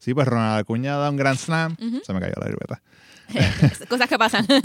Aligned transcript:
Sí, 0.00 0.14
pues 0.14 0.26
Ronald 0.26 0.58
Acuña 0.60 0.96
da 0.96 1.10
un 1.10 1.16
Grand 1.18 1.38
Slam. 1.38 1.76
Se 2.02 2.14
me 2.14 2.20
cayó 2.20 2.32
la 2.40 2.46
libreta. 2.46 2.80
Cosas 3.88 4.08
que 4.08 4.18
pasan. 4.18 4.46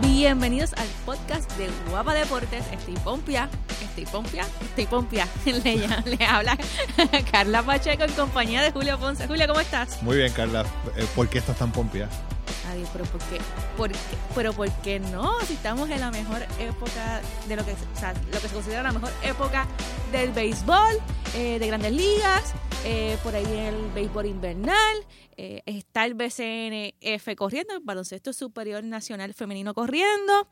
Bienvenidos 0.00 0.72
al 0.72 0.88
podcast 1.04 1.52
de 1.58 1.68
Guapa 1.90 2.14
Deportes. 2.14 2.64
Estoy 2.72 2.94
pompia, 3.04 3.50
estoy 3.82 4.06
pompia, 4.06 4.46
estoy 4.62 4.86
pompia. 4.86 5.28
Le, 5.44 5.86
le 6.16 6.24
habla 6.24 6.56
Carla 7.30 7.62
Pacheco 7.62 8.04
en 8.04 8.12
compañía 8.12 8.62
de 8.62 8.72
Julio 8.72 8.98
Ponce. 8.98 9.28
Julio, 9.28 9.46
¿cómo 9.46 9.60
estás? 9.60 10.02
Muy 10.02 10.16
bien, 10.16 10.32
Carla. 10.32 10.64
Eh, 10.96 11.06
¿Por 11.14 11.28
qué 11.28 11.36
estás 11.38 11.58
tan 11.58 11.70
pompia? 11.72 12.08
Pero 12.92 13.04
¿por 13.06 13.20
qué? 13.22 13.38
¿Por 13.76 13.92
qué? 13.92 13.98
Pero 14.34 14.52
¿por 14.52 14.70
qué 14.82 15.00
no? 15.00 15.38
Si 15.46 15.54
estamos 15.54 15.88
en 15.90 16.00
la 16.00 16.10
mejor 16.10 16.42
época 16.60 17.20
de 17.48 17.56
lo 17.56 17.64
que, 17.64 17.72
o 17.72 17.98
sea, 17.98 18.12
lo 18.32 18.40
que 18.40 18.48
se 18.48 18.54
considera 18.54 18.82
la 18.82 18.92
mejor 18.92 19.10
época 19.22 19.66
del 20.12 20.32
béisbol, 20.32 20.98
eh, 21.34 21.58
de 21.58 21.66
grandes 21.66 21.92
ligas, 21.92 22.54
eh, 22.84 23.16
por 23.22 23.34
ahí 23.34 23.44
el 23.46 23.90
béisbol 23.92 24.26
invernal, 24.26 24.96
eh, 25.36 25.62
está 25.66 26.04
el 26.04 26.14
BCNF 26.14 27.34
corriendo, 27.36 27.74
el 27.74 27.80
baloncesto 27.80 28.32
superior 28.32 28.82
nacional 28.84 29.34
femenino 29.34 29.74
corriendo. 29.74 30.48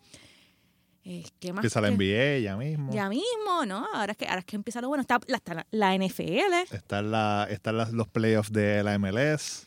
¿Qué 1.39 1.53
más? 1.53 1.59
Empieza 1.65 1.81
la 1.81 1.89
que- 1.89 1.95
NBA 1.95 2.39
ya 2.41 2.57
mismo. 2.57 2.93
Ya 2.93 3.09
mismo, 3.09 3.65
¿no? 3.65 3.87
Ahora 3.95 4.11
es 4.13 4.19
que, 4.19 4.27
ahora 4.27 4.41
es 4.41 4.45
que 4.45 4.57
empieza 4.57 4.81
lo 4.81 4.89
bueno. 4.89 5.03
Está, 5.03 5.21
la, 5.29 5.37
está 5.37 5.55
la, 5.55 5.67
la 5.71 5.95
NFL. 5.95 6.53
Están, 6.73 7.13
la, 7.13 7.49
las- 7.65 7.93
los 7.93 8.09
playoffs 8.09 8.53
de 8.53 8.83
la 8.83 8.99
MLS. 8.99 9.67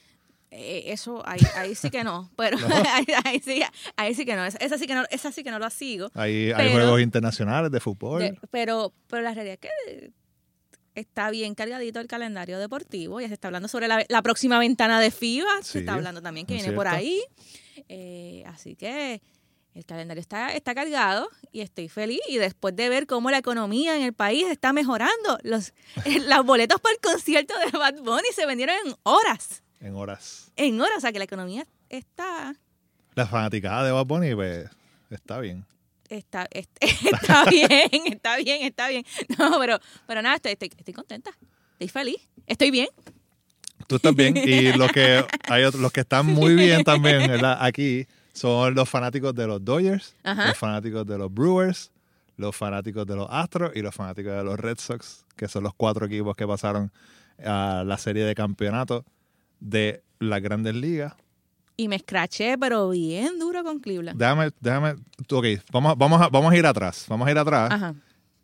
Eh, 0.51 0.85
eso, 0.87 1.21
ahí, 1.27 1.39
ahí 1.55 1.75
sí 1.75 1.89
que 1.91 2.03
no. 2.03 2.31
Pero 2.37 2.57
ahí, 2.93 3.05
ahí 3.23 3.39
sí, 3.39 3.61
ahí 3.95 4.15
sí 4.15 4.25
que 4.25 4.35
no. 4.35 4.45
Esa, 4.45 4.77
sí 4.77 4.87
que 4.87 4.95
no. 4.95 5.03
Esa 5.11 5.31
sí 5.31 5.43
que 5.43 5.51
no 5.51 5.59
lo 5.59 5.69
sigo. 5.69 6.09
Hay, 6.15 6.51
hay 6.51 6.69
Pero- 6.69 6.71
juegos 6.73 7.01
internacionales 7.01 7.71
de 7.71 7.79
fútbol. 7.79 8.21
De- 8.21 8.37
pero, 8.49 8.93
pero 9.07 9.21
la 9.21 9.33
realidad 9.33 9.59
es 9.61 9.69
que 9.69 10.11
está 10.95 11.29
bien 11.29 11.55
cargadito 11.55 11.99
el 11.99 12.07
calendario 12.07 12.59
deportivo. 12.59 13.21
Ya 13.21 13.27
se 13.27 13.33
está 13.35 13.47
hablando 13.47 13.67
sobre 13.67 13.87
la, 13.87 14.03
la 14.09 14.21
próxima 14.21 14.59
ventana 14.59 14.99
de 14.99 15.11
FIBA. 15.11 15.61
Sí, 15.61 15.71
se 15.73 15.79
está 15.79 15.93
hablando 15.93 16.21
también 16.21 16.45
que 16.45 16.55
viene 16.55 16.71
por 16.73 16.87
ahí. 16.87 17.21
Eh, 17.87 18.43
así 18.47 18.75
que 18.75 19.21
el 19.75 19.85
calendario 19.85 20.19
está, 20.19 20.51
está 20.53 20.73
cargado 20.75 21.29
y 21.51 21.61
estoy 21.61 21.87
feliz. 21.89 22.19
Y 22.27 22.37
después 22.37 22.75
de 22.75 22.89
ver 22.89 23.05
cómo 23.07 23.29
la 23.31 23.37
economía 23.37 23.95
en 23.95 24.01
el 24.03 24.13
país 24.13 24.45
está 24.49 24.73
mejorando, 24.73 25.37
los, 25.43 25.73
los 26.27 26.45
boletos 26.45 26.81
para 26.81 26.93
el 26.95 26.99
concierto 27.01 27.53
de 27.59 27.77
Bad 27.77 28.01
Bunny 28.01 28.27
se 28.35 28.45
vendieron 28.45 28.75
en 28.85 28.95
horas. 29.03 29.63
En 29.79 29.95
horas. 29.95 30.51
En 30.55 30.79
horas. 30.79 30.97
O 30.97 31.01
sea 31.01 31.11
que 31.11 31.19
la 31.19 31.25
economía 31.25 31.65
está 31.89 32.55
La 33.15 33.25
fanaticada 33.27 33.83
de 33.85 33.91
Bad 33.91 34.05
Bunny, 34.05 34.35
pues, 34.35 34.69
está 35.09 35.39
bien. 35.39 35.65
Está, 36.09 36.47
est- 36.51 36.71
está 36.81 37.45
bien, 37.45 37.89
está 38.07 38.37
bien, 38.37 38.63
está 38.63 38.87
bien. 38.89 39.05
No, 39.37 39.59
pero, 39.59 39.79
pero 40.07 40.21
nada, 40.21 40.35
estoy, 40.37 40.53
estoy, 40.53 40.71
estoy 40.77 40.93
contenta. 40.93 41.31
Estoy 41.73 41.87
feliz. 41.89 42.17
Estoy 42.47 42.71
bien. 42.71 42.87
Tú 43.87 43.95
estás 43.97 44.15
bien. 44.15 44.35
Y 44.35 44.71
los 44.77 44.91
que, 44.91 45.23
hay 45.47 45.63
otros, 45.63 45.81
los 45.81 45.91
que 45.91 46.01
están 46.01 46.25
muy 46.25 46.55
bien 46.55 46.83
también, 46.83 47.27
¿verdad? 47.27 47.57
Aquí 47.61 48.07
son 48.33 48.73
los 48.73 48.89
fanáticos 48.89 49.33
de 49.35 49.47
los 49.47 49.63
Dodgers, 49.63 50.15
Ajá. 50.23 50.47
los 50.47 50.57
fanáticos 50.57 51.05
de 51.05 51.17
los 51.17 51.33
Brewers, 51.33 51.91
los 52.37 52.55
fanáticos 52.55 53.05
de 53.05 53.15
los 53.15 53.27
Astros 53.29 53.71
y 53.75 53.81
los 53.81 53.93
fanáticos 53.93 54.33
de 54.33 54.43
los 54.43 54.59
Red 54.59 54.77
Sox, 54.79 55.25
que 55.35 55.47
son 55.47 55.63
los 55.63 55.73
cuatro 55.75 56.05
equipos 56.05 56.35
que 56.35 56.47
pasaron 56.47 56.91
a 57.45 57.83
la 57.85 57.97
serie 57.97 58.23
de 58.25 58.33
campeonato 58.35 59.05
de 59.59 60.03
las 60.19 60.41
grandes 60.41 60.75
ligas. 60.75 61.13
Y 61.77 61.87
me 61.87 61.95
escraché, 61.95 62.57
pero 62.57 62.89
bien 62.89 63.39
duro 63.39 63.63
con 63.63 63.79
Cleveland. 63.79 64.19
Déjame, 64.19 64.49
déjame, 64.59 64.95
ok, 65.31 65.45
vamos, 65.71 65.97
vamos, 65.97 66.21
a, 66.21 66.27
vamos 66.27 66.51
a 66.51 66.57
ir 66.57 66.65
atrás, 66.65 67.05
vamos 67.07 67.27
a 67.27 67.31
ir 67.31 67.37
atrás. 67.37 67.71
Ajá. 67.71 67.95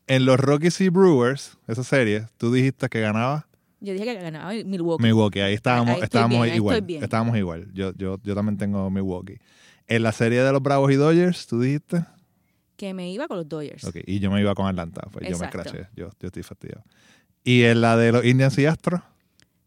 En 0.08 0.26
los 0.26 0.40
Rockies 0.40 0.80
y 0.82 0.90
Brewers, 0.90 1.58
esa 1.68 1.84
serie, 1.84 2.28
tú 2.38 2.54
dijiste 2.54 2.88
que 2.90 3.02
ganaba 3.02 3.48
Yo 3.80 3.94
dije 3.94 4.06
que 4.06 4.22
ganaba 4.22 4.54
Milwaukee. 4.54 5.04
Milwaukee, 5.04 5.40
ahí 5.42 5.54
estábamos, 5.56 5.96
Ahí 5.96 6.04
estábamos 6.04 6.44
bien, 6.44 6.56
igual. 6.56 6.86
Estábamos 6.88 7.38
igual. 7.38 7.68
Yo, 7.74 7.92
yo, 7.98 8.20
yo 8.24 8.36
también 8.36 8.58
tengo 8.58 8.90
Milwaukee. 8.90 9.40
En 9.88 10.04
la 10.04 10.12
serie 10.12 10.42
de 10.42 10.52
los 10.52 10.62
Bravos 10.62 10.92
y 10.92 10.96
Dodgers, 10.96 11.48
tú 11.48 11.60
dijiste. 11.60 12.06
Que 12.78 12.94
me 12.94 13.12
iba 13.12 13.28
con 13.28 13.38
los 13.38 13.50
Dodgers. 13.50 13.84
Ok, 13.84 13.98
y 14.06 14.20
yo 14.20 14.32
me 14.32 14.40
iba 14.42 14.54
con 14.54 14.68
Atlanta, 14.68 15.08
pues 15.12 15.28
yo 15.30 15.38
me 15.38 15.46
escraché. 15.46 15.88
Yo, 15.96 16.10
yo 16.20 16.28
estoy 16.28 16.44
fastidiado. 16.44 16.84
Y 17.44 17.64
en 17.64 17.82
la 17.82 17.98
de 17.98 18.12
los 18.12 18.26
Indians 18.26 18.58
y 18.60 18.66
Astros, 18.66 19.02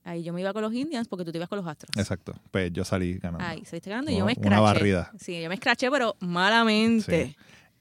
Ahí 0.09 0.23
yo 0.23 0.33
me 0.33 0.41
iba 0.41 0.53
con 0.53 0.63
los 0.63 0.73
Indians 0.73 1.07
porque 1.07 1.25
tú 1.25 1.33
te 1.33 1.39
ibas 1.39 1.49
con 1.49 1.59
los 1.59 1.67
Astros. 1.67 1.91
exacto. 1.97 2.33
Pues 2.51 2.73
yo 2.73 2.85
salí 2.85 3.19
ganando. 3.19 3.45
Ahí 3.45 3.65
saliste 3.65 3.91
ganando 3.91 4.11
y 4.11 4.15
Una- 4.15 4.21
yo 4.21 4.25
me 4.27 4.33
una 4.33 4.57
escraché. 4.57 4.61
barrida. 4.63 5.13
Sí, 5.19 5.43
yo 5.43 5.49
me 5.49 5.55
escraché, 5.57 5.91
pero 5.91 6.17
malamente. 6.21 7.27
Sí. 7.27 7.37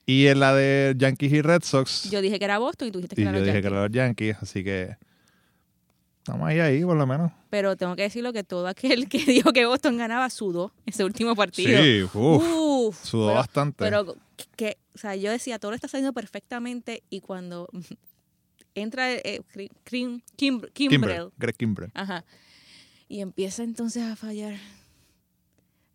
Y 0.06 0.28
en 0.28 0.40
la 0.40 0.54
de 0.56 0.94
Yankees 0.98 1.32
y 1.34 1.42
Red 1.42 1.64
Sox, 1.64 2.10
Yo 2.10 2.22
dije 2.22 2.38
que 2.40 2.46
era 2.46 2.58
Boston 2.60 2.88
y 2.90 2.92
tú 2.92 3.00
dijiste 3.00 3.16
que 3.16 3.22
y 3.22 3.24
era 3.26 3.32
yo 3.34 3.40
los 3.40 3.46
dije 3.46 3.58
que 3.62 3.64
Yankees. 3.64 3.72
eran 3.72 3.84
los 3.84 3.92
Yankees, 3.92 4.38
así 4.42 4.64
que 4.64 4.98
estamos 6.20 6.48
ahí, 6.48 6.60
ahí, 6.60 6.84
por 6.84 6.98
lo 6.98 7.06
menos. 7.08 7.32
Pero 7.50 7.76
tengo 7.78 7.96
que 7.96 8.04
decirlo 8.04 8.34
que 8.34 8.44
todo 8.44 8.68
aquel 8.68 9.08
que 9.10 9.18
dijo 9.26 9.54
que 9.54 9.66
Boston 9.66 9.98
ganaba 9.98 10.30
sudó 10.30 10.74
ese 10.86 11.04
último 11.04 11.36
partido. 11.36 11.82
Sí, 11.82 12.04
uff, 12.04 12.16
Uf, 12.16 13.04
sudó 13.04 13.28
pero- 13.28 13.36
bastante. 13.38 13.76
Pero 13.84 14.16
que, 14.56 14.78
o 14.96 14.98
sea, 14.98 15.16
yo 15.16 15.32
decía, 15.32 15.60
todo 15.60 15.74
está 15.74 15.88
saliendo 15.88 16.14
perfectamente 16.14 17.04
y 17.10 17.22
cuando 17.22 17.70
entra 18.82 19.12
eh, 19.14 19.42
Kim, 19.84 20.22
Kim, 20.36 20.62
Kimbrel, 20.74 21.32
Kimbrel, 21.32 21.32
Greg 21.38 21.92
ajá, 21.94 22.24
y 23.08 23.22
empieza 23.22 23.64
entonces 23.64 24.04
a 24.04 24.16
fallar, 24.16 24.56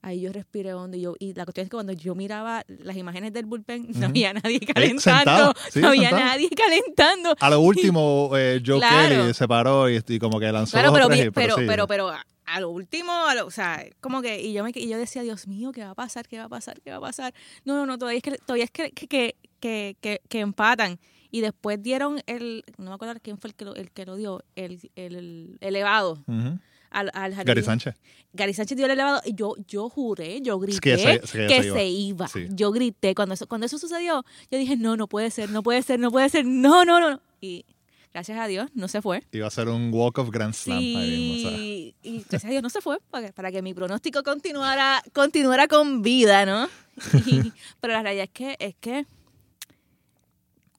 ahí 0.00 0.20
yo 0.20 0.32
respiré 0.32 0.74
hondo 0.74 0.96
y, 0.96 1.02
yo, 1.02 1.14
y 1.18 1.32
la 1.34 1.44
cuestión 1.44 1.64
es 1.64 1.70
que 1.70 1.76
cuando 1.76 1.92
yo 1.92 2.14
miraba 2.14 2.64
las 2.66 2.96
imágenes 2.96 3.32
del 3.32 3.46
bullpen, 3.46 3.86
no 3.94 4.06
había 4.06 4.32
nadie 4.32 4.58
sentado, 4.58 4.74
calentando, 4.74 5.54
sí, 5.70 5.80
no 5.80 5.88
había 5.88 6.08
sentado. 6.08 6.24
nadie 6.26 6.50
calentando. 6.50 7.34
A 7.38 7.50
lo 7.50 7.60
último, 7.60 8.30
eh, 8.36 8.60
Joe 8.64 8.78
Claro. 8.78 9.08
Kelly 9.22 9.34
se 9.34 9.46
paró 9.46 9.88
y, 9.88 10.02
y 10.06 10.18
como 10.18 10.40
que 10.40 10.50
lanzó 10.50 10.72
Claro, 10.72 10.92
pero, 10.92 11.06
tres, 11.08 11.26
y- 11.26 11.30
pero, 11.30 11.54
sí. 11.56 11.62
pero, 11.66 11.86
pero, 11.86 12.08
a, 12.44 12.60
lo 12.60 12.70
último, 12.70 13.12
a 13.12 13.34
lo- 13.36 13.46
o 13.46 13.50
sea, 13.50 13.84
como 14.00 14.20
que, 14.22 14.40
y 14.42 14.52
yo, 14.52 14.64
me, 14.64 14.72
y 14.74 14.88
yo 14.88 14.98
decía, 14.98 15.22
Dios 15.22 15.46
mío, 15.46 15.70
¿qué 15.72 15.84
va 15.84 15.90
a 15.90 15.94
pasar? 15.94 16.26
¿Qué 16.26 16.38
va 16.38 16.44
a 16.44 16.48
pasar? 16.48 16.80
¿Qué 16.80 16.90
va 16.90 16.96
a 16.96 17.00
pasar? 17.00 17.32
No, 17.64 17.76
no, 17.76 17.86
no, 17.86 17.96
todavía 17.96 18.16
es 18.18 18.22
que, 18.24 18.32
todavía 18.38 18.64
es 18.64 18.70
que, 18.72 18.90
que, 18.90 19.36
que- 20.00 20.20
que 20.28 20.40
empatan. 20.40 20.98
Y 21.32 21.40
después 21.40 21.82
dieron 21.82 22.20
el, 22.26 22.62
no 22.78 22.90
me 22.90 22.94
acuerdo 22.94 23.14
quién 23.20 23.38
fue 23.38 23.48
el 23.50 23.54
que 23.56 23.64
lo, 23.64 23.74
el 23.74 23.90
que 23.90 24.06
lo 24.06 24.14
dio, 24.16 24.44
el, 24.54 24.78
el, 24.94 25.16
el 25.16 25.56
elevado 25.60 26.22
Ujú. 26.28 26.58
al, 26.90 27.10
al 27.14 27.34
jardín. 27.34 27.46
Gary 27.46 27.62
Sánchez. 27.64 27.94
Gary 28.34 28.54
Sánchez 28.54 28.76
dio 28.76 28.84
el 28.86 28.92
elevado 28.92 29.20
y 29.24 29.34
yo, 29.34 29.54
yo 29.66 29.88
juré, 29.88 30.40
yo 30.42 30.58
grité 30.60 30.92
Es 30.92 31.00
que 31.22 31.26
se- 31.26 31.46
que 31.46 31.56
iba. 31.66 31.74
se 31.76 31.86
iba. 31.88 32.28
Sí. 32.28 32.46
Yo 32.50 32.70
grité. 32.70 33.14
Cuando 33.14 33.34
eso, 33.34 33.46
cuando 33.48 33.66
eso 33.66 33.78
sucedió, 33.78 34.24
yo 34.50 34.58
dije, 34.58 34.76
no, 34.76 34.96
no 34.96 35.08
puede 35.08 35.30
ser, 35.30 35.48
no 35.50 35.62
puede 35.62 35.82
ser, 35.82 35.98
no 35.98 36.10
puede 36.10 36.28
ser, 36.28 36.44
no, 36.44 36.84
no, 36.84 37.00
no. 37.00 37.20
Y 37.40 37.64
gracias 38.12 38.38
a 38.38 38.46
Dios, 38.46 38.68
no 38.74 38.88
se 38.88 39.00
fue. 39.00 39.22
Iba 39.32 39.46
a 39.46 39.50
ser 39.50 39.68
un 39.70 39.90
walk 39.92 40.18
of 40.18 40.30
Grand 40.30 40.52
Slam 40.52 40.78
ahí 40.78 40.94
mismo, 40.94 41.48
o 41.48 41.50
sea. 41.50 41.58
Y 41.58 41.94
gracias 42.28 42.44
a 42.44 42.48
Dios 42.50 42.62
no 42.62 42.68
se 42.68 42.82
fue 42.82 42.98
para 43.10 43.28
que, 43.28 43.32
para 43.32 43.50
que 43.50 43.62
mi 43.62 43.72
pronóstico 43.72 44.22
continuara, 44.22 45.02
continuara 45.14 45.66
con 45.66 46.02
vida, 46.02 46.44
¿no? 46.44 46.68
Y- 47.26 47.52
pero 47.80 47.94
la 47.94 48.02
realidad 48.02 48.24
es 48.24 48.30
que, 48.30 48.56
es 48.58 48.74
que 48.78 49.06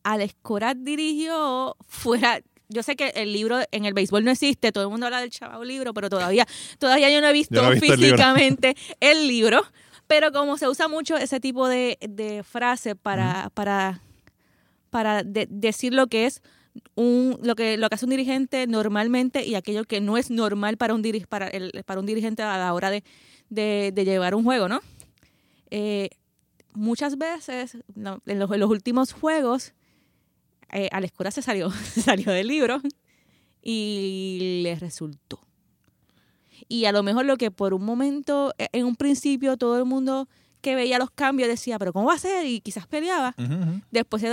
Alex 0.04 0.36
Corat 0.42 0.78
dirigió 0.78 1.76
fuera. 1.88 2.42
Yo 2.70 2.82
sé 2.84 2.96
que 2.96 3.10
el 3.16 3.34
libro 3.34 3.60
en 3.72 3.86
el 3.86 3.94
béisbol 3.94 4.24
no 4.24 4.32
existe, 4.32 4.72
todo 4.72 4.86
el 4.86 4.90
mundo 4.90 5.06
habla 5.06 5.22
del 5.22 5.30
chaval 5.30 5.68
libro, 5.68 5.94
pero 5.94 6.10
todavía, 6.10 6.48
todavía 6.80 7.10
yo 7.12 7.22
no 7.22 7.28
he 7.28 7.34
visto, 7.34 7.54
Yo 7.56 7.62
no 7.62 7.70
he 7.72 7.74
visto 7.76 7.94
el 7.94 8.00
libro. 8.00 8.18
físicamente 8.18 8.76
el 9.00 9.28
libro. 9.28 9.62
Pero 10.08 10.32
como 10.32 10.58
se 10.58 10.68
usa 10.68 10.88
mucho 10.88 11.16
ese 11.18 11.40
tipo 11.40 11.68
de, 11.68 11.98
de 12.02 12.44
frase 12.44 12.96
para, 12.96 13.50
para, 13.54 14.02
para 14.90 15.24
de- 15.24 15.48
decir 15.50 15.94
lo 15.94 16.08
que 16.08 16.26
es 16.26 16.42
un, 16.96 17.38
lo 17.44 17.56
que 17.56 17.78
lo 17.78 17.88
que 17.90 17.96
hace 17.96 18.06
un 18.06 18.10
dirigente 18.12 18.66
normalmente 18.68 19.46
y 19.46 19.56
aquello 19.56 19.84
que 19.86 20.02
no 20.02 20.18
es 20.18 20.30
normal 20.32 20.78
para 20.78 20.94
un 20.96 21.04
para 21.30 21.48
el, 21.48 21.84
para 21.86 22.00
un 22.00 22.06
dirigente 22.08 22.42
a 22.42 22.58
la 22.58 22.74
hora 22.74 22.90
de, 22.90 23.04
de- 23.50 23.92
de 23.94 24.06
llevar 24.06 24.34
un 24.36 24.44
juego, 24.44 24.68
¿no? 24.68 24.82
Eh, 25.72 26.10
muchas 26.74 27.18
veces 27.18 27.78
no, 27.96 28.20
en, 28.26 28.40
los, 28.40 28.52
en 28.52 28.60
los 28.60 28.70
últimos 28.70 29.14
juegos 29.14 29.74
eh, 30.74 30.90
Alex 30.92 31.14
Cora 31.14 31.32
se 31.32 31.42
salió 31.42 31.72
se 31.94 32.02
salió 32.02 32.32
del 32.32 32.48
libro 32.48 32.82
y 33.62 34.62
le 34.64 34.76
resultó 34.76 35.40
y 36.68 36.86
a 36.86 36.92
lo 36.92 37.04
mejor 37.04 37.26
lo 37.26 37.38
que 37.38 37.52
por 37.52 37.74
un 37.74 37.84
momento 37.86 38.54
eh, 38.58 38.68
en 38.74 38.86
un 38.86 38.96
principio 38.96 39.58
todo 39.58 39.78
el 39.78 39.86
mundo 39.86 40.28
que 40.62 40.76
veía 40.76 40.98
los 40.98 41.12
cambios 41.12 41.50
decía 41.50 41.78
pero 41.80 41.94
cómo 41.94 42.08
va 42.08 42.14
a 42.14 42.20
ser 42.20 42.46
y 42.46 42.62
quizás 42.62 42.88
peleaba 42.88 43.36
después 43.92 44.24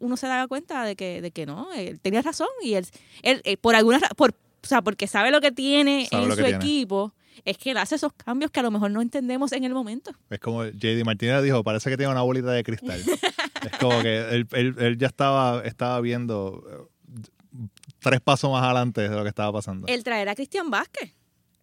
uno 0.00 0.16
se 0.16 0.26
daba 0.26 0.46
cuenta 0.46 0.84
de 0.84 0.96
que, 0.96 1.20
de 1.20 1.30
que 1.32 1.44
no, 1.46 1.72
él 1.72 2.00
tenía 2.00 2.22
razón 2.22 2.48
y 2.62 2.74
él, 2.74 2.86
él, 3.22 3.40
eh, 3.44 3.56
por 3.56 3.74
alguna 3.74 3.98
por, 4.16 4.34
o 4.62 4.66
sea, 4.66 4.82
porque 4.82 5.06
sabe 5.06 5.30
lo 5.30 5.40
que 5.40 5.50
tiene 5.50 6.06
Sabe 6.08 6.24
en 6.24 6.30
su 6.30 6.36
tiene. 6.36 6.56
equipo, 6.56 7.12
es 7.44 7.58
que 7.58 7.72
él 7.72 7.78
hace 7.78 7.96
esos 7.96 8.12
cambios 8.12 8.50
que 8.50 8.60
a 8.60 8.62
lo 8.62 8.70
mejor 8.70 8.90
no 8.90 9.02
entendemos 9.02 9.52
en 9.52 9.64
el 9.64 9.74
momento. 9.74 10.12
Es 10.30 10.38
como 10.38 10.64
JD 10.64 11.04
Martínez 11.04 11.42
dijo, 11.42 11.64
parece 11.64 11.90
que 11.90 11.96
tiene 11.96 12.12
una 12.12 12.22
bolita 12.22 12.52
de 12.52 12.62
cristal. 12.62 13.02
es 13.64 13.72
como 13.78 14.00
que 14.02 14.18
él, 14.30 14.46
él- 14.52 14.74
él 14.78 14.98
ya 14.98 15.06
estaba, 15.08 15.62
estaba 15.64 16.00
viendo 16.00 16.64
eh, 16.70 17.66
tres 18.00 18.20
pasos 18.20 18.50
más 18.50 18.62
adelante 18.64 19.02
de 19.08 19.14
lo 19.14 19.22
que 19.22 19.28
estaba 19.28 19.52
pasando. 19.52 19.86
El 19.88 20.02
traer 20.04 20.28
a 20.28 20.34
Cristian 20.34 20.70
Vázquez. 20.70 21.12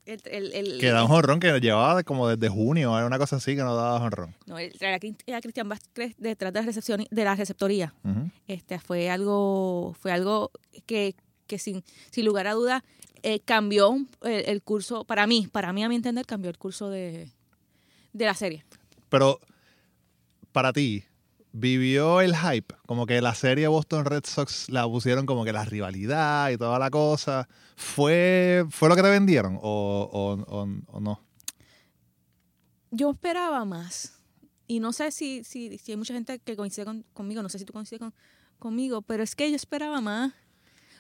El, 0.06 0.20
el- 0.26 0.54
el- 0.54 0.80
que 0.80 0.88
da 0.90 1.04
un 1.04 1.10
jonrón 1.10 1.40
que 1.40 1.60
llevaba 1.60 2.02
como 2.04 2.28
desde 2.28 2.50
junio, 2.50 2.98
era 2.98 3.06
una 3.06 3.20
cosa 3.20 3.36
así 3.36 3.56
que 3.56 3.62
no 3.62 3.76
daba 3.76 4.00
jonrón. 4.00 4.36
no, 4.48 4.58
el 4.58 4.74
traer 4.74 4.96
a 4.96 5.00
Cri- 5.00 5.34
a 5.36 5.40
Cristian 5.42 5.70
Vázquez 5.70 6.16
detrás 6.18 6.52
de 6.52 6.60
la, 6.62 6.66
recepción, 6.66 7.06
de 7.12 7.24
la 7.24 7.36
receptoría 7.36 7.94
este, 8.48 8.80
fue 8.80 9.12
algo 9.12 9.96
fue 10.00 10.12
algo 10.12 10.50
que, 10.88 11.16
que 11.46 11.60
sin, 11.60 11.84
sin 12.10 12.26
lugar 12.26 12.48
a 12.48 12.54
dudas 12.54 12.82
eh, 13.22 13.40
cambió 13.42 13.98
el, 14.24 14.32
el 14.50 14.64
curso, 14.64 15.04
para 15.04 15.28
mí, 15.28 15.48
para 15.52 15.74
mí 15.74 15.84
a 15.84 15.90
mi 15.90 15.96
entender, 15.96 16.26
cambió 16.26 16.50
el 16.50 16.58
curso 16.58 16.90
de, 16.90 17.30
de 18.14 18.26
la 18.26 18.34
serie. 18.34 18.66
Pero 19.10 19.40
para 20.52 20.74
ti, 20.74 21.04
¿vivió 21.52 22.22
el 22.22 22.36
hype? 22.36 22.76
Como 22.86 23.06
que 23.06 23.22
la 23.22 23.34
serie 23.36 23.68
Boston 23.68 24.06
Red 24.06 24.24
Sox 24.26 24.70
la 24.70 24.86
pusieron 24.88 25.26
como 25.26 25.44
que 25.46 25.54
la 25.54 25.66
rivalidad 25.66 26.50
y 26.50 26.58
toda 26.58 26.78
la 26.80 26.90
cosa. 26.90 27.48
¿Fue, 27.76 28.66
fue 28.70 28.90
lo 28.90 28.96
que 28.96 29.02
te 29.04 29.10
vendieron 29.10 29.58
o, 29.62 30.10
o- 30.12 30.58
o- 30.62 30.68
o 30.88 31.00
no? 31.00 31.22
Yo 32.92 33.12
esperaba 33.12 33.66
más. 33.66 34.14
Y 34.68 34.80
no 34.80 34.94
sé 34.94 35.12
si, 35.12 35.44
si, 35.44 35.78
si 35.78 35.92
hay 35.92 35.98
mucha 35.98 36.14
gente 36.14 36.40
que 36.40 36.56
coincide 36.56 36.86
con- 36.86 37.06
conmigo, 37.14 37.42
no 37.42 37.50
sé 37.50 37.60
si 37.60 37.66
tú 37.66 37.74
coincides 37.74 38.00
con- 38.00 38.14
conmigo, 38.60 39.02
pero 39.02 39.24
es 39.24 39.36
que 39.36 39.50
yo 39.50 39.56
esperaba 39.56 40.02
más, 40.02 40.34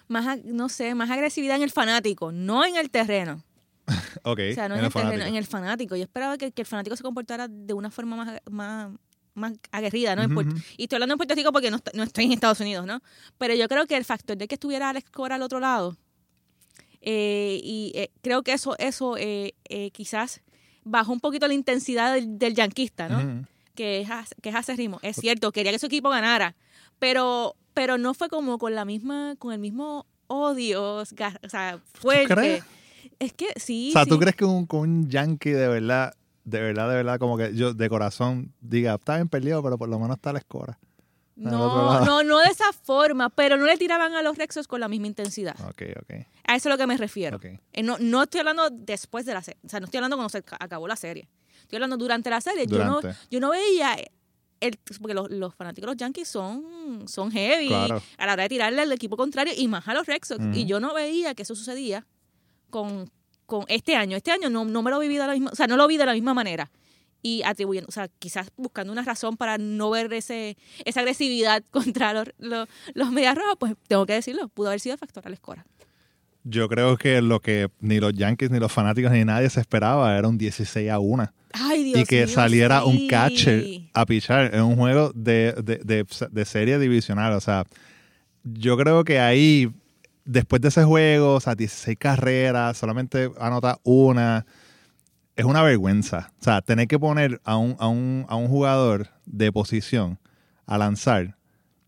más, 0.07 0.43
no 0.45 0.69
sé, 0.69 0.95
más 0.95 1.09
agresividad 1.09 1.57
en 1.57 1.63
el 1.63 1.71
fanático, 1.71 2.31
no 2.31 2.65
en 2.65 2.75
el 2.77 2.89
terreno. 2.89 3.43
Ok, 4.23 4.39
O 4.51 4.53
sea, 4.53 4.67
no 4.69 4.75
en 4.75 4.79
el 4.81 4.85
el 4.87 4.91
terreno, 4.91 5.09
fanático. 5.11 5.27
en 5.29 5.35
el 5.35 5.45
fanático. 5.45 5.95
Yo 5.95 6.03
esperaba 6.03 6.37
que, 6.37 6.51
que 6.51 6.61
el 6.61 6.65
fanático 6.67 6.95
se 6.95 7.03
comportara 7.03 7.47
de 7.47 7.73
una 7.73 7.89
forma 7.91 8.15
más, 8.17 8.39
más, 8.49 8.91
más 9.39 9.53
aguerrida, 9.71 10.15
¿no? 10.15 10.23
Y 10.77 10.83
estoy 10.83 10.97
hablando 10.97 11.13
en 11.13 11.17
Puerto 11.17 11.35
Rico 11.35 11.51
porque 11.51 11.71
no, 11.71 11.79
no 11.93 12.03
estoy 12.03 12.25
en 12.25 12.33
Estados 12.33 12.59
Unidos, 12.59 12.85
¿no? 12.85 13.01
Pero 13.37 13.55
yo 13.55 13.67
creo 13.67 13.87
que 13.87 13.97
el 13.97 14.05
factor 14.05 14.37
de 14.37 14.47
que 14.47 14.55
estuviera 14.55 14.89
Alex 14.89 15.09
Cora 15.09 15.35
al 15.35 15.41
otro 15.41 15.59
lado, 15.59 15.97
eh, 17.01 17.59
y 17.63 17.91
eh, 17.95 18.11
creo 18.21 18.43
que 18.43 18.53
eso, 18.53 18.77
eso 18.77 19.15
eh, 19.17 19.53
quizás 19.93 20.41
bajó 20.83 21.13
un 21.13 21.19
poquito 21.19 21.47
la 21.47 21.53
intensidad 21.53 22.13
del, 22.13 22.37
del 22.37 22.55
yanquista, 22.55 23.07
¿no? 23.07 23.17
Ujú. 23.17 23.45
que 23.75 24.01
es, 24.01 24.09
que 24.41 24.49
es 24.49 24.55
acérrimo. 24.55 24.99
Es 25.01 25.15
cierto, 25.15 25.51
quería 25.51 25.71
que 25.71 25.79
su 25.79 25.85
equipo 25.85 26.09
ganara, 26.09 26.55
pero, 26.99 27.55
pero 27.73 27.97
no 27.97 28.13
fue 28.13 28.29
como 28.29 28.57
con 28.57 28.75
la 28.75 28.85
misma, 28.85 29.35
con 29.39 29.53
el 29.53 29.59
mismo 29.59 30.05
odio, 30.27 30.95
o 30.95 31.05
sea, 31.05 31.79
fuerte. 31.93 32.33
crees? 32.33 32.63
Es 33.19 33.33
que 33.33 33.47
sí. 33.57 33.89
O 33.89 33.93
sea, 33.93 34.05
¿tú 34.05 34.15
sí. 34.15 34.21
crees 34.21 34.35
que 34.35 34.45
un, 34.45 34.67
que 34.67 34.75
un 34.75 35.09
yankee 35.09 35.51
de 35.51 35.67
verdad, 35.67 36.13
de 36.49 36.61
verdad, 36.61 36.89
de 36.89 36.95
verdad, 36.95 37.19
como 37.19 37.37
que 37.37 37.53
yo 37.55 37.73
de 37.73 37.89
corazón 37.89 38.53
diga, 38.61 38.95
está 38.95 39.15
bien 39.15 39.29
peleado, 39.29 39.61
pero 39.63 39.77
por 39.77 39.89
lo 39.89 39.99
menos 39.99 40.17
está 40.17 40.33
la 40.33 40.39
escora? 40.39 40.79
No, 41.35 42.03
no, 42.03 42.21
no 42.23 42.39
de 42.39 42.47
esa 42.47 42.71
forma, 42.83 43.29
pero 43.29 43.55
no 43.55 43.65
le 43.65 43.77
tiraban 43.77 44.13
a 44.13 44.21
los 44.21 44.37
Rexos 44.37 44.67
con 44.67 44.81
la 44.81 44.89
misma 44.89 45.07
intensidad. 45.07 45.55
Ok, 45.69 45.83
ok, 46.01 46.11
A 46.45 46.55
eso 46.55 46.57
es 46.57 46.65
a 46.65 46.69
lo 46.69 46.77
que 46.77 46.85
me 46.85 46.97
refiero. 46.97 47.37
ok. 47.37 47.45
Eh, 47.71 47.81
no, 47.83 47.97
no 47.99 48.23
estoy 48.23 48.39
hablando 48.41 48.69
después 48.69 49.25
de 49.25 49.33
la 49.33 49.41
serie, 49.41 49.59
o 49.65 49.69
sea, 49.69 49.79
no 49.79 49.85
estoy 49.85 49.99
hablando 49.99 50.17
cuando 50.17 50.29
se 50.29 50.43
ca- 50.43 50.57
acabó 50.59 50.85
la 50.87 50.97
serie. 50.97 51.29
Estoy 51.61 51.77
hablando 51.77 51.95
durante 51.97 52.29
la 52.29 52.41
serie. 52.41 52.65
Yo 52.67 52.83
no, 52.83 52.95
Durante. 52.99 53.19
yo 53.31 53.39
no 53.39 53.51
veía 53.51 53.95
el, 54.59 54.77
porque 54.99 55.13
los, 55.13 55.29
los 55.31 55.55
fanáticos 55.55 55.87
de 55.87 55.93
los 55.93 55.97
Yankees 55.97 56.27
son, 56.27 57.07
son 57.07 57.31
heavy 57.31 57.67
Claro. 57.67 58.01
a 58.17 58.25
la 58.25 58.33
hora 58.33 58.43
de 58.43 58.49
tirarle 58.49 58.81
al 58.81 58.91
equipo 58.91 59.15
contrario 59.15 59.53
y 59.55 59.67
más 59.69 59.87
a 59.87 59.93
los. 59.93 60.05
Ujú. 60.09 60.49
Y 60.53 60.65
yo 60.65 60.79
no 60.81 60.93
veía 60.93 61.35
que 61.35 61.43
eso 61.43 61.55
sucedía 61.55 62.05
con, 62.69 63.09
con 63.49 63.65
este 63.67 63.95
año. 63.97 64.15
Este 64.15 64.31
año 64.31 64.49
no, 64.49 64.63
no 64.63 64.81
me 64.81 64.91
lo 64.91 64.99
viví 64.99 65.17
de 65.17 65.27
la 65.27 65.33
misma, 65.33 65.49
o 65.51 65.55
sea, 65.55 65.67
no 65.67 65.75
lo 65.75 65.87
vi 65.87 65.97
de 65.97 66.05
la 66.05 66.13
misma 66.13 66.33
manera. 66.33 66.71
Y 67.21 67.41
atribuyendo, 67.43 67.89
o 67.89 67.91
sea, 67.91 68.07
quizás 68.19 68.49
buscando 68.55 68.93
una 68.93 69.01
razón 69.03 69.35
para 69.35 69.57
no 69.57 69.89
ver 69.89 70.13
ese, 70.13 70.55
esa 70.85 71.01
agresividad 71.01 71.63
contra 71.71 72.13
los, 72.13 72.29
los, 72.37 72.69
los 72.93 73.11
Medias 73.11 73.35
Rojas, 73.35 73.55
pues 73.59 73.73
tengo 73.89 74.05
que 74.05 74.13
decirlo, 74.13 74.47
pudo 74.47 74.67
haber 74.69 74.79
sido 74.79 74.93
el 74.93 74.99
factor 74.99 75.23
Alex 75.27 75.41
Cora. 75.41 75.65
Yo 76.45 76.69
creo 76.69 76.95
que 76.97 77.21
lo 77.21 77.41
que 77.41 77.67
ni 77.81 77.99
los 77.99 78.13
Yankees, 78.13 78.49
ni 78.51 78.59
los 78.59 78.71
fanáticos, 78.71 79.11
ni 79.11 79.25
nadie 79.25 79.49
se 79.49 79.59
esperaba 79.59 80.17
era 80.17 80.27
un 80.29 80.37
16 80.37 80.89
a 80.89 80.99
1. 80.99 81.33
Ay, 81.51 81.83
Dios 81.83 81.99
y 82.01 82.05
que 82.05 82.25
mío, 82.25 82.33
saliera 82.33 82.85
un 82.85 82.95
sí. 82.97 83.07
catcher 83.07 83.63
a 83.93 84.05
pichar 84.05 84.55
en 84.55 84.61
un 84.61 84.75
juego 84.77 85.11
de, 85.13 85.53
de, 85.61 85.77
de- 85.83 86.05
de 86.31 86.45
serie 86.45 86.79
divisional. 86.79 87.33
O 87.33 87.41
sea, 87.41 87.65
yo 88.43 88.77
creo 88.77 89.03
que 89.03 89.19
ahí, 89.19 89.69
después 90.29 90.61
de 90.61 90.67
ese 90.67 90.83
juego, 90.83 91.35
o 91.35 91.39
sea, 91.39 91.55
16 91.55 91.97
carreras, 91.97 92.77
solamente 92.77 93.31
anota 93.39 93.79
una, 93.83 94.45
es 95.35 95.43
una 95.43 95.63
vergüenza. 95.63 96.31
O 96.39 96.43
sea, 96.43 96.61
tener 96.61 96.87
que 96.87 96.99
poner 96.99 97.41
a 97.43 97.57
un, 97.57 97.75
a 97.79 97.87
un, 97.87 98.25
a 98.29 98.35
un 98.35 98.47
jugador 98.47 99.09
de 99.25 99.51
posición 99.51 100.19
a 100.67 100.77
lanzar 100.77 101.35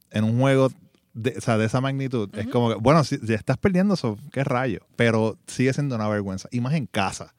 en 0.09 0.23
un 0.23 0.39
juego 0.39 0.71
de, 1.13 1.35
o 1.37 1.41
sea, 1.41 1.57
de 1.57 1.65
esa 1.65 1.81
magnitud, 1.81 2.29
es 2.35 2.47
como 2.47 2.69
que, 2.69 2.75
bueno, 2.75 3.03
si, 3.03 3.17
si 3.17 3.33
estás 3.33 3.57
perdiendo 3.57 3.93
eso, 3.93 4.17
qué 4.31 4.43
rayo, 4.43 4.79
pero 4.95 5.37
sigue 5.45 5.71
siendo 5.73 5.95
una 5.95 6.07
vergüenza. 6.07 6.49
Y 6.51 6.61
más 6.61 6.73
en 6.73 6.87
casa. 6.87 7.35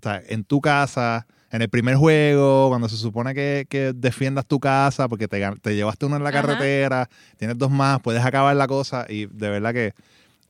O 0.00 0.02
sea, 0.02 0.20
en 0.26 0.42
tu 0.42 0.60
casa, 0.60 1.26
en 1.50 1.62
el 1.62 1.68
primer 1.68 1.96
juego, 1.96 2.68
cuando 2.68 2.88
se 2.88 2.96
supone 2.96 3.34
que, 3.34 3.66
que 3.68 3.92
defiendas 3.94 4.46
tu 4.46 4.60
casa 4.60 5.08
porque 5.08 5.28
te, 5.28 5.42
te 5.62 5.74
llevaste 5.74 6.06
uno 6.06 6.16
en 6.16 6.22
la 6.24 6.28
Ajá. 6.30 6.42
carretera, 6.42 7.08
tienes 7.36 7.56
dos 7.56 7.70
más, 7.70 8.00
puedes 8.00 8.22
acabar 8.24 8.54
la 8.56 8.66
cosa 8.66 9.06
y 9.08 9.26
de 9.26 9.48
verdad 9.48 9.72
que 9.72 9.94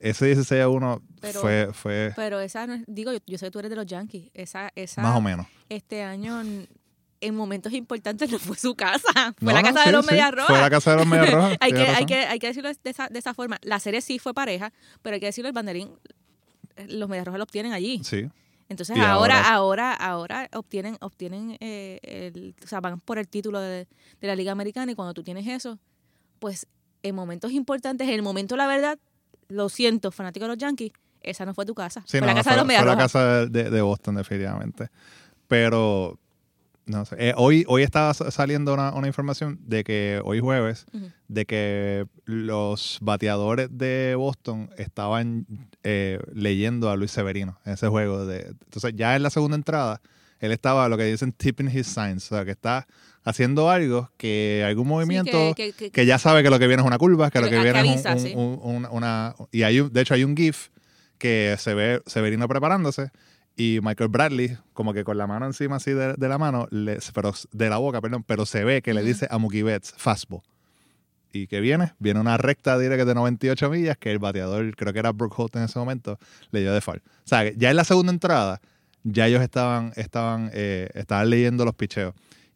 ese 0.01 0.27
16 0.27 0.63
a 0.63 0.69
1 0.69 1.03
Pero- 1.21 1.41
fue, 1.41 1.69
fue 1.73 2.13
Pero 2.17 2.41
esa, 2.41 2.67
no 2.67 2.75
es- 2.75 2.83
digo, 2.87 3.13
yo, 3.13 3.19
yo 3.27 3.39
sé 3.39 3.47
que 3.47 3.51
tú 3.51 3.59
eres 3.61 3.71
de 3.71 3.77
los 3.77 3.87
Yankees. 3.87 4.31
Esa, 4.35 4.71
esa, 4.77 5.03
más 5.03 5.17
o 5.17 5.21
menos. 5.21 5.47
este 5.69 6.03
año 6.03 6.41
en 7.21 7.35
momentos 7.35 7.73
importantes 7.73 8.31
no 8.31 8.39
fue 8.39 8.57
su 8.57 8.75
casa, 8.77 9.03
fue 9.13 9.33
No, 9.41 9.53
la 9.53 9.63
no, 9.63 9.69
casa 9.69 9.81
sí, 9.83 9.87
de 9.87 9.93
los 9.97 10.07
sí, 10.07 10.13
Medias 10.13 10.31
Rojas. 10.33 10.47
Fue 10.47 10.61
la 10.61 10.71
casa 10.71 10.91
de 10.93 10.97
los 10.99 11.07
Medias 11.07 11.31
Rojas. 11.33 11.57
hay, 11.61 11.73
que, 11.73 11.81
hay, 11.81 12.07
que, 12.07 12.15
hay 12.15 12.39
que 12.39 12.47
decirlo 12.49 12.71
de 12.73 12.91
esa, 12.91 13.09
de 13.09 13.19
esa 13.19 13.35
forma. 13.35 13.59
La 13.63 13.81
serie 13.81 14.01
sí 14.01 14.19
fue 14.21 14.35
pareja, 14.35 14.73
pero 15.03 15.15
hay 15.15 15.21
que 15.21 15.27
decirlo, 15.27 15.49
el 15.49 15.53
banderín, 15.55 15.91
eh, 16.77 16.87
los 16.89 17.09
Medias 17.09 17.27
Rojas 17.27 17.39
lo 17.39 17.45
obtienen 17.45 17.73
allí. 17.73 18.01
Sí. 18.05 18.29
Entonces 18.69 18.97
Y 18.97 19.01
ahora, 19.01 19.49
ahora- 19.53 19.95
ahora, 19.95 20.49
obtienen, 20.55 20.97
obtienen 21.01 21.57
eh, 21.61 21.99
el, 22.03 22.55
o 22.63 22.67
sea, 22.67 22.81
van 22.81 23.01
por 23.01 23.19
el 23.19 23.27
título 23.27 23.61
de, 23.61 23.87
de 24.21 24.27
la 24.27 24.37
Liga 24.37 24.53
Americana 24.53 24.93
y 24.93 24.95
cuando 24.95 25.15
tú 25.15 25.23
tienes 25.23 25.47
eso, 25.47 25.79
pues 26.39 26.67
en 27.03 27.15
momentos 27.15 27.53
importantes, 27.53 28.07
en 28.09 28.15
el 28.15 28.23
momento 28.23 28.57
la 28.57 28.67
verdad, 28.67 28.99
lo 29.49 29.69
siento, 29.71 30.11
fanático 30.11 30.45
de 30.45 30.49
los 30.49 30.59
Yankees, 30.59 30.93
esa 31.23 31.47
no 31.47 31.55
fue 31.55 31.65
tu 31.65 31.75
casa. 31.75 32.03
Sí, 32.07 32.19
fue 32.19 32.21
no, 32.21 32.27
la 32.27 32.35
casa 32.35 32.51
fue, 32.51 32.57
de 32.59 32.65
los 32.65 32.67
fue 32.83 32.87
la 32.87 32.97
casa 32.97 33.47
de, 33.47 33.71
de 33.71 33.81
Boston, 33.83 34.15
definitivamente. 34.17 34.91
Pero, 35.47 36.19
no 36.89 37.05
sé. 37.05 37.17
eh, 37.19 37.33
hoy, 37.37 37.65
hoy 37.69 37.83
estaba 37.83 38.13
sa- 38.15 38.31
saliendo 38.31 38.75
una, 38.75 38.93
una 38.93 39.07
información 39.07 39.59
de 39.67 39.85
que 39.85 40.21
hoy 40.25 40.41
jueves, 40.41 40.87
de 41.29 41.47
que 41.47 42.07
los 42.25 42.99
bateadores 43.01 43.69
de 43.71 44.15
Boston 44.17 44.71
estaban 44.77 45.47
eh, 45.83 46.19
leyendo 46.35 46.91
a 46.91 46.97
Luis 46.97 47.11
Severino 47.13 47.59
en 47.65 47.75
ese 47.75 47.89
juego. 47.89 48.27
De, 48.27 48.49
entonces, 48.65 48.93
ya 48.97 49.15
en 49.17 49.23
la 49.23 49.31
segunda 49.31 49.57
entrada, 49.57 50.01
él 50.41 50.53
estaba 50.53 50.89
lo 50.89 50.97
que 50.97 51.05
dicen 51.05 51.33
tipping 51.33 51.69
his 51.69 51.87
signs, 51.87 52.31
o 52.33 52.37
sea, 52.37 52.45
que 52.45 52.53
está 52.53 52.87
haciendo 53.25 53.69
algo 53.71 54.11
que 54.17 54.65
algún 54.67 54.89
movimiento 54.89 55.55
que- 55.55 55.73
que- 55.73 55.91
que 55.91 56.07
ya 56.07 56.19
sabe 56.19 56.43
que 56.43 56.51
lo 56.51 56.59
que 56.59 56.67
viene 56.67 56.83
es 56.83 56.87
una 56.87 56.97
curva, 56.99 57.31
que 57.31 57.41
lo 57.41 57.49
Que- 57.51 57.59
viene 57.61 57.79
avisa, 57.79 58.13
es 58.15 58.23
un, 58.23 58.29
sí. 58.29 58.35
un- 58.35 58.61
un- 58.63 58.87
una, 58.91 59.35
y 59.53 59.63
hay 59.65 59.81
un- 59.81 59.93
de 59.93 60.01
hecho 60.01 60.15
hay 60.15 60.25
un 60.25 60.37
GIF 60.37 60.69
que 61.19 61.57
se 61.59 61.75
ve 61.75 62.01
Severino 62.07 62.47
preparándose 62.49 63.11
y 63.59 63.81
Michael 63.83 64.09
Bradley 64.09 64.57
como 64.73 64.95
que 64.95 65.05
con 65.05 65.19
la 65.19 65.27
mano 65.27 65.45
encima 65.45 65.77
así 65.77 65.91
de, 65.91 66.15
de 66.15 66.29
la 66.29 66.39
mano, 66.39 66.67
le- 66.71 66.99
pero 67.13 67.35
de 67.53 67.69
la 67.69 67.77
boca, 67.77 68.01
perdón, 68.01 68.23
pero 68.27 68.47
se 68.47 68.65
ve 68.65 68.81
que 68.81 68.95
le 68.95 69.03
dice 69.03 69.27
a 69.31 69.37
Mookie 69.39 69.63
Betts 69.65 69.93
fastball. 69.99 70.41
¿Y 71.33 71.47
que 71.47 71.61
viene? 71.61 71.93
Viene 71.99 72.21
una 72.21 72.39
recta 72.39 72.79
directa 72.79 73.05
de 73.05 73.15
98 73.15 73.69
millas 73.69 73.99
que 73.99 74.11
el 74.11 74.19
bateador, 74.19 74.75
creo 74.77 74.93
que 74.95 74.99
era 74.99 75.13
Brooke 75.13 75.35
Holt 75.37 75.57
en 75.57 75.65
ese 75.65 75.79
momento, 75.79 76.19
le 76.53 76.61
dio 76.61 76.73
de 76.73 76.81
foul. 76.81 77.03
O 77.05 77.29
sea, 77.29 77.45
que 77.45 77.55
ya 77.59 77.69
en 77.71 77.77
la 77.77 77.85
segunda 77.85 78.13
entrada, 78.13 78.61
ya 79.03 79.27
ellos 79.27 79.43
estaban, 79.43 79.93
estaban, 79.97 80.51
eh, 80.55 80.89
estaban 80.95 81.29
leyendo 81.29 81.67
los 81.67 81.75
picheos. 81.75 82.15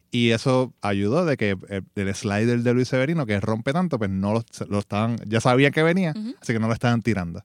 Y 0.09 0.31
eso 0.31 0.73
ayudó 0.81 1.25
de 1.25 1.37
que 1.37 1.51
el, 1.69 1.83
el 1.95 2.15
slider 2.15 2.59
de 2.61 2.73
Luis 2.73 2.87
Severino, 2.87 3.25
que 3.25 3.39
rompe 3.39 3.73
tanto, 3.73 3.97
pues 3.99 4.09
no 4.09 4.33
lo, 4.33 4.43
lo 4.69 4.79
estaban, 4.79 5.17
ya 5.27 5.39
sabían 5.41 5.71
que 5.71 5.83
venía, 5.83 6.13
así 6.41 6.53
que 6.53 6.59
no 6.59 6.67
lo 6.67 6.73
estaban 6.73 7.01
tirando. 7.01 7.43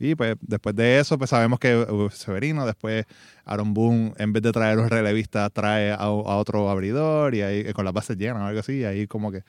Y 0.00 0.14
pues 0.14 0.34
después 0.40 0.74
de 0.74 0.98
eso, 0.98 1.18
pues 1.18 1.28
sabemos 1.30 1.58
que 1.60 1.76
uh, 1.76 2.08
Severino, 2.10 2.64
después 2.64 3.04
Aaron 3.44 3.74
Boone, 3.74 4.14
en 4.16 4.32
vez 4.32 4.42
de 4.42 4.50
traer 4.50 4.78
un 4.78 4.88
relevista, 4.88 5.48
trae 5.50 5.90
a, 5.92 5.96
a 5.96 6.10
otro 6.10 6.70
abridor 6.70 7.34
y 7.34 7.42
ahí 7.42 7.60
eh, 7.66 7.72
con 7.74 7.84
las 7.84 7.92
bases 7.92 8.16
llenas 8.16 8.42
o 8.42 8.46
algo 8.46 8.60
así, 8.60 8.78
y 8.78 8.84
ahí 8.84 9.06
como 9.06 9.30
que 9.30 9.42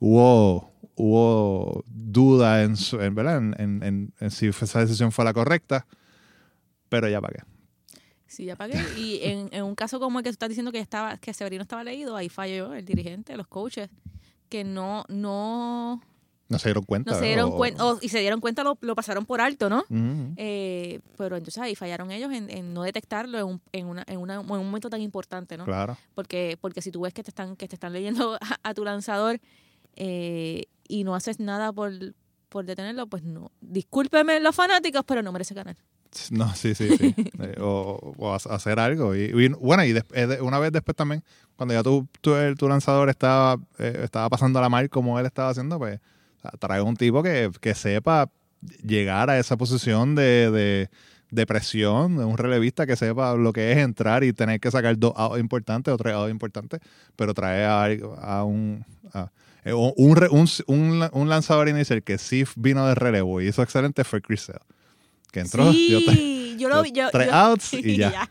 hubo, 0.00 0.72
hubo 0.94 1.84
duda 1.86 2.62
en, 2.64 2.74
en, 3.00 3.14
¿verdad? 3.14 3.36
En, 3.36 3.82
en- 3.82 4.12
en- 4.18 4.30
si 4.30 4.46
esa 4.48 4.80
decisión 4.80 5.12
fue 5.12 5.24
la 5.26 5.34
correcta, 5.34 5.86
pero 6.88 7.06
ya 7.08 7.20
para 7.20 7.34
qué. 7.34 7.42
Sí, 8.26 8.44
ya 8.44 8.56
pagué. 8.56 8.76
Y 8.98 9.20
en 9.22 9.62
un 9.62 9.74
caso 9.74 9.98
como 10.00 10.18
el 10.18 10.22
que 10.22 10.30
tú 10.30 10.34
estás 10.34 10.48
diciendo 10.48 10.70
que 10.72 10.80
estaba 10.80 11.16
que 11.16 11.32
Severino 11.32 11.62
estaba 11.62 11.82
leído, 11.84 12.14
ahí 12.16 12.28
falló 12.28 12.74
el 12.74 12.84
dirigente, 12.84 13.36
los 13.36 13.46
coaches, 13.46 13.88
que 14.48 14.64
no 14.64 15.04
no 15.08 16.02
No 16.48 16.58
se 16.58 16.68
dieron 16.68 16.84
cuenta. 16.84 17.12
no 17.12 17.18
se 17.18 17.26
dieron 17.26 17.50
cuenta, 17.52 17.84
o- 17.84 17.98
y 18.00 18.08
se 18.08 18.20
dieron 18.20 18.40
cuenta, 18.40 18.64
lo, 18.64 18.78
lo 18.80 18.94
pasaron 18.94 19.26
por 19.26 19.40
alto, 19.40 19.68
¿no? 19.68 19.84
Eh, 20.36 21.00
pero 21.16 21.36
entonces 21.36 21.62
ahí 21.62 21.74
fallaron 21.74 22.10
ellos 22.10 22.32
en, 22.32 22.48
en 22.50 22.72
no 22.72 22.82
detectarlo 22.82 23.38
en 23.38 23.44
un, 23.46 23.60
en, 23.72 23.86
una, 23.86 24.04
en, 24.06 24.18
una- 24.18 24.34
en 24.36 24.40
un 24.50 24.66
momento 24.66 24.88
tan 24.88 25.02
importante, 25.02 25.56
¿no? 25.58 25.64
Claro. 25.66 25.96
Porque, 26.14 26.56
porque 26.60 26.80
si 26.82 26.90
tú 26.90 27.02
ves 27.02 27.12
que 27.12 27.22
te 27.22 27.30
están, 27.30 27.54
que 27.56 27.68
te 27.68 27.76
están 27.76 27.92
leyendo 27.92 28.34
a, 28.40 28.68
a 28.70 28.74
tu 28.74 28.84
lanzador 28.84 29.40
eh, 29.96 30.64
y 30.88 31.04
no 31.04 31.14
haces 31.14 31.38
nada 31.40 31.72
por, 31.72 31.92
por 32.48 32.64
detenerlo, 32.64 33.06
pues 33.06 33.22
no. 33.22 33.50
Discúlpeme 33.60 34.40
los 34.40 34.54
fanáticos, 34.54 35.02
pero 35.06 35.22
no 35.22 35.32
merece 35.32 35.54
ganar. 35.54 35.76
No, 36.30 36.54
sí, 36.54 36.74
sí, 36.74 36.88
sí. 36.96 37.14
Eh, 37.40 37.56
o, 37.60 38.14
o 38.16 38.32
ha- 38.32 38.36
hacer 38.36 38.80
algo. 38.80 39.14
Y, 39.14 39.24
y 39.24 39.48
bueno, 39.50 39.84
y 39.84 39.90
eh, 39.90 40.26
de- 40.26 40.40
una 40.40 40.58
vez 40.58 40.72
después 40.72 40.96
también, 40.96 41.22
cuando 41.56 41.74
ya 41.74 41.82
tu, 41.82 42.06
tu, 42.22 42.34
el- 42.34 42.56
tu 42.56 42.68
lanzador 42.68 43.10
estaba, 43.10 43.58
eh, 43.78 44.00
estaba 44.04 44.30
pasando 44.30 44.60
la 44.62 44.68
mal 44.70 44.88
como 44.88 45.18
él 45.20 45.26
estaba 45.26 45.50
haciendo, 45.50 45.78
pues 45.78 46.00
trae 46.58 46.80
un 46.80 46.96
tipo 46.96 47.22
que, 47.22 47.50
que 47.60 47.74
sepa 47.74 48.30
llegar 48.84 49.30
a 49.30 49.38
esa 49.38 49.56
posición 49.56 50.14
de, 50.14 50.50
de, 50.50 50.90
de 51.30 51.46
presión, 51.46 52.16
de 52.16 52.24
un 52.24 52.36
relevista 52.38 52.86
que 52.86 52.96
sepa 52.96 53.34
lo 53.34 53.52
que 53.52 53.72
es 53.72 53.78
entrar 53.78 54.24
y 54.24 54.32
tener 54.32 54.60
que 54.60 54.70
sacar 54.70 54.98
dos 54.98 55.12
outs 55.16 55.38
importantes 55.40 55.92
o 55.92 55.96
tres 55.96 56.14
outs 56.14 56.30
importantes, 56.30 56.80
pero 57.16 57.34
trae 57.34 57.64
a, 57.64 57.84
a 58.20 58.44
un... 58.44 58.84
a- 59.12 59.30
eh, 59.64 59.72
un, 59.72 59.92
un, 59.96 60.48
un- 60.68 61.08
un 61.12 61.28
lanzador 61.28 61.68
inicial 61.68 62.02
que 62.02 62.16
sí 62.16 62.44
vino 62.56 62.86
de 62.86 62.94
relevo 62.94 63.40
y 63.40 63.48
hizo 63.48 63.60
excelente 63.62 64.04
fue 64.04 64.22
Chris 64.22 64.50
que 65.32 65.40
entró, 65.40 65.70
Sí, 65.72 66.56
yo 66.58 66.68
lo 66.68 66.82
vi. 66.82 66.92
Yo, 66.92 67.10
tres 67.10 67.26
yo- 67.26 67.34
outs 67.34 67.72
y 67.74 67.96
ya. 67.96 68.28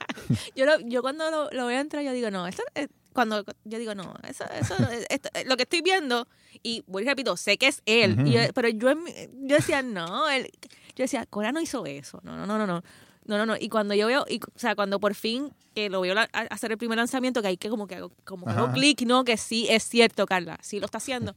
Yo, 0.55 0.65
lo- 0.65 0.79
yo 0.87 1.01
cuando 1.01 1.29
lo, 1.29 1.49
lo 1.51 1.67
veo 1.67 1.79
entrar, 1.79 2.03
yo 2.03 2.11
digo, 2.13 2.31
no, 2.31 2.47
esto, 2.47 2.63
es- 2.73 2.87
cuando 3.17 3.43
yo 3.65 3.79
digo, 3.79 3.95
no, 3.95 4.13
eso, 4.29 4.43
eso, 4.61 4.75
esto- 5.09 5.29
lo 5.47 5.57
que 5.57 5.63
estoy 5.63 5.81
viendo, 5.81 6.27
y 6.61 6.83
vuelvo 6.85 7.07
y 7.07 7.09
repito, 7.09 7.35
sé 7.35 7.57
que 7.57 7.65
es 7.67 7.81
él, 7.87 8.13
Ujú. 8.13 8.27
y 8.27 8.31
yo- 8.33 8.53
pero 8.53 8.69
yo, 8.69 8.91
yo 8.91 9.55
decía, 9.55 9.81
no, 9.81 10.29
él, 10.29 10.51
yo 10.95 11.03
decía, 11.03 11.25
Cora 11.25 11.51
no 11.51 11.59
hizo 11.59 11.83
eso, 11.87 12.19
no, 12.23 12.37
no, 12.37 12.45
no, 12.45 12.59
no, 12.59 12.67
no. 12.67 12.83
No, 13.25 13.37
no, 13.39 13.45
no. 13.45 13.55
Y 13.59 13.67
cuando 13.69 13.93
yo 13.95 14.05
veo, 14.07 14.23
y, 14.29 14.37
o 14.37 14.57
sea, 14.59 14.73
cuando 14.75 14.99
por 15.01 15.13
fin 15.15 15.51
que 15.75 15.89
lo 15.89 15.99
veo 15.99 16.13
la- 16.13 16.29
a- 16.31 16.41
hacer 16.53 16.71
el 16.71 16.77
primer 16.77 16.97
lanzamiento, 16.99 17.41
que 17.41 17.47
hay 17.49 17.57
que 17.57 17.69
como 17.69 17.87
que 17.87 17.95
hago, 17.95 18.11
como 18.23 18.45
que 18.45 18.51
hago 18.53 18.71
clic, 18.71 19.01
no, 19.01 19.23
que 19.25 19.35
sí 19.35 19.65
es 19.69 19.83
cierto, 19.83 20.25
Carla, 20.27 20.57
sí 20.61 20.79
lo 20.79 20.85
está 20.85 20.99
haciendo. 20.99 21.35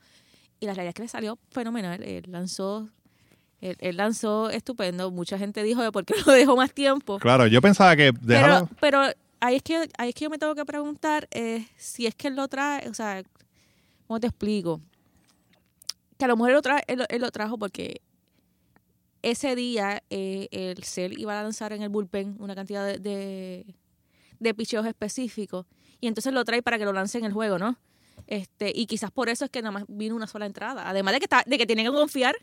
Y 0.60 0.66
la 0.66 0.75
realidad 0.75 0.90
es 0.90 0.94
que 0.94 1.02
le 1.02 1.08
salió 1.08 1.38
fenomenal. 1.50 2.00
Él 2.04 2.25
lanzó, 2.28 2.88
él, 3.60 3.76
él 3.80 3.96
lanzó 3.96 4.50
estupendo. 4.50 5.10
Mucha 5.10 5.37
gente 5.38 5.62
dijo 5.64 5.90
por 5.90 6.04
qué 6.04 6.14
lo 6.26 6.32
dejó 6.32 6.54
más 6.56 6.72
tiempo. 6.72 7.18
Claro, 7.18 7.46
yo 7.49 7.60
pensaba 7.60 7.96
que 7.96 8.12
Pero, 8.12 8.25
dejarlo... 8.25 8.68
pero 8.80 9.02
ahí 9.40 9.56
es 9.56 9.62
que 9.62 9.88
ahí 9.99 10.11
es 10.11 10.14
que 10.14 10.25
yo 10.25 10.30
me 10.30 10.38
tengo 10.38 10.54
que 10.54 10.64
preguntar 10.64 11.28
eh, 11.30 11.66
si 11.76 12.06
es 12.06 12.14
que 12.14 12.28
él 12.28 12.37
lo 12.37 12.49
trae, 12.49 12.88
o 12.88 12.94
sea, 12.94 13.23
¿cómo 14.06 14.20
te 14.20 14.26
explico? 14.26 14.80
Que 16.18 16.26
a 16.26 16.28
lo 16.28 16.37
mejor 16.37 16.62
él 16.87 17.20
lo, 17.20 17.30
trajo 17.30 17.59
porque 17.59 18.02
ese 19.23 19.54
día 19.54 20.02
eh, 20.11 20.49
el 20.50 20.85
CEL 20.85 21.18
iba 21.18 21.38
a 21.38 21.42
lanzar 21.42 21.73
en 21.73 21.82
el 21.82 21.88
bullpen 21.88 22.37
una 22.38 22.54
cantidad 22.54 22.87
de, 22.87 22.99
de, 22.99 23.75
de 24.38 24.54
picheos 24.54 24.87
específicos 24.87 25.66
y 26.00 26.06
entonces 26.09 26.32
lo 26.32 26.44
trae 26.44 26.62
para 26.62 26.78
que 26.78 26.85
lo 26.85 26.92
lance 26.92 27.18
en 27.18 27.25
el 27.25 27.32
juego, 27.32 27.59
¿no? 27.59 27.78
Este, 28.26 28.73
y 28.75 28.87
quizás 28.87 29.11
por 29.11 29.28
eso 29.28 29.44
es 29.44 29.50
que 29.50 29.62
nada 29.62 29.73
más 29.73 29.85
vino 29.88 30.14
una 30.14 30.26
sola 30.26 30.47
entrada. 30.47 30.88
Además 30.88 31.14
de 31.14 31.20
que, 31.20 31.25
está, 31.25 31.42
de 31.47 31.59
que 31.59 31.66
tiene 31.66 31.85
que 31.85 31.90
confiar 31.90 32.37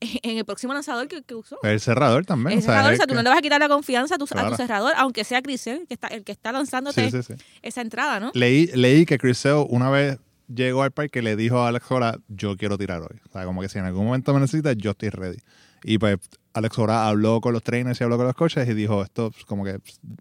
en 0.22 0.38
el 0.38 0.44
próximo 0.44 0.74
lanzador 0.74 1.08
que, 1.08 1.22
que 1.22 1.34
usó. 1.34 1.58
El 1.62 1.80
cerrador 1.80 2.24
también. 2.26 2.58
El 2.58 2.64
cerrador, 2.64 2.92
o 2.92 2.96
sea, 2.96 3.06
tú 3.06 3.10
que- 3.10 3.14
no 3.16 3.22
le 3.22 3.28
vas 3.30 3.38
a 3.38 3.42
quitar 3.42 3.60
la 3.60 3.68
confianza 3.68 4.16
a 4.16 4.18
tu, 4.18 4.24
a 4.24 4.28
tu 4.28 4.34
Claro. 4.34 4.56
cerrador, 4.56 4.92
aunque 4.96 5.24
sea 5.24 5.40
Crisel, 5.42 5.86
que 5.88 5.94
está, 5.94 6.08
el 6.08 6.24
que 6.24 6.32
está 6.32 6.52
lanzándote 6.52 7.10
Sí, 7.10 7.22
sí, 7.22 7.34
sí. 7.34 7.44
esa 7.62 7.80
entrada, 7.80 8.20
¿no? 8.20 8.30
Leí, 8.34 8.66
leí 8.74 9.06
que 9.06 9.18
Chris 9.18 9.38
Sale 9.38 9.66
una 9.68 9.90
vez 9.90 10.18
llegó 10.48 10.82
al 10.82 10.92
parque 10.92 11.18
y 11.18 11.22
le 11.22 11.34
dijo 11.36 11.58
a 11.60 11.68
Alex 11.68 11.86
Cora, 11.86 12.18
yo 12.28 12.56
quiero 12.56 12.78
tirar 12.78 13.00
hoy. 13.02 13.18
O 13.28 13.32
sea, 13.32 13.44
como 13.44 13.60
que 13.62 13.68
si 13.68 13.78
en 13.78 13.84
algún 13.86 14.04
momento 14.06 14.32
me 14.34 14.40
necesitas, 14.40 14.76
yo 14.76 14.92
estoy 14.92 15.08
ready. 15.10 15.38
Y 15.82 15.98
pues 15.98 16.18
Alex 16.52 16.74
Cora 16.74 17.06
habló 17.08 17.40
con 17.40 17.52
los 17.52 17.62
trainers 17.62 18.00
y 18.00 18.04
habló 18.04 18.16
con 18.16 18.26
los 18.26 18.34
coaches 18.34 18.68
y 18.68 18.74
dijo, 18.74 19.02
esto 19.02 19.30
pues, 19.30 19.44
como 19.44 19.64
que 19.64 19.78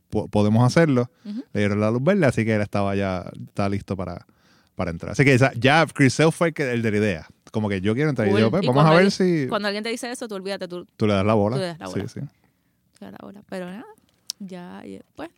po- 0.09 0.27
podemos 0.27 0.65
hacerlo. 0.65 1.09
Ujú. 1.25 1.43
Le 1.53 1.59
dieron 1.59 1.79
la 1.79 1.91
luz 1.91 2.03
verde, 2.03 2.25
así 2.25 2.43
que 2.45 2.55
él 2.55 2.61
estaba 2.61 2.95
ya 2.95 3.29
está 3.47 3.69
listo 3.69 3.95
para, 3.95 4.25
para 4.75 4.91
entrar. 4.91 5.11
Así 5.11 5.23
que 5.23 5.37
ya 5.57 5.85
Chris 5.93 6.13
Sale 6.15 6.31
fue 6.31 6.47
el, 6.49 6.53
que, 6.53 6.71
el 6.71 6.81
de 6.81 6.91
la 6.91 6.97
idea. 6.97 7.27
Como 7.55 7.69
que 7.69 7.79
yo 7.79 7.93
quiero 7.95 8.09
entrar. 8.09 8.27
Y 8.27 8.37
yo, 8.37 8.51
pues, 8.51 8.63
Y 8.63 8.67
vamos 8.67 8.83
a 8.83 8.89
ver 8.89 9.05
alguien- 9.05 9.11
si 9.11 9.47
Cuando 9.47 9.69
alguien 9.69 9.81
te 9.81 9.89
dice 9.89 10.11
eso, 10.11 10.27
tú 10.27 10.35
olvídate, 10.35 10.67
tú 10.67 10.85
tú 10.97 11.07
le 11.07 11.13
das 11.13 11.25
la 11.25 11.35
bola. 11.35 11.55
tú 11.55 11.61
le 11.61 11.67
das 11.67 11.79
la 11.79 11.87
bola. 11.87 12.07
Sí, 12.09 12.19
sí. 12.19 12.27
te 12.99 13.05
das 13.05 13.11
la 13.13 13.19
bola. 13.25 13.41
Pero 13.47 13.65
nada, 13.67 13.85
ya, 14.39 14.83
ya, 14.85 14.99
pues. 15.15 15.29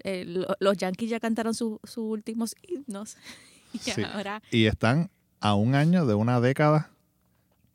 eh, 0.00 0.24
lo- 0.26 0.54
los 0.60 0.76
Yankees 0.76 1.08
ya 1.08 1.18
cantaron 1.20 1.54
su- 1.54 1.80
sus 1.84 2.04
últimos 2.04 2.54
himnos. 2.68 3.16
Y 3.72 3.78
Sí. 3.78 4.02
ahora, 4.02 4.42
Y 4.50 4.66
están 4.66 5.10
a 5.40 5.54
un 5.54 5.74
año 5.74 6.04
de 6.04 6.14
una 6.14 6.40
década 6.40 6.90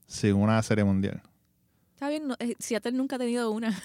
sin 0.08 0.36
una 0.36 0.62
serie 0.62 0.84
mundial. 0.84 1.22
Está 2.00 2.08
bien, 2.08 2.28
no, 2.30 2.36
eh, 2.40 2.56
Seattle 2.60 2.94
nunca 2.94 3.18
ha 3.18 3.20
tenido 3.20 3.52
una. 3.52 3.70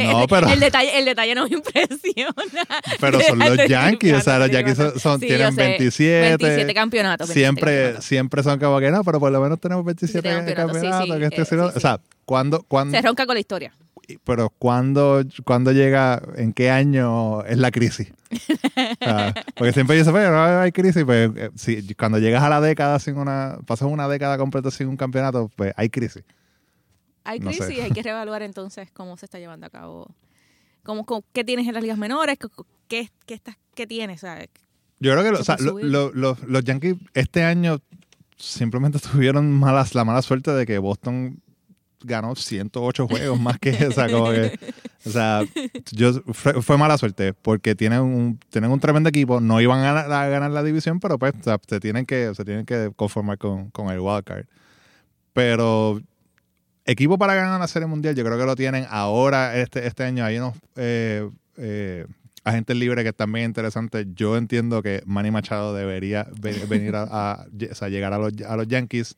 No, 0.00 0.22
el, 0.22 0.28
pero- 0.28 0.48
el 0.48 0.60
detalle, 0.60 0.96
el 0.98 1.04
detalle 1.04 1.34
no 1.34 1.46
me 1.48 1.56
impresiona. 1.56 2.32
Pero 3.00 3.20
son 3.20 3.38
los 3.38 3.56
Yankees, 3.68 4.14
o 4.14 4.20
sea, 4.20 4.38
los 4.38 4.50
Yankees 4.50 4.76
son, 4.76 4.98
son- 4.98 5.20
Sí, 5.20 5.26
tienen 5.26 5.52
sé. 5.52 5.62
27. 5.62 6.36
27 6.38 6.74
campeonatos. 6.74 7.28
27 7.28 7.34
siempre, 7.40 7.72
campeonatos. 7.74 8.04
siempre 8.04 8.42
son 8.44 8.58
como 8.60 8.78
que 8.80 8.90
no, 8.90 9.02
pero 9.04 9.18
por 9.20 9.30
lo 9.32 9.40
menos 9.40 9.60
tenemos 9.60 9.84
27 9.84 10.26
27 10.26 10.54
campeonatos. 10.54 10.82
campeonatos, 10.82 11.06
sí, 11.06 11.12
sí, 11.12 11.36
que 11.36 11.42
este 11.42 11.56
eh, 11.56 11.76
O 11.76 11.80
sea, 11.80 12.00
¿cuándo, 12.24 12.62
cuándo, 12.68 12.96
Se 12.96 13.02
ronca 13.02 13.26
con 13.26 13.34
la 13.34 13.40
historia. 13.40 13.72
pero 14.24 14.50
¿cuándo, 14.58 15.22
cuándo 15.44 15.72
llega, 15.72 16.22
en 16.36 16.52
qué 16.54 16.70
año 16.70 17.44
es 17.44 17.58
la 17.58 17.70
crisis? 17.70 18.08
Porque 19.56 19.72
siempre 19.72 19.96
dice, 19.96 20.10
pero 20.12 20.30
no 20.30 20.60
hay 20.60 20.72
crisis, 20.72 21.04
pues 21.04 21.30
eh, 21.36 21.50
si, 21.56 21.94
cuando 21.94 22.18
llegas 22.18 22.42
a 22.42 22.48
la 22.48 22.60
década 22.60 22.98
sin 23.00 23.16
una, 23.18 23.58
pasas 23.66 23.88
una 23.90 24.08
década 24.08 24.38
completa 24.38 24.70
sin 24.70 24.88
un 24.88 24.96
campeonato, 24.96 25.50
pues 25.56 25.72
hay 25.76 25.90
crisis. 25.90 26.22
Hay 27.28 27.40
No 27.40 27.52
sé. 27.52 27.58
crisis, 27.58 27.84
hay 27.84 27.90
que 27.90 28.02
reevaluar 28.02 28.42
entonces 28.42 28.90
cómo 28.92 29.16
se 29.16 29.26
está 29.26 29.38
llevando 29.38 29.66
a 29.66 29.70
cabo. 29.70 30.06
Cómo, 30.82 31.04
cómo- 31.04 31.24
¿Qué 31.32 31.44
tienes 31.44 31.66
en 31.68 31.74
las 31.74 31.82
ligas 31.82 31.98
menores? 31.98 32.38
¿Qué, 32.88 33.10
qué, 33.26 33.34
estás, 33.34 33.56
qué 33.74 33.86
tienes? 33.86 34.20
¿sabes? 34.20 34.48
Yo 35.00 35.12
creo 35.12 35.22
que 35.24 35.32
lo- 35.32 35.40
o 35.40 35.44
sea, 35.44 35.56
lo- 35.60 35.78
lo- 35.78 36.10
lo- 36.14 36.38
los 36.46 36.64
Yankees 36.64 36.96
este 37.14 37.44
año 37.44 37.80
simplemente 38.36 38.98
tuvieron 39.12 39.52
malas, 39.52 39.94
la 39.94 40.04
mala 40.04 40.22
suerte 40.22 40.52
de 40.52 40.64
que 40.64 40.78
Boston 40.78 41.40
ganó 42.00 42.34
108 42.36 43.08
juegos 43.08 43.40
más 43.40 43.58
que, 43.58 43.72
como 44.10 44.30
que, 44.30 44.56
o 45.04 45.10
sea, 45.10 45.42
yo, 45.90 46.12
fue, 46.32 46.62
fue 46.62 46.78
mala 46.78 46.96
suerte 46.96 47.34
porque 47.34 47.74
tienen 47.74 48.00
un, 48.00 48.38
tienen 48.50 48.70
un 48.70 48.78
tremendo 48.78 49.08
equipo, 49.08 49.40
no 49.40 49.60
iban 49.60 49.80
a, 49.80 49.92
ganar- 49.92 50.12
a 50.12 50.28
ganar 50.28 50.50
la 50.52 50.62
división, 50.62 51.00
pero 51.00 51.18
pues, 51.18 51.34
o 51.40 51.42
sea, 51.42 51.58
se 51.68 51.80
tienen 51.80 52.06
que, 52.06 52.32
se 52.36 52.44
tienen 52.44 52.64
que 52.64 52.92
conformar 52.94 53.36
con, 53.38 53.70
con 53.70 53.88
el 53.90 53.98
wildcard. 53.98 54.46
Pero 55.32 56.00
equipo 56.88 57.18
para 57.18 57.34
ganar 57.34 57.60
la 57.60 57.68
Serie 57.68 57.86
Mundial, 57.86 58.14
yo 58.16 58.24
creo 58.24 58.38
que 58.38 58.44
lo 58.46 58.56
tienen 58.56 58.86
ahora, 58.90 59.56
este, 59.58 59.86
este 59.86 60.04
año. 60.04 60.24
Hay 60.24 60.38
unos 60.38 60.54
eh, 60.76 61.28
eh, 61.56 62.06
agentes 62.44 62.76
libres 62.76 63.04
que 63.04 63.10
están 63.10 63.30
bien 63.32 63.44
interesantes. 63.46 64.06
Yo 64.14 64.36
entiendo 64.36 64.82
que 64.82 65.02
Manny 65.06 65.30
Machado 65.30 65.74
debería 65.74 66.26
ve- 66.40 66.64
venir 66.68 66.96
a, 66.96 67.02
a- 67.02 67.46
o 67.70 67.74
sea, 67.74 67.88
llegar 67.88 68.12
a 68.12 68.18
los, 68.18 68.32
a 68.46 68.56
los 68.56 68.66
Yankees, 68.66 69.16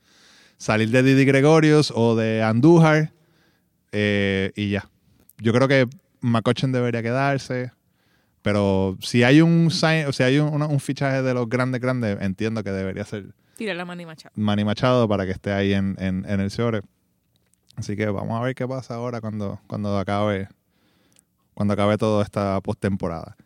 salir 0.59 0.91
de 0.91 1.03
Didi 1.03 1.25
Gregorius 1.25 1.93
o 1.95 2.17
de 2.17 2.43
Andújar 2.43 3.13
eh, 3.93 4.53
y 4.57 4.71
ya. 4.71 4.89
Yo 5.39 5.53
creo 5.53 5.69
que 5.69 5.87
McCutcheon 6.21 6.73
debería 6.73 7.03
quedarse. 7.03 7.73
Pero 8.43 8.97
si 9.03 9.23
hay 9.23 9.43
un 9.43 9.71
sign- 9.71 10.07
o 10.07 10.13
si 10.13 10.23
hay 10.23 10.39
un, 10.39 10.63
un 10.63 10.81
fichaje 10.81 11.23
de 11.23 11.35
los 11.35 11.47
grandes, 11.49 11.81
grandes, 11.81 12.19
entiendo 12.23 12.65
que 12.65 12.71
debería 12.71 13.05
ser 13.05 13.27
Tira 13.57 13.75
la 13.75 13.85
mano 13.85 14.01
y 14.01 14.07
machado. 14.07 14.33
Manny 14.37 14.65
Machado 14.65 15.07
para 15.07 15.27
que 15.27 15.33
esté 15.33 15.53
ahí 15.53 15.75
en, 15.75 15.95
en, 15.99 16.25
en 16.27 16.41
el 16.41 16.51
Ciore. 16.51 16.81
Así 17.81 17.97
que 17.97 18.07
vamos 18.07 18.39
a 18.41 18.45
ver 18.45 18.55
qué 18.55 18.67
pasa 18.69 18.95
ahora 18.95 19.21
cuando, 19.21 19.61
cuando 19.67 19.99
acabe 19.99 20.49
cuando 21.55 21.75
acabe 21.75 21.99
toda 21.99 22.23
esta 22.25 22.61
postemporada. 22.63 23.37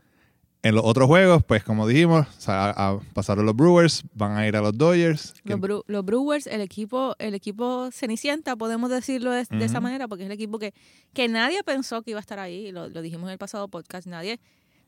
En 0.63 0.75
los 0.77 0.85
otros 0.85 1.09
juegos, 1.09 1.43
pues 1.45 1.63
como 1.65 1.87
dijimos, 1.87 2.27
o 2.27 2.41
sea, 2.41 2.71
a- 2.71 2.91
a- 2.93 3.01
pasaron 3.13 3.45
los 3.45 3.55
Brewers, 3.57 4.03
van 4.15 4.37
a 4.37 4.47
ir 4.47 4.57
a 4.57 4.61
los 4.63 4.77
Dodgers. 4.79 5.35
Los, 5.45 5.61
Bru- 5.61 5.85
los 5.89 6.05
Brewers, 6.05 6.47
el 6.47 6.61
equipo, 6.63 7.17
el 7.19 7.35
equipo 7.35 7.91
Cenicienta, 7.93 8.57
podemos 8.57 8.89
decirlo 8.89 9.31
de, 9.33 9.45
de 9.51 9.65
esa 9.65 9.81
manera, 9.81 10.09
porque 10.09 10.23
es 10.25 10.27
el 10.27 10.33
equipo 10.33 10.59
que, 10.59 10.73
que 11.13 11.29
nadie 11.29 11.63
pensó 11.65 12.03
que 12.03 12.13
iba 12.13 12.19
a 12.19 12.23
estar 12.23 12.39
ahí. 12.39 12.73
Lo, 12.73 12.89
lo 12.89 13.03
dijimos 13.03 13.25
en 13.29 13.33
el 13.33 13.39
pasado 13.39 13.69
podcast, 13.69 14.07
nadie, 14.07 14.41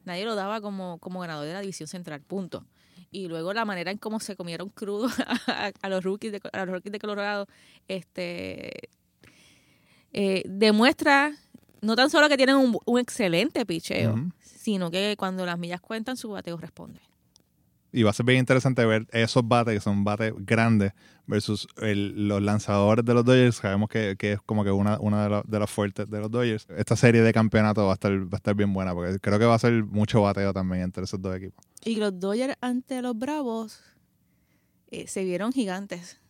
nadie 0.05 0.25
lo 0.25 0.35
daba 0.35 0.61
como, 0.63 0.99
como 0.99 1.21
ganador 1.21 1.47
de 1.47 1.53
la 1.53 1.61
división 1.61 1.89
central, 1.89 2.23
punto. 2.23 2.65
Y 3.11 3.29
luego 3.29 3.53
la 3.53 3.65
manera 3.67 3.91
en 3.91 3.99
cómo 3.99 4.19
se 4.21 4.35
comieron 4.37 4.71
crudo 4.71 5.09
a, 5.49 5.73
a 5.83 5.89
los 5.91 6.03
rookies 6.05 6.33
de, 6.33 6.41
a 6.53 6.65
los 6.65 6.75
rookies 6.77 6.93
de 6.93 6.99
Colorado, 7.01 7.49
este 7.89 8.89
eh, 10.13 10.43
demuestra 10.47 11.33
no 11.83 11.95
tan 11.97 12.11
solo 12.11 12.29
que 12.29 12.37
tienen 12.37 12.57
un, 12.57 12.79
un 12.85 12.99
excelente 12.99 13.65
picheo, 13.67 14.17
sino 14.41 14.91
que 14.91 15.15
cuando 15.19 15.45
las 15.47 15.59
millas 15.59 15.81
cuentan, 15.81 16.17
su 16.17 16.31
bateo 16.31 16.57
responde. 16.57 17.01
Y 17.93 18.03
va 18.03 18.11
a 18.11 18.13
ser 18.13 18.27
bien 18.27 18.41
interesante 18.41 18.85
ver 18.85 19.07
esos 19.13 19.47
bates, 19.47 19.75
que 19.75 19.81
son 19.81 20.05
bates 20.05 20.33
grandes, 20.39 20.93
versus 21.27 21.67
el- 21.81 22.29
los 22.29 22.43
lanzadores 22.43 23.05
de 23.05 23.15
los 23.15 23.25
Dodgers. 23.25 23.57
Sabemos 23.57 23.89
que, 23.89 24.17
que 24.19 24.33
es 24.33 24.41
como 24.43 24.65
que 24.65 24.71
una, 24.71 24.99
una 25.01 25.23
de, 25.25 25.29
los, 25.31 25.45
de 25.47 25.59
los 25.59 25.71
fuertes 25.71 26.11
de 26.11 26.21
los 26.21 26.31
Dodgers. 26.31 26.67
Esta 26.77 26.97
serie 26.97 27.23
de 27.23 27.33
campeonato 27.33 27.85
va 27.87 27.93
a 27.93 27.95
estar, 27.95 28.13
va 28.13 28.29
a 28.33 28.37
estar 28.37 28.55
bien 28.55 28.73
buena, 28.75 28.93
porque 28.93 29.19
creo 29.21 29.39
que 29.39 29.45
va 29.45 29.55
a 29.55 29.59
ser 29.59 29.85
mucho 29.85 30.21
bateo 30.23 30.53
también 30.53 30.83
entre 30.83 31.05
esos 31.05 31.23
dos 31.23 31.35
equipos. 31.37 31.65
Y 31.85 31.97
los 31.97 32.19
Dodgers 32.19 32.57
ante 32.61 33.01
los 33.01 33.17
Bravos 33.17 33.81
eh, 34.91 35.07
se 35.07 35.25
vieron 35.25 35.53
gigantes. 35.53 36.21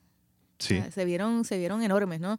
Sí. 0.58 0.78
O 0.78 0.82
sea, 0.82 0.90
se 0.90 1.04
vieron, 1.04 1.44
se 1.44 1.58
vieron 1.58 1.82
enormes, 1.82 2.20
¿no? 2.20 2.38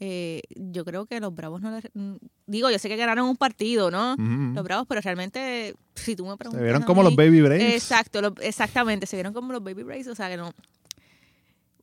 Eh, 0.00 0.42
yo 0.54 0.84
creo 0.84 1.06
que 1.06 1.18
los 1.18 1.34
Bravos 1.34 1.60
no 1.60 1.72
les- 1.72 1.90
mm, 1.92 2.14
digo, 2.46 2.70
yo 2.70 2.78
sé 2.78 2.88
que 2.88 2.96
ganaron 2.96 3.28
un 3.28 3.36
partido, 3.36 3.90
¿no? 3.90 4.14
Los 4.54 4.62
Bravos, 4.64 4.86
pero 4.88 5.00
realmente, 5.00 5.74
si 5.94 6.14
tú 6.14 6.24
me 6.24 6.32
Se 6.32 6.36
preguntas. 6.36 6.62
vieron 6.62 6.82
a 6.84 6.86
como 6.86 7.02
mí- 7.02 7.06
los 7.08 7.16
Baby 7.16 7.40
Braves. 7.42 7.74
Exacto, 7.74 8.22
lo- 8.22 8.34
exactamente, 8.40 9.06
se 9.06 9.16
vieron 9.16 9.32
como 9.32 9.52
los 9.52 9.62
Baby 9.62 9.82
Braves, 9.82 10.06
o 10.08 10.14
sea 10.14 10.28
que 10.28 10.36
no. 10.36 10.52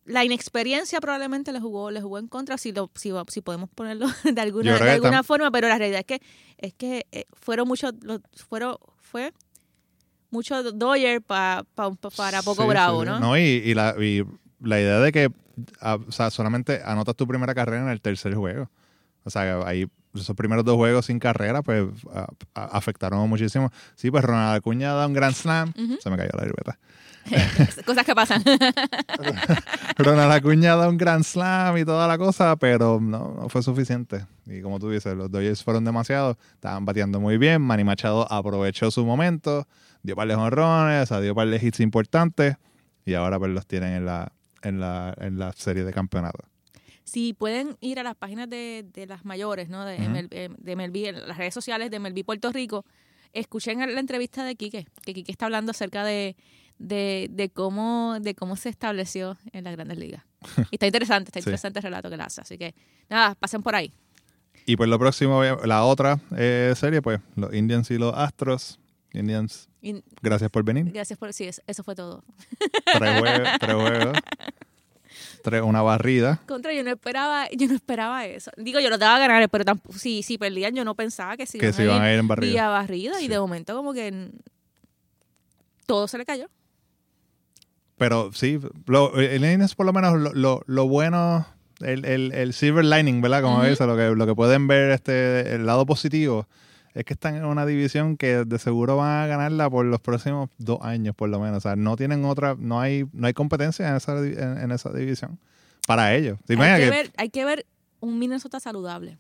La 0.06 0.24
inexperiencia 0.24 1.02
probablemente 1.02 1.52
le 1.52 1.60
jugó, 1.60 1.90
le 1.90 2.00
jugó 2.00 2.20
en 2.20 2.28
contra, 2.28 2.58
si 2.60 2.72
lo, 2.72 2.92
si, 2.96 3.12
si 3.28 3.42
podemos 3.42 3.70
ponerlo 3.72 4.06
de 4.24 4.40
alguna, 4.42 4.78
de 4.78 4.92
alguna 4.92 5.24
forma, 5.24 5.50
pero 5.52 5.68
la 5.68 5.78
realidad 5.78 6.02
es 6.02 6.06
que 6.06 6.22
es 6.58 6.74
que 6.74 7.06
eh, 7.12 7.26
fueron 7.34 7.68
muchos, 7.68 7.94
los- 8.02 8.22
fueron, 8.48 8.78
fue 9.02 9.34
mucho 10.30 10.62
Dodger 10.72 11.22
pa, 11.22 11.66
pa- 11.76 11.92
pa- 11.92 12.10
para 12.12 12.42
poco 12.44 12.64
Sí, 12.64 12.70
Bravo, 12.70 13.02
sí. 13.02 13.08
¿no? 13.08 13.20
No, 13.20 13.38
y, 13.38 13.42
y 13.42 13.74
la, 13.74 13.96
y 14.00 14.24
la 14.66 14.80
idea 14.80 15.00
de 15.00 15.12
que 15.12 15.32
ah, 15.82 15.98
o 16.08 16.12
sea, 16.12 16.30
solamente 16.30 16.82
anotas 16.86 17.16
tu 17.16 17.28
primera 17.28 17.54
carrera 17.56 17.84
en 17.84 17.90
el 17.90 18.02
tercer 18.02 18.34
juego. 18.36 18.70
O 19.24 19.30
sea, 19.30 19.62
ahí 19.66 19.88
esos 20.14 20.36
primeros 20.36 20.64
dos 20.64 20.76
juegos 20.76 21.08
sin 21.08 21.20
carrera, 21.20 21.62
pues 21.62 21.84
a- 22.14 22.28
a- 22.54 22.66
afectaron 22.78 23.28
muchísimo. 23.30 23.72
Sí, 23.96 24.12
pues 24.12 24.24
Ronald 24.24 24.56
Acuña 24.56 24.94
da 24.94 25.08
un 25.08 25.14
Grand 25.14 25.34
Slam. 25.36 25.74
Ujú. 25.78 25.98
Se 26.02 26.10
me 26.10 26.18
cayó 26.18 26.30
la 26.38 26.44
libreta. 26.46 26.78
Cosas 27.86 28.06
que 28.06 28.14
pasan. 28.14 28.44
Ronald 29.98 30.32
Acuña 30.32 30.76
da 30.76 30.88
un 30.90 30.98
Grand 30.98 31.24
Slam 31.24 31.78
y 31.78 31.86
toda 31.86 32.08
la 32.08 32.18
cosa, 32.18 32.56
pero 32.56 33.00
no, 33.02 33.36
no 33.42 33.50
fue 33.50 33.64
suficiente. 33.64 34.26
Y 34.46 34.62
como 34.62 34.80
tú 34.80 34.90
dices, 34.90 35.16
los 35.16 35.32
Dodgers 35.32 35.64
fueron 35.64 35.84
demasiado, 35.86 36.38
estaban 36.54 36.86
bateando 36.86 37.20
muy 37.20 37.38
bien. 37.38 37.62
Manny 37.62 37.84
Machado 37.84 38.32
aprovechó 38.32 38.92
su 38.92 39.06
momento, 39.06 39.68
dio 40.04 40.16
par 40.16 40.28
de 40.28 40.36
honrones, 40.36 41.04
o 41.04 41.06
sea, 41.08 41.22
dio 41.22 41.34
par 41.36 41.48
de 41.48 41.58
hits 41.66 41.80
importantes 41.80 42.58
y 43.06 43.14
ahora 43.14 43.40
pues 43.40 43.52
los 43.52 43.66
tienen 43.66 43.94
en 43.94 44.06
la, 44.06 44.32
en 44.66 44.80
la, 44.80 45.14
en 45.20 45.38
la 45.40 45.52
serie 45.54 45.84
de 45.84 45.94
campeonato. 45.94 46.40
Si 47.04 47.34
pueden 47.34 47.78
ir 47.82 48.00
a 48.00 48.04
las 48.04 48.16
páginas 48.16 48.50
de, 48.50 48.84
de 48.92 49.06
las 49.06 49.24
mayores, 49.26 49.70
¿no? 49.70 49.86
De. 49.86 49.98
ML 50.00 50.28
eh, 50.32 50.50
de 50.58 50.76
MLB, 50.76 50.96
en 51.10 51.28
las 51.28 51.38
redes 51.38 51.54
sociales 51.54 51.92
de 51.92 52.00
MLB 52.00 52.26
Puerto 52.26 52.52
Rico, 52.52 52.84
escuchen 53.32 53.80
la 53.80 54.00
entrevista 54.00 54.44
de 54.44 54.56
Quique, 54.56 54.88
que 55.04 55.14
Quique 55.14 55.32
está 55.32 55.46
hablando 55.46 55.70
acerca 55.72 56.04
de, 56.04 56.36
de, 56.80 57.28
de 57.32 57.50
cómo, 57.50 58.18
de 58.20 58.34
cómo 58.34 58.56
se 58.56 58.70
estableció 58.70 59.38
en 59.54 59.66
las 59.66 59.74
grandes 59.76 59.98
ligas. 60.00 60.24
Y 60.72 60.76
está 60.76 60.88
interesante, 60.88 61.30
está 61.30 61.42
Sí. 61.42 61.44
interesante 61.50 61.80
el 61.80 61.84
relato 61.84 62.10
que 62.10 62.16
hace. 62.16 62.42
Así 62.42 62.58
que, 62.58 62.74
nada, 63.10 63.36
pasen 63.36 63.62
por 63.62 63.76
ahí. 63.76 63.94
Y 64.66 64.76
pues 64.78 64.90
lo 64.90 64.98
próximo, 64.98 65.44
la 65.44 65.84
otra 65.86 66.20
eh, 66.36 66.74
serie, 66.76 67.04
pues 67.04 67.20
los 67.36 67.54
Indians 67.54 67.92
y 67.92 68.00
los 68.00 68.16
Astros. 68.16 68.80
Indians, 69.16 69.70
gracias 70.22 70.50
por 70.52 70.64
venir. 70.64 70.92
gracias 70.92 71.18
por... 71.18 71.32
Sí, 71.34 71.50
eso, 71.68 71.84
fue 71.84 71.96
todo. 71.96 72.24
Tres 72.98 73.20
juegos, 73.20 73.50
tres 73.60 73.74
juegos. 73.76 74.18
Una 75.64 75.84
barrida. 75.84 76.42
Contra, 76.48 76.74
yo 76.74 76.84
no 76.84 76.90
esperaba, 76.90 77.48
yo 77.52 77.68
no 77.68 77.76
esperaba 77.76 78.26
eso. 78.26 78.50
Digo, 78.58 78.80
yo 78.80 78.90
lo 78.90 78.98
daba 78.98 79.18
a 79.18 79.20
ganar, 79.20 79.48
pero 79.50 79.64
tampoco, 79.64 79.98
sí, 79.98 80.24
sí 80.24 80.40
perdían, 80.40 80.74
yo 80.76 80.84
no 80.84 80.96
pensaba 80.96 81.38
que 81.38 81.46
sí 81.46 81.60
Que 81.60 81.72
se 81.72 81.84
iban 81.84 82.02
a 82.02 82.12
ir 82.12 82.18
en 82.20 82.28
barrida. 82.28 82.52
vía 82.52 82.68
barrida. 82.70 83.14
Sí. 83.20 83.26
Y 83.26 83.28
de 83.28 83.40
momento 83.40 83.76
como 83.76 83.94
que 83.94 84.32
todo 85.86 86.08
se 86.08 86.18
le 86.18 86.26
cayó. 86.26 86.48
Pero 87.98 88.32
sí, 88.34 88.60
lo, 88.88 89.16
el 89.18 89.46
Indians 89.46 89.76
por 89.76 89.86
lo 89.86 89.94
menos 89.94 90.20
lo, 90.20 90.34
lo, 90.34 90.64
lo 90.66 90.88
bueno, 90.88 91.46
el, 91.80 92.04
el, 92.06 92.32
el 92.34 92.54
silver 92.54 92.84
lining, 92.84 93.22
¿verdad? 93.22 93.44
Como 93.44 93.64
dice, 93.64 93.86
lo 93.86 93.96
que, 93.96 94.10
lo 94.16 94.26
que 94.26 94.36
pueden 94.36 94.68
ver, 94.68 94.92
este, 94.92 95.54
el 95.54 95.66
lado 95.68 95.86
positivo, 95.86 96.48
es 96.96 97.06
que 97.06 97.14
están 97.14 97.36
en 97.36 97.46
una 97.46 97.66
división 97.66 98.18
que 98.18 98.46
de 98.46 98.58
seguro 98.60 98.98
van 98.98 99.24
a 99.24 99.28
ganarla 99.28 99.70
por 99.70 99.86
los 99.86 100.00
próximos 100.02 100.50
dos 100.58 100.80
años, 100.82 101.14
por 101.16 101.30
lo 101.30 101.40
menos. 101.40 101.58
O 101.58 101.62
sea, 101.62 101.76
no 101.76 101.96
tienen 101.96 102.26
otra, 102.26 102.56
no 102.58 102.80
hay, 102.80 103.06
no 103.14 103.28
hay 103.28 103.34
competencia 103.34 103.88
en 103.88 103.96
esa, 103.98 104.18
en, 104.18 104.58
en 104.58 104.72
esa 104.72 104.92
división 104.92 105.38
para 105.86 106.16
ellos. 106.16 106.40
¿Te 106.46 106.54
Hay 106.60 106.82
que, 106.82 106.90
ver, 106.90 107.12
hay 107.18 107.30
que 107.30 107.46
ver 107.46 107.66
un 108.00 108.18
Minnesota 108.18 108.60
saludable. 108.60 109.20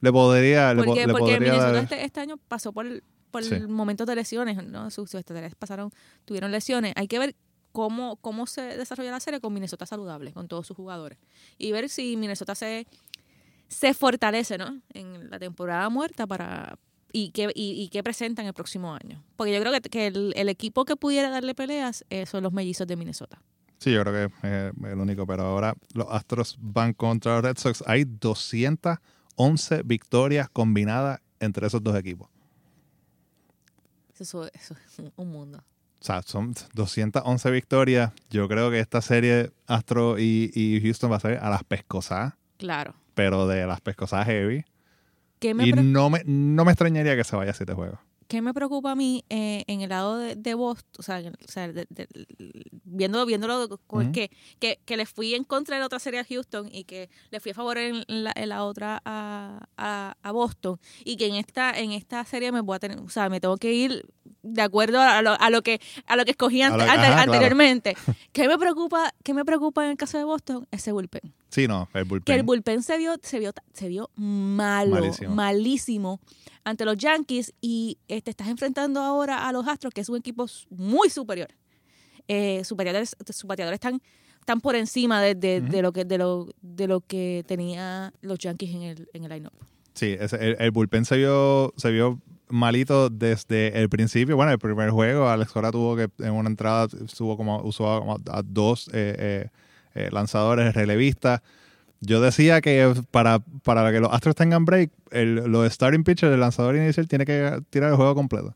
le 0.00 0.12
podría, 0.12 0.74
le, 0.74 0.82
po- 0.82 0.86
Porque, 0.88 1.06
le 1.06 1.12
porque 1.12 1.20
podría 1.20 1.40
Minnesota 1.40 1.72
dar- 1.72 1.82
este, 1.84 2.04
este 2.04 2.20
año 2.20 2.36
pasó 2.48 2.72
por, 2.72 2.86
por 3.30 3.42
Sí. 3.44 3.60
momentos 3.60 4.06
de 4.06 4.14
lesiones, 4.16 4.62
¿no? 4.64 4.90
Sus, 4.90 5.10
sus 5.10 5.22
pasaron, 5.58 5.90
tuvieron 6.24 6.50
lesiones. 6.52 6.92
Hay 6.96 7.08
que 7.08 7.18
ver 7.18 7.34
cómo, 7.72 8.16
cómo 8.16 8.46
se 8.46 8.62
desarrolla 8.62 9.10
la 9.10 9.20
serie 9.20 9.40
con 9.40 9.52
Minnesota 9.52 9.84
saludable, 9.86 10.32
con 10.32 10.48
todos 10.48 10.66
sus 10.66 10.76
jugadores. 10.76 11.18
Y 11.58 11.72
ver 11.72 11.88
si 11.88 12.16
Minnesota 12.16 12.54
se, 12.54 12.86
se 13.68 13.94
fortalece, 13.94 14.58
¿no? 14.58 14.80
En 14.94 15.30
la 15.30 15.38
temporada 15.38 15.88
muerta 15.88 16.26
para 16.26 16.78
y 17.12 17.30
qué, 17.30 17.50
y, 17.54 17.72
y 17.82 17.88
qué 17.88 18.02
presentan 18.02 18.46
el 18.46 18.52
próximo 18.54 18.94
año. 18.94 19.22
Porque 19.36 19.52
yo 19.54 19.60
creo 19.60 19.72
que, 19.72 19.80
que 19.80 20.06
el, 20.08 20.32
el 20.36 20.48
equipo 20.48 20.84
que 20.84 20.96
pudiera 20.96 21.30
darle 21.30 21.54
peleas 21.54 22.04
eh, 22.10 22.26
son 22.26 22.42
los 22.42 22.52
mellizos 22.52 22.86
de 22.86 22.96
Minnesota. 22.96 23.40
Sí, 23.78 23.92
yo 23.92 24.02
creo 24.04 24.30
que 24.30 24.46
es 24.46 24.72
el 24.92 24.98
único, 24.98 25.26
pero 25.26 25.44
ahora 25.44 25.74
los 25.94 26.06
Astros 26.10 26.56
van 26.60 26.92
contra 26.94 27.34
los 27.36 27.42
Red 27.44 27.58
Sox. 27.58 27.82
Hay 27.86 28.04
211 28.04 29.82
victorias 29.84 30.48
combinadas 30.50 31.20
entre 31.40 31.66
esos 31.66 31.82
dos 31.82 31.94
equipos. 31.96 32.28
Eso, 34.18 34.46
eso 34.52 34.74
es 34.74 34.98
un- 34.98 35.12
un 35.16 35.30
mundo. 35.30 35.58
O 36.00 36.04
sea, 36.06 36.22
son 36.22 36.54
211 36.74 37.50
victorias. 37.50 38.12
Yo 38.30 38.48
creo 38.48 38.70
que 38.70 38.80
esta 38.80 39.02
serie 39.02 39.52
Astro 39.66 40.18
y, 40.18 40.50
y 40.54 40.80
Houston 40.82 41.10
va 41.12 41.16
a 41.16 41.20
ser 41.20 41.38
a 41.38 41.50
las 41.50 41.64
pescosadas, 41.64 42.34
Claro. 42.58 42.94
Pero 43.16 43.48
de 43.48 43.66
las 43.66 43.80
pescosadas 43.80 44.26
heavy. 44.26 44.64
¿Qué 45.40 45.54
me, 45.54 45.66
Y 45.66 45.72
no 45.72 46.10
me, 46.10 46.22
no 46.26 46.64
me 46.64 46.70
extrañaría 46.72 47.16
que 47.16 47.24
se 47.24 47.34
vaya 47.34 47.50
a 47.50 47.54
siete 47.54 47.72
juegos. 47.72 47.98
¿Qué 48.28 48.42
me 48.42 48.52
preocupa 48.52 48.90
a 48.90 48.94
mí 48.96 49.24
eh, 49.30 49.62
en 49.68 49.80
el 49.82 49.88
lado 49.90 50.18
de, 50.18 50.34
de 50.34 50.54
Boston? 50.54 50.90
O 50.98 51.02
sea, 51.02 51.20
o 51.20 51.48
sea, 51.50 51.72
de- 51.72 51.86
de- 51.88 52.08
viéndolo, 52.84 53.24
viéndolo 53.24 53.78
con 53.86 54.10
que, 54.12 54.30
que, 54.58 54.80
que 54.84 54.96
le 54.96 55.06
fui 55.06 55.34
en 55.34 55.44
contra 55.44 55.76
de 55.76 55.80
la 55.80 55.86
otra 55.86 55.98
serie 56.00 56.20
a 56.20 56.24
Houston 56.24 56.68
y 56.72 56.84
que 56.84 57.08
le 57.30 57.38
fui 57.40 57.52
a 57.52 57.54
favor 57.54 57.78
en 57.78 58.04
la, 58.08 58.32
en 58.34 58.48
la 58.48 58.64
otra 58.64 59.00
a, 59.04 59.68
a, 59.76 60.16
a 60.22 60.32
Boston 60.32 60.78
y 61.04 61.16
que 61.16 61.26
en 61.28 61.36
esta 61.36 61.78
en 61.78 61.92
esta 61.92 62.24
serie 62.24 62.50
me 62.52 62.60
voy 62.62 62.76
a 62.76 62.78
tener, 62.80 62.98
o 62.98 63.08
sea, 63.08 63.28
me 63.28 63.40
tengo 63.40 63.56
que 63.58 63.72
ir 63.72 64.04
de 64.46 64.62
acuerdo 64.62 65.00
a 65.00 65.22
lo, 65.22 65.40
a 65.40 65.50
lo 65.50 65.62
que 65.62 65.80
a 66.06 66.16
lo 66.16 66.24
que 66.24 66.30
escogí 66.32 66.62
A 66.62 66.68
ante- 66.68 66.78
lo- 66.78 66.90
ante- 66.90 67.06
ajá, 67.06 67.12
claro. 67.14 67.32
anteriormente. 67.32 67.96
¿Qué 68.32 68.48
me 68.48 68.58
preocupa? 68.58 69.12
¿Qué 69.22 69.34
me 69.34 69.44
preocupa 69.44 69.84
en 69.84 69.90
el 69.92 69.96
caso 69.96 70.18
de 70.18 70.24
Boston? 70.24 70.66
Ese 70.70 70.92
bullpen. 70.92 71.32
Sí, 71.50 71.66
no, 71.68 71.88
el 71.94 72.04
bullpen. 72.04 72.24
Que 72.34 72.38
el 72.38 72.42
bullpen 72.44 72.82
se 72.82 72.98
vio, 72.98 73.14
se 73.22 73.38
vio, 73.38 73.52
se 73.72 73.88
vio 73.88 74.10
malo, 74.16 74.90
Malísimo. 74.96 75.34
malísimo 75.34 76.20
ante 76.64 76.84
los 76.84 76.96
Yankees 76.96 77.54
y 77.60 77.98
te 78.06 78.22
estás 78.30 78.48
enfrentando 78.48 79.00
ahora 79.00 79.48
a 79.48 79.52
los 79.52 79.66
Astros, 79.68 79.94
que 79.94 80.00
es 80.00 80.08
un 80.08 80.16
equipo 80.16 80.46
muy 80.70 81.08
superior. 81.10 81.48
Eh, 82.28 82.64
sus 82.64 82.76
bateadores, 82.76 83.16
sus 83.30 83.44
bateadores 83.44 83.76
están, 83.76 84.02
están 84.40 84.60
por 84.60 84.74
encima 84.74 85.22
de, 85.22 85.34
de- 85.36 85.82
lo 85.82 85.92
que 85.92 86.04
de 86.04 86.18
lo, 86.18 86.48
de 86.60 86.88
lo 86.88 87.00
que 87.00 87.44
tenía 87.46 88.12
los 88.20 88.38
Yankees 88.40 88.74
en 88.74 88.82
el, 88.82 89.08
en 89.12 89.24
el 89.24 89.30
line-up. 89.30 89.52
Sí, 89.94 90.16
ese- 90.18 90.36
el, 90.44 90.56
el 90.58 90.70
bullpen 90.72 91.04
se 91.04 91.16
vio, 91.16 91.72
se 91.76 91.90
vio 91.92 92.20
malito 92.48 93.10
desde 93.10 93.78
el 93.80 93.88
principio. 93.88 94.36
Bueno, 94.36 94.52
el 94.52 94.58
primer 94.58 94.90
juego, 94.90 95.28
Alex 95.28 95.52
Cora 95.52 95.70
tuvo 95.72 95.96
que 95.96 96.08
en 96.18 96.32
una 96.32 96.48
entrada 96.48 96.88
tuvo 96.88 97.36
como, 97.36 97.60
usó 97.62 97.92
a, 97.94 97.98
como 98.00 98.14
a 98.30 98.42
dos 98.44 98.88
eh, 98.88 99.14
eh, 99.18 99.48
eh, 99.94 100.08
lanzadores 100.12 100.74
relevistas. 100.74 101.40
Yo 102.00 102.20
decía 102.20 102.60
que 102.60 102.92
para, 103.10 103.38
para 103.64 103.90
que 103.90 104.00
los 104.00 104.12
Astros 104.12 104.34
tengan 104.36 104.64
break, 104.64 104.90
el, 105.10 105.34
los 105.36 105.72
starting 105.72 106.04
pitchers, 106.04 106.32
el 106.34 106.40
lanzador 106.40 106.76
inicial, 106.76 107.08
tiene 107.08 107.24
que 107.24 107.60
tirar 107.70 107.90
el 107.90 107.96
juego 107.96 108.14
completo. 108.14 108.54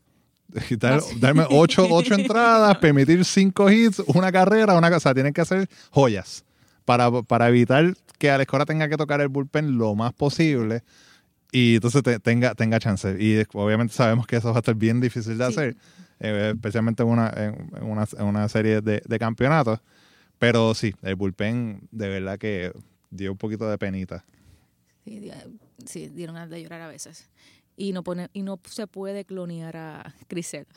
Dar- 0.79 0.99
Ah, 0.99 1.15
darme 1.19 1.45
ocho, 1.49 1.87
ocho 1.89 2.13
entradas, 2.13 2.77
permitir 2.79 3.25
cinco 3.25 3.69
hits, 3.71 3.99
una 4.07 4.31
carrera, 4.31 4.77
una 4.77 4.91
cosa. 4.91 5.13
Tienen 5.13 5.33
que 5.33 5.41
hacer 5.41 5.67
joyas 5.89 6.45
para, 6.85 7.09
para 7.23 7.47
evitar 7.49 7.93
que 8.19 8.29
Alex 8.29 8.49
Cora 8.49 8.65
tenga 8.65 8.87
que 8.87 8.97
tocar 8.97 9.19
el 9.21 9.29
bullpen 9.29 9.77
lo 9.77 9.95
más 9.95 10.13
posible 10.13 10.83
y 11.51 11.75
entonces 11.75 12.01
te- 12.03 12.19
tenga, 12.19 12.55
tenga 12.55 12.79
chance. 12.79 13.15
Y 13.19 13.43
obviamente 13.53 13.93
sabemos 13.93 14.25
que 14.27 14.37
eso 14.37 14.49
va 14.49 14.55
a 14.55 14.59
estar 14.59 14.75
bien 14.75 14.99
difícil 15.01 15.37
de 15.37 15.45
Sí. 15.47 15.51
hacer, 15.51 15.77
eh, 16.19 16.51
especialmente 16.55 17.03
en 17.03 17.09
una, 17.09 17.29
en, 17.35 17.69
una, 17.83 18.07
en 18.17 18.25
una 18.25 18.47
serie 18.49 18.81
de, 18.81 19.01
de 19.05 19.19
campeonatos. 19.19 19.79
Pero 20.39 20.73
sí, 20.73 20.93
el 21.03 21.15
bullpen 21.15 21.87
de 21.91 22.07
verdad 22.09 22.39
que 22.39 22.71
dio 23.09 23.31
un 23.31 23.37
poquito 23.37 23.69
de 23.69 23.77
penita. 23.77 24.23
Sí, 25.05 25.19
di- 25.19 25.31
sí, 25.85 26.07
dieron 26.09 26.35
ganas 26.35 26.49
de 26.49 26.61
llorar 26.63 26.81
a 26.81 26.87
veces. 26.87 27.29
Y 27.77 27.93
no 27.93 28.03
pone, 28.03 28.29
y 28.33 28.43
no 28.43 28.59
se 28.69 28.85
puede 28.85 29.25
clonear 29.25 29.75
a 29.77 30.15
Crisel. 30.27 30.67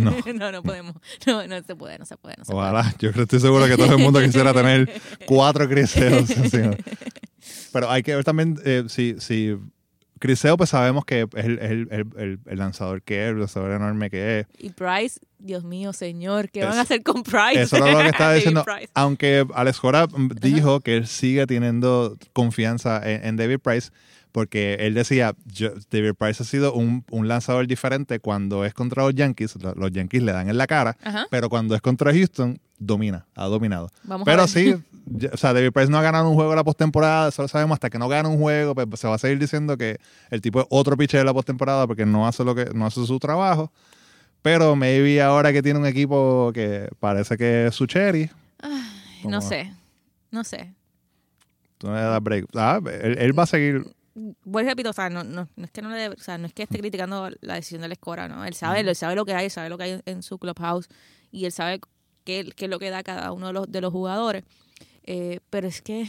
No. 0.00 0.12
no, 0.34 0.50
no 0.52 0.62
podemos. 0.62 0.94
No, 1.26 1.46
no 1.46 1.62
se 1.62 1.76
puede, 1.76 1.98
no 1.98 2.04
se 2.06 2.16
puede, 2.16 2.36
no 2.38 2.44
se 2.44 2.50
puede. 2.52 2.58
Ojalá, 2.68 2.94
yo 2.98 3.12
creo, 3.12 3.24
estoy 3.24 3.38
seguro 3.40 3.66
que 3.66 3.76
todo 3.76 3.94
el 3.96 4.02
mundo 4.02 4.20
quisiera 4.20 4.52
tener 4.52 4.90
cuatro 5.26 5.64
encima. 5.70 6.76
Pero 7.72 7.90
hay 7.90 8.02
que 8.02 8.14
ver 8.14 8.24
también 8.24 8.58
eh, 8.64 8.84
si, 8.88 9.16
si 9.20 9.56
Criseo, 10.18 10.56
pues 10.56 10.70
sabemos 10.70 11.04
que 11.04 11.22
es 11.34 11.44
el, 11.44 11.58
el- 11.58 11.88
el- 12.16 12.40
el- 12.46 12.58
lanzador 12.58 13.02
que 13.02 13.24
es, 13.26 13.30
el 13.32 13.38
lanzador 13.40 13.72
enorme 13.72 14.08
que 14.10 14.40
es. 14.40 14.46
Y 14.58 14.70
Price, 14.70 15.20
Dios 15.38 15.64
mío, 15.64 15.92
señor, 15.92 16.48
¿qué 16.50 16.64
van 16.64 16.78
a 16.78 16.82
hacer 16.82 17.02
con 17.02 17.22
Price? 17.22 17.60
Eso 17.62 17.76
era 17.76 17.92
lo 17.92 17.98
que 18.00 18.08
estaba 18.08 18.32
diciendo. 18.34 18.64
Aunque 18.94 19.46
Alex 19.54 19.78
Cora 19.80 20.06
dijo 20.40 20.80
que 20.80 20.96
él 20.96 21.06
sigue 21.06 21.46
teniendo 21.46 22.16
confianza 22.32 23.00
en, 23.08 23.24
en 23.26 23.36
David 23.36 23.58
Price, 23.58 23.90
porque 24.32 24.74
él 24.80 24.94
decía, 24.94 25.34
yo- 25.46 25.72
David 25.90 26.14
Price 26.14 26.42
ha 26.42 26.46
sido 26.46 26.72
un, 26.74 27.04
un 27.10 27.28
lanzador 27.28 27.66
diferente 27.66 28.18
cuando 28.20 28.64
es 28.64 28.74
contra 28.74 29.02
los 29.04 29.14
Yankees, 29.14 29.56
lo- 29.62 29.74
los 29.74 29.90
Yankees 29.92 30.22
le 30.22 30.32
dan 30.32 30.48
en 30.48 30.56
la 30.58 30.66
cara, 30.66 30.96
Ajá. 31.02 31.26
pero 31.30 31.48
cuando 31.48 31.74
es 31.74 31.80
contra 31.80 32.12
Houston, 32.12 32.58
domina, 32.78 33.26
ha 33.34 33.46
dominado. 33.46 33.90
Vamos 34.04 34.26
a 34.26 34.30
Pero 34.30 34.46
sí, 34.46 34.74
ya- 35.06 35.30
o 35.32 35.36
sea, 35.36 35.52
David 35.52 35.72
Price 35.72 35.90
no 35.90 35.98
ha 35.98 36.02
ganado 36.02 36.28
un 36.28 36.34
juego 36.34 36.50
en 36.52 36.56
la 36.56 36.64
postemporada, 36.64 37.28
eso 37.28 37.42
lo 37.42 37.48
sabemos, 37.48 37.74
hasta 37.76 37.88
que 37.90 37.98
no 37.98 38.08
gana 38.08 38.28
un 38.28 38.38
juego, 38.38 38.74
pues 38.74 39.00
se 39.00 39.08
va 39.08 39.14
a 39.14 39.18
seguir 39.18 39.38
diciendo 39.38 39.76
que 39.78 39.98
el 40.30 40.40
tipo 40.40 40.60
es 40.60 40.66
otro 40.70 40.96
pitcher 40.96 41.20
de 41.20 41.24
la 41.24 41.32
postemporada 41.34 41.86
porque 41.86 42.04
no 42.06 42.26
hace 42.26 42.44
lo 42.44 42.54
que 42.54 42.66
no 42.74 42.86
hace 42.86 43.04
su 43.06 43.18
trabajo. 43.18 43.72
Pero 44.42 44.76
maybe 44.76 45.20
ahora 45.22 45.52
que 45.52 45.62
tiene 45.62 45.78
un 45.78 45.86
equipo 45.86 46.50
que 46.54 46.88
parece 47.00 47.36
que 47.36 47.66
es 47.66 47.74
su 47.74 47.86
cherry, 47.86 48.30
Ay, 48.60 48.80
¿Cómo 49.22 49.34
no 49.34 49.40
sé, 49.40 49.72
no 50.30 50.44
sé. 50.44 50.72
tú 51.78 51.88
no 51.88 51.94
le 51.94 52.00
das 52.02 52.22
break. 52.22 52.46
Ah, 52.54 52.80
él, 53.02 53.16
él 53.18 53.38
va 53.38 53.42
a 53.42 53.46
seguir. 53.46 53.84
Y 54.14 54.62
repito, 54.62 54.90
o 54.90 54.92
sea, 54.92 55.10
no, 55.10 55.24
no, 55.24 55.48
no 55.56 55.64
es 55.64 55.70
que 55.72 55.82
no 55.82 55.90
le, 55.90 56.08
o 56.08 56.18
sea, 56.18 56.38
no 56.38 56.46
es 56.46 56.54
que 56.54 56.62
esté 56.62 56.78
criticando 56.78 57.28
la 57.40 57.54
decisión 57.54 57.82
de 57.82 57.88
la 57.88 57.94
escora, 57.94 58.28
¿no? 58.28 58.44
Él 58.44 58.54
sabe, 58.54 58.80
él 58.80 58.96
sabe 58.96 59.14
lo 59.14 59.24
que 59.26 59.34
hay, 59.34 59.50
sabe 59.50 59.68
lo 59.68 59.76
que 59.76 59.84
hay 59.84 60.00
en 60.06 60.22
su 60.22 60.38
clubhouse 60.38 60.88
y 61.30 61.44
él 61.44 61.52
sabe 61.52 61.80
qué, 62.24 62.48
qué 62.56 62.64
es 62.64 62.70
lo 62.70 62.78
que 62.78 62.88
da 62.90 63.02
cada 63.02 63.32
uno 63.32 63.48
de 63.48 63.52
los, 63.52 63.70
de 63.70 63.80
los 63.82 63.92
jugadores. 63.92 64.44
Eh, 65.06 65.40
pero 65.50 65.68
es 65.68 65.80
que 65.82 66.08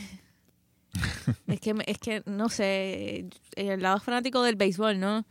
es 1.47 1.60
que 1.60 1.75
es 1.86 1.97
que 1.99 2.23
no 2.25 2.49
sé 2.49 3.27
en 3.55 3.71
el 3.71 3.81
lado 3.81 3.99
fanático 3.99 4.41
del 4.43 4.55
béisbol 4.55 4.99
no 4.99 5.25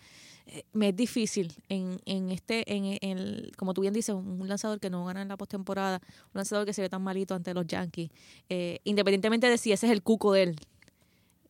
Eh, 0.48 0.62
me 0.72 0.90
es 0.90 0.94
difícil 0.96 1.52
en, 1.68 1.98
en 2.07 2.31
este 2.31 2.62
en, 2.72 2.85
en 3.00 3.18
el, 3.18 3.50
como 3.57 3.74
tú 3.74 3.81
bien 3.81 3.92
dices 3.92 4.14
un 4.14 4.46
lanzador 4.48 4.79
que 4.79 4.90
no 4.90 5.05
gana 5.05 5.20
en 5.22 5.26
la 5.29 5.37
postemporada 5.37 5.98
un 6.26 6.35
lanzador 6.35 6.64
que 6.64 6.72
se 6.72 6.83
ve 6.83 6.88
tan 6.88 7.02
malito 7.02 7.35
ante 7.35 7.52
los 7.52 7.66
Yankees 7.66 8.11
eh, 8.48 8.79
independientemente 8.85 9.48
de 9.50 9.59
si 9.59 9.72
ese 9.72 9.87
es 9.87 9.92
el 9.92 10.02
cuco 10.05 10.33
de 10.33 10.42
él 10.44 10.57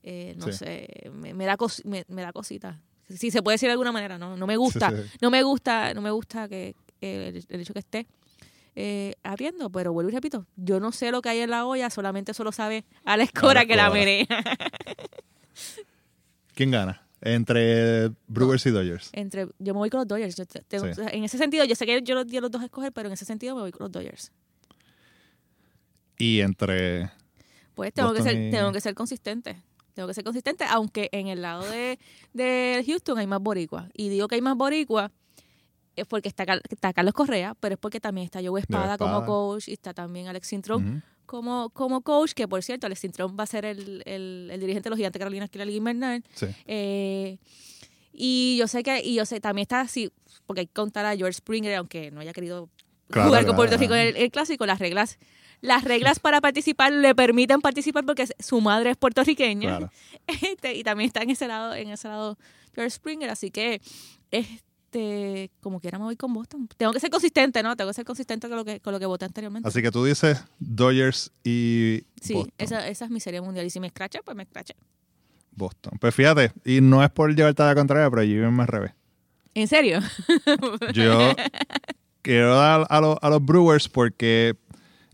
eh, 0.02 0.34
no 0.38 0.46
Sí. 0.46 0.52
sé 0.52 1.10
me, 1.12 1.34
me 1.34 1.44
da 1.44 1.58
cos- 1.58 1.84
me, 1.84 2.04
me 2.08 2.22
da 2.22 2.32
cosita 2.32 2.80
si 3.10 3.30
se 3.30 3.42
puede 3.42 3.56
decir 3.56 3.68
de 3.68 3.72
alguna 3.72 3.92
manera 3.92 4.16
no 4.16 4.34
no 4.34 4.46
me 4.46 4.56
gusta 4.56 4.88
Sí, 4.90 4.96
sí. 5.12 5.18
no 5.20 5.28
me 5.30 5.42
gusta 5.42 5.92
no 5.92 6.00
me 6.00 6.10
gusta 6.10 6.48
que 6.48 6.74
el, 7.02 7.44
el 7.50 7.60
hecho 7.60 7.74
que 7.74 7.80
esté 7.80 8.06
eh, 8.76 9.14
abriendo, 9.22 9.70
pero 9.70 9.92
vuelvo 9.92 10.10
y 10.10 10.14
repito, 10.14 10.46
yo 10.56 10.78
no 10.80 10.92
sé 10.92 11.10
lo 11.10 11.22
que 11.22 11.30
hay 11.30 11.40
en 11.40 11.50
la 11.50 11.64
olla, 11.66 11.90
solamente 11.90 12.34
solo 12.34 12.52
sabe 12.52 12.84
a 13.04 13.16
la 13.16 13.24
escora 13.24 13.64
que 13.66 13.74
la 13.74 13.90
menea. 13.90 14.26
¿Quién 16.54 16.70
gana? 16.70 17.02
Entre 17.22 18.10
Brewers 18.28 18.64
y 18.66 18.70
Dodgers. 18.70 19.10
Entre, 19.12 19.46
yo 19.58 19.72
me 19.74 19.78
voy 19.78 19.90
con 19.90 19.98
los 20.00 20.06
Dodgers. 20.08 20.36
Yo 20.36 20.44
tengo- 20.46 20.92
Sí. 20.94 21.00
En 21.12 21.24
ese 21.24 21.38
sentido, 21.38 21.64
yo 21.64 21.74
sé 21.74 21.86
que 21.86 22.00
yo 22.02 22.14
los 22.14 22.26
di 22.26 22.36
a 22.36 22.40
los 22.40 22.50
dos 22.50 22.62
a 22.62 22.66
escoger, 22.66 22.92
pero 22.92 23.08
en 23.08 23.14
ese 23.14 23.24
sentido 23.24 23.54
me 23.56 23.62
voy 23.62 23.72
con 23.72 23.84
los 23.84 23.92
Dodgers. 23.92 24.30
Y 26.18 26.40
entre. 26.40 27.10
Pues 27.74 27.92
tengo 27.92 28.12
que 28.14 28.22
ser, 28.22 28.36
y- 28.36 28.50
tengo 28.50 28.72
que 28.72 28.80
ser 28.80 28.94
consistente. 28.94 29.62
Tengo 29.94 30.08
que 30.08 30.14
ser 30.14 30.24
consistente, 30.24 30.64
aunque 30.68 31.08
en 31.12 31.28
el 31.28 31.40
lado 31.42 31.68
de, 31.70 31.98
de 32.34 32.84
Houston 32.86 33.18
hay 33.18 33.26
más 33.26 33.40
boricua. 33.40 33.88
Y 33.94 34.10
digo 34.10 34.28
que 34.28 34.34
hay 34.34 34.42
más 34.42 34.56
boricua 34.56 35.10
es 35.96 36.06
porque 36.06 36.28
está, 36.28 36.46
Car- 36.46 36.62
está 36.68 36.92
Carlos 36.92 37.14
Correa, 37.14 37.54
pero 37.58 37.74
es 37.74 37.80
porque 37.80 38.00
también 38.00 38.24
está 38.26 38.40
Joe 38.44 38.60
Espada, 38.60 38.96
como 38.98 39.24
coach 39.24 39.68
y 39.68 39.72
está 39.72 39.92
también 39.94 40.28
Alex 40.28 40.46
Sintrón 40.46 41.02
como, 41.26 41.70
como 41.70 42.02
coach, 42.02 42.32
que 42.32 42.46
por 42.46 42.62
cierto, 42.62 42.86
Alex 42.86 43.00
Sintrón 43.00 43.36
va 43.38 43.42
a 43.42 43.46
ser 43.46 43.64
el, 43.64 44.02
el, 44.06 44.48
el 44.52 44.60
dirigente 44.60 44.84
de 44.86 44.90
los 44.90 44.96
Gigantes 44.96 45.18
Carolinas 45.18 45.50
que 45.50 45.58
la 45.58 45.64
Liga 45.64 45.78
Invernal. 45.78 46.22
Sí. 46.34 46.46
Eh, 46.66 47.38
y 48.12 48.56
yo 48.58 48.68
sé 48.68 48.82
que, 48.82 49.02
y 49.04 49.14
yo 49.14 49.26
sé, 49.26 49.40
también 49.40 49.62
está 49.64 49.80
así, 49.80 50.10
porque 50.46 50.60
hay 50.60 50.66
que 50.66 50.72
contar 50.72 51.04
a 51.04 51.16
George 51.16 51.34
Springer, 51.38 51.74
aunque 51.74 52.10
no 52.10 52.20
haya 52.20 52.32
querido 52.32 52.68
Claro, 53.08 53.28
jugar 53.28 53.46
con 53.46 53.56
Puerto 53.56 53.76
Rico 53.76 53.94
en 53.94 54.00
el, 54.08 54.16
el 54.16 54.30
clásico, 54.30 54.66
las 54.66 54.78
reglas, 54.78 55.18
las 55.60 55.84
reglas 55.84 56.18
para 56.20 56.40
participar 56.40 56.92
le 56.92 57.14
permiten 57.14 57.60
participar 57.60 58.04
porque 58.04 58.26
su 58.38 58.60
madre 58.60 58.90
es 58.90 58.96
puertorriqueña. 58.96 59.78
Claro. 59.78 59.90
Este, 60.42 60.74
y 60.74 60.82
también 60.82 61.06
está 61.08 61.22
en 61.22 61.30
ese 61.30 61.46
lado, 61.46 61.74
en 61.74 61.88
ese 61.90 62.08
lado 62.08 62.36
George 62.74 62.90
Springer, 62.90 63.30
así 63.30 63.50
que 63.50 63.80
este, 64.96 65.50
como 65.60 65.80
quiera 65.80 65.98
me 65.98 66.04
voy 66.04 66.16
con 66.16 66.32
Boston. 66.32 66.68
Tengo 66.76 66.92
que 66.92 67.00
ser 67.00 67.10
consistente, 67.10 67.62
¿no? 67.62 67.76
Tengo 67.76 67.90
que 67.90 67.94
ser 67.94 68.04
consistente 68.04 68.48
con 68.48 68.56
lo 68.56 68.64
que, 68.64 68.80
con 68.80 68.92
lo 68.92 68.98
que 68.98 69.06
voté 69.06 69.24
anteriormente. 69.26 69.68
Así 69.68 69.82
que 69.82 69.90
tú 69.90 70.04
dices 70.04 70.42
Dodgers 70.58 71.32
y 71.44 72.04
Sí, 72.20 72.34
Boston. 72.34 72.52
esa, 72.58 72.88
esa 72.88 73.04
es 73.04 73.10
mi 73.10 73.20
serie 73.20 73.40
mundial. 73.40 73.66
Y 73.66 73.70
si 73.70 73.80
me 73.80 73.86
escracha, 73.88 74.20
pues 74.24 74.36
me 74.36 74.44
escracha. 74.44 74.74
Boston. 75.52 75.98
Pues 76.00 76.14
fíjate, 76.14 76.52
y 76.64 76.80
no 76.80 77.02
es 77.02 77.10
por 77.10 77.34
llevarte 77.34 77.62
a 77.62 77.66
la 77.66 77.74
contraria, 77.74 78.10
pero 78.10 78.22
yo 78.22 78.50
me 78.50 78.62
al 78.62 78.68
revés. 78.68 78.92
¿En 79.54 79.68
serio? 79.68 80.00
Yo 80.92 81.30
quiero 82.22 82.56
dar 82.56 82.86
a, 82.90 83.00
los- 83.00 83.18
a 83.22 83.30
los 83.30 83.44
Brewers 83.44 83.88
porque 83.88 84.54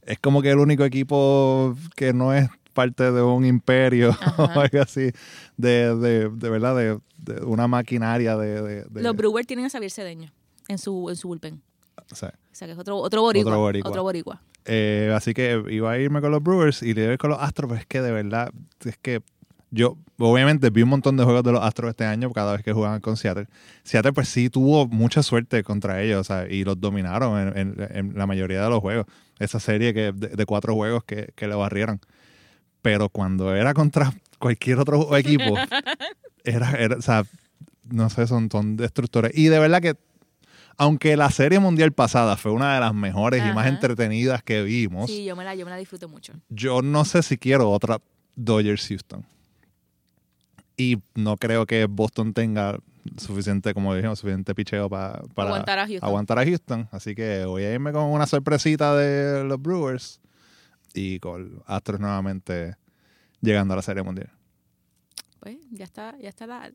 es 0.05 0.19
como 0.19 0.43
que 0.43 0.51
el 0.51 0.59
único 0.59 0.85
equipo 0.85 1.77
que 1.95 2.13
no 2.13 2.35
es 2.35 2.49
parte 2.73 3.11
de 3.13 3.23
un 3.23 3.45
imperio 3.45 4.11
o 4.39 4.43
algo 4.61 4.81
así, 4.83 5.11
de, 5.57 5.95
de, 5.97 6.29
de 6.31 6.51
verdad, 6.51 6.77
de, 6.77 6.99
de 7.19 7.45
una 7.45 7.69
maquinaria 7.69 8.37
de... 8.37 8.85
Los 8.95 9.15
Brewers 9.17 9.47
tienen 9.47 9.67
a 9.67 9.71
Xavier 9.71 9.91
Cedeño 9.91 10.33
en 10.69 10.79
su, 10.79 11.09
en 11.11 11.17
su 11.17 11.29
bullpen. 11.29 11.61
o 12.11 12.15
sea, 12.15 12.31
O 12.31 12.55
sea, 12.55 12.67
que 12.67 12.73
es 12.73 12.79
otro, 12.79 12.97
otro 12.99 13.23
boricua. 13.23 13.51
Otro 13.53 13.61
boricua. 13.61 13.91
Otro 13.91 14.03
boricua. 14.03 14.43
eh, 14.65 15.13
así 15.15 15.35
que 15.35 15.63
iba 15.71 15.91
a 15.93 15.99
irme 15.99 16.21
con 16.21 16.31
los 16.31 16.43
Brewers 16.43 16.83
y 16.83 16.95
le 16.95 17.03
iba 17.03 17.11
a 17.11 17.13
ir 17.15 17.19
con 17.19 17.31
los 17.31 17.41
Astros, 17.41 17.69
pero 17.69 17.81
es 17.81 17.87
que 17.87 18.01
de 18.01 18.13
verdad, 18.13 18.51
es 18.85 18.97
que 18.99 19.23
yo 19.75 19.97
obviamente 20.19 20.69
vi 20.69 20.83
un 20.83 20.91
montón 20.91 21.17
de 21.17 21.25
juegos 21.25 21.43
de 21.45 21.51
los 21.53 21.63
Astros 21.63 21.89
este 21.91 22.05
año 22.05 22.31
cada 22.31 22.53
vez 22.53 22.63
que 22.63 22.75
jugaban 22.75 23.01
con 23.01 23.17
Seattle. 23.17 23.47
Seattle 23.85 24.13
pues 24.13 24.29
sí 24.29 24.51
tuvo 24.51 24.87
mucha 24.87 25.23
suerte 25.23 25.63
contra 25.65 26.03
ellos 26.03 26.27
sea, 26.27 26.47
y 26.47 26.63
los 26.65 26.79
dominaron 26.79 27.39
en, 27.57 27.57
en- 27.81 27.97
en 27.97 28.19
la 28.19 28.27
mayoría 28.27 28.63
de 28.63 28.69
los 28.69 28.81
juegos. 28.81 29.07
Esa 29.39 29.59
serie 29.61 29.95
que, 29.95 30.13
de, 30.13 30.29
de 30.29 30.47
cuatro 30.47 30.75
juegos 30.75 31.03
que, 31.05 31.33
que 31.35 31.49
le 31.49 31.55
barrieron. 31.55 32.01
Pero 32.83 33.09
cuando 33.09 33.55
era 33.55 33.73
contra 33.75 34.13
cualquier 34.39 34.79
otro 34.81 35.17
equipo, 35.17 35.57
era, 36.45 36.73
era, 36.73 36.97
o 36.97 37.03
sea, 37.03 37.25
no 37.85 38.11
sé, 38.11 38.27
son, 38.27 38.51
son 38.51 38.77
destructores. 38.77 39.33
Y 39.37 39.47
de 39.47 39.59
verdad 39.59 39.81
que, 39.81 39.95
aunque 40.77 41.17
la 41.17 41.31
serie 41.31 41.59
mundial 41.61 41.93
pasada 41.93 42.37
fue 42.37 42.51
una 42.53 42.75
de 42.75 42.81
las 42.81 42.95
mejores 42.95 43.43
y 43.49 43.53
más 43.55 43.67
entretenidas 43.69 44.43
que 44.43 44.63
vimos, 44.63 45.11
Sí, 45.11 45.25
yo 45.25 45.37
me 45.37 45.45
la, 45.45 45.55
yo 45.55 45.65
me 45.65 45.71
la 45.71 45.77
disfruto 45.77 46.09
mucho. 46.09 46.33
yo 46.49 46.83
no 46.83 47.05
sé 47.05 47.23
si 47.23 47.39
quiero 47.39 47.71
otra 47.71 48.01
Dodgers 48.35 48.89
Houston. 48.89 49.25
Y 50.77 50.99
no 51.15 51.37
creo 51.37 51.67
que 51.67 51.85
Boston 51.85 52.33
tenga 52.33 52.79
suficiente, 53.19 53.75
como 53.75 53.95
dijimos, 53.95 54.19
suficiente 54.19 54.55
picheo 54.55 54.89
pa- 54.89 55.23
para 55.35 55.51
Aguantar 55.51 55.79
a 55.79 55.87
Houston. 55.87 56.09
aguantar 56.09 56.39
a 56.39 56.45
Houston. 56.45 56.89
Así 56.91 57.15
que 57.15 57.45
voy 57.45 57.65
a 57.65 57.73
irme 57.75 57.93
con 57.93 58.05
una 58.05 58.27
sorpresita 58.27 58.97
de 58.97 59.45
los 59.45 59.61
Brewers 59.61 60.21
y 60.95 61.19
con 61.21 61.63
Astros 61.67 62.01
nuevamente 62.01 62.77
llegando 63.41 63.75
a 63.75 63.77
la 63.77 63.83
Serie 63.83 64.03
Mundial. 64.03 64.31
Pues 65.41 65.57
ya 65.71 65.85
está, 65.85 66.17
ya 66.21 66.29
está 66.29 66.47
la, 66.47 66.73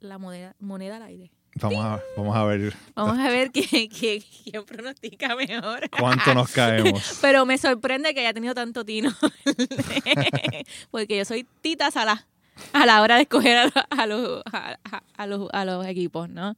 la 0.00 0.18
moneda, 0.18 0.54
moneda 0.58 0.96
al 0.96 1.02
aire. 1.04 1.30
Vamos 1.56 1.84
a, 1.84 2.00
vamos 2.16 2.36
a 2.36 2.44
ver 2.44 2.72
Vamos 2.94 3.18
a 3.18 3.28
ver 3.28 3.50
quién, 3.50 3.88
quién, 3.88 4.22
quién 4.44 4.64
pronostica 4.64 5.34
mejor. 5.34 5.88
cuánto 5.98 6.32
nos 6.32 6.50
caemos. 6.52 7.18
Pero 7.22 7.44
me 7.44 7.58
sorprende 7.58 8.14
que 8.14 8.20
haya 8.20 8.32
tenido 8.32 8.54
tanto 8.54 8.84
tino. 8.84 9.10
Porque 10.90 11.16
yo 11.18 11.24
soy 11.24 11.46
tita 11.60 11.90
sala 11.90 12.26
a 12.72 12.86
la 12.86 13.02
hora 13.02 13.16
de 13.16 13.22
escoger 13.22 13.56
a, 13.56 13.64
los- 13.64 13.84
a 13.90 14.06
los, 14.06 14.42
a, 14.52 14.78
a- 14.84 15.02
a 15.16 15.26
los, 15.26 15.48
a 15.52 15.64
los 15.64 15.86
equipos, 15.86 16.28
¿no? 16.28 16.56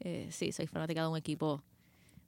Eh, 0.00 0.28
sí, 0.30 0.52
soy 0.52 0.66
fanática 0.66 1.02
de 1.02 1.08
un 1.08 1.16
equipo 1.16 1.62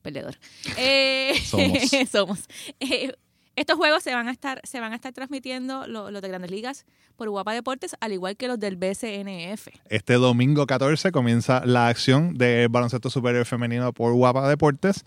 perdedor. 0.03 0.37
Eh, 0.77 1.35
Somos. 1.45 1.79
somos. 2.11 2.39
Eh, 2.81 3.13
estos 3.59 3.77
juegos 3.77 4.03
se 4.03 4.15
van 4.15 4.29
a 4.29 4.31
estar, 4.31 4.61
se 4.65 4.81
van 4.81 4.93
a 4.93 4.95
estar 4.97 5.13
transmitiendo 5.13 5.87
lo- 5.87 6.11
los 6.11 6.23
de 6.23 6.29
Grandes 6.29 6.51
Ligas 6.51 6.87
por 7.17 7.29
Guapa 7.29 7.53
Deportes, 7.53 7.97
al 8.01 8.13
igual 8.13 8.37
que 8.37 8.49
los 8.49 8.59
del 8.59 8.77
BCNF. 8.77 9.69
Este 9.89 10.15
domingo 10.15 10.67
14 10.67 11.11
comienza 11.13 11.65
la 11.67 11.89
acción 11.89 12.35
del 12.39 12.69
baloncesto 12.69 13.11
superior 13.11 13.45
femenino 13.45 13.93
por 13.93 14.13
Guapa 14.15 14.49
Deportes. 14.49 15.05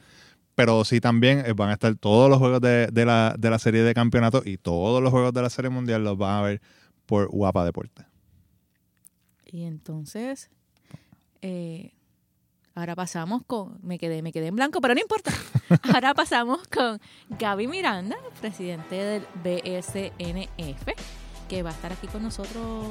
Pero 0.53 0.83
sí 0.83 0.99
también 0.99 1.43
eh, 1.45 1.53
van 1.53 1.69
a 1.69 1.73
estar 1.73 1.95
todos 1.95 2.29
los 2.29 2.37
juegos 2.37 2.59
de, 2.59 2.87
de 2.87 3.05
la, 3.05 3.33
de 3.39 3.49
la 3.49 3.57
serie 3.57 3.83
de 3.83 3.93
campeonato 3.93 4.41
y 4.45 4.57
todos 4.57 5.01
los 5.01 5.09
juegos 5.09 5.33
de 5.33 5.41
la 5.41 5.49
serie 5.49 5.69
mundial 5.71 6.03
los 6.03 6.17
van 6.17 6.35
a 6.37 6.41
ver 6.41 6.61
por 7.05 7.29
Guapa 7.29 7.63
Deportes. 7.63 8.05
Y 9.45 9.63
entonces, 9.63 10.49
eh, 11.41 11.93
ahora 12.75 12.95
pasamos 12.95 13.43
con, 13.45 13.79
me 13.83 13.97
quedé, 13.97 14.21
me 14.21 14.31
quedé 14.31 14.47
en 14.47 14.55
blanco, 14.55 14.81
pero 14.81 14.93
no 14.93 15.01
importa. 15.01 15.31
Ahora 15.93 16.13
pasamos 16.13 16.59
con 16.67 16.99
Gaby 17.29 17.67
Miranda, 17.67 18.15
presidente 18.39 18.95
del 18.95 19.23
BSNF, 19.43 20.87
que 21.47 21.63
va 21.63 21.69
a 21.69 21.73
estar 21.73 21.91
aquí 21.91 22.07
con 22.07 22.23
nosotros 22.23 22.85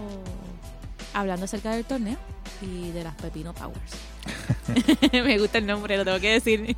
hablando 1.15 1.45
acerca 1.45 1.73
del 1.73 1.85
torneo 1.85 2.17
y 2.63 2.91
de 2.91 3.05
las 3.05 3.15
Pepino 3.17 3.53
Powers. 3.55 5.13
me 5.13 5.39
gusta 5.39 5.59
el 5.59 5.67
nombre, 5.67 5.97
lo 5.97 6.05
tengo 6.05 6.21
que 6.21 6.33
decir. 6.33 6.77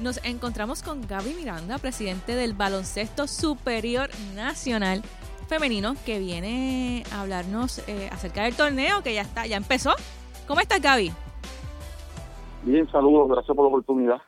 Nos 0.00 0.20
encontramos 0.24 0.82
con 0.82 1.06
Gaby 1.06 1.34
Miranda, 1.34 1.78
presidente 1.78 2.34
del 2.34 2.54
Baloncesto 2.54 3.28
Superior 3.28 4.10
Nacional 4.34 5.02
Femenino, 5.48 5.94
que 6.04 6.18
viene 6.18 7.04
a 7.12 7.20
hablarnos 7.20 7.82
eh, 7.86 8.08
acerca 8.10 8.42
del 8.42 8.54
torneo 8.54 9.02
que 9.02 9.14
ya 9.14 9.22
está, 9.22 9.46
ya 9.46 9.56
empezó. 9.56 9.94
¿Cómo 10.46 10.60
estás, 10.60 10.80
Gaby? 10.80 11.12
Bien, 12.64 12.90
saludos, 12.90 13.28
gracias 13.28 13.54
por 13.56 13.64
la 13.64 13.68
oportunidad. 13.68 14.22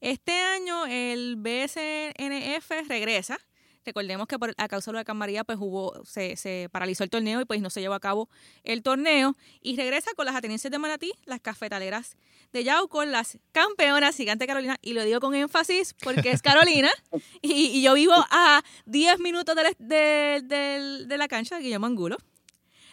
Este 0.00 0.32
año 0.32 0.86
el 0.86 1.36
BSNF 1.36 2.70
regresa. 2.88 3.38
Recordemos 3.84 4.26
que 4.26 4.38
por 4.38 4.52
a 4.58 4.68
causa 4.68 4.90
de 4.90 4.94
la 4.94 4.98
Huracán 4.98 5.16
María 5.16 5.44
pues 5.44 5.56
hubo, 5.58 6.04
se, 6.04 6.36
se 6.36 6.68
paralizó 6.70 7.04
el 7.04 7.10
torneo 7.10 7.40
y 7.40 7.46
pues 7.46 7.62
no 7.62 7.70
se 7.70 7.80
llevó 7.80 7.94
a 7.94 8.00
cabo 8.00 8.28
el 8.62 8.82
torneo. 8.82 9.34
Y 9.62 9.76
regresa 9.76 10.10
con 10.14 10.26
las 10.26 10.36
atenienses 10.36 10.70
de 10.70 10.78
Manatí, 10.78 11.12
las 11.24 11.40
cafetaleras 11.40 12.16
de 12.52 12.64
Yauco, 12.64 13.04
las 13.06 13.38
campeonas 13.52 14.14
Gigante 14.16 14.46
Carolina. 14.46 14.76
Y 14.82 14.92
lo 14.92 15.02
digo 15.04 15.20
con 15.20 15.34
énfasis 15.34 15.94
porque 16.04 16.30
es 16.32 16.42
Carolina. 16.42 16.90
y, 17.42 17.52
y 17.78 17.82
yo 17.82 17.94
vivo 17.94 18.12
a 18.30 18.62
10 18.84 19.20
minutos 19.20 19.56
de, 19.56 19.62
la- 19.62 19.72
de- 19.78 20.42
de- 20.44 21.06
de 21.06 21.18
la 21.18 21.26
cancha 21.28 21.56
de 21.56 21.62
Guillermo 21.62 21.86
Angulo. 21.86 22.18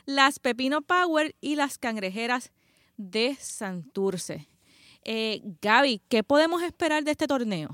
Las 0.05 0.39
Pepino 0.39 0.81
Power 0.81 1.35
y 1.41 1.55
las 1.55 1.77
cangrejeras 1.77 2.51
de 2.97 3.35
Santurce. 3.35 4.47
Eh, 5.03 5.41
Gaby, 5.61 6.01
¿qué 6.09 6.23
podemos 6.23 6.63
esperar 6.63 7.03
de 7.03 7.11
este 7.11 7.27
torneo? 7.27 7.69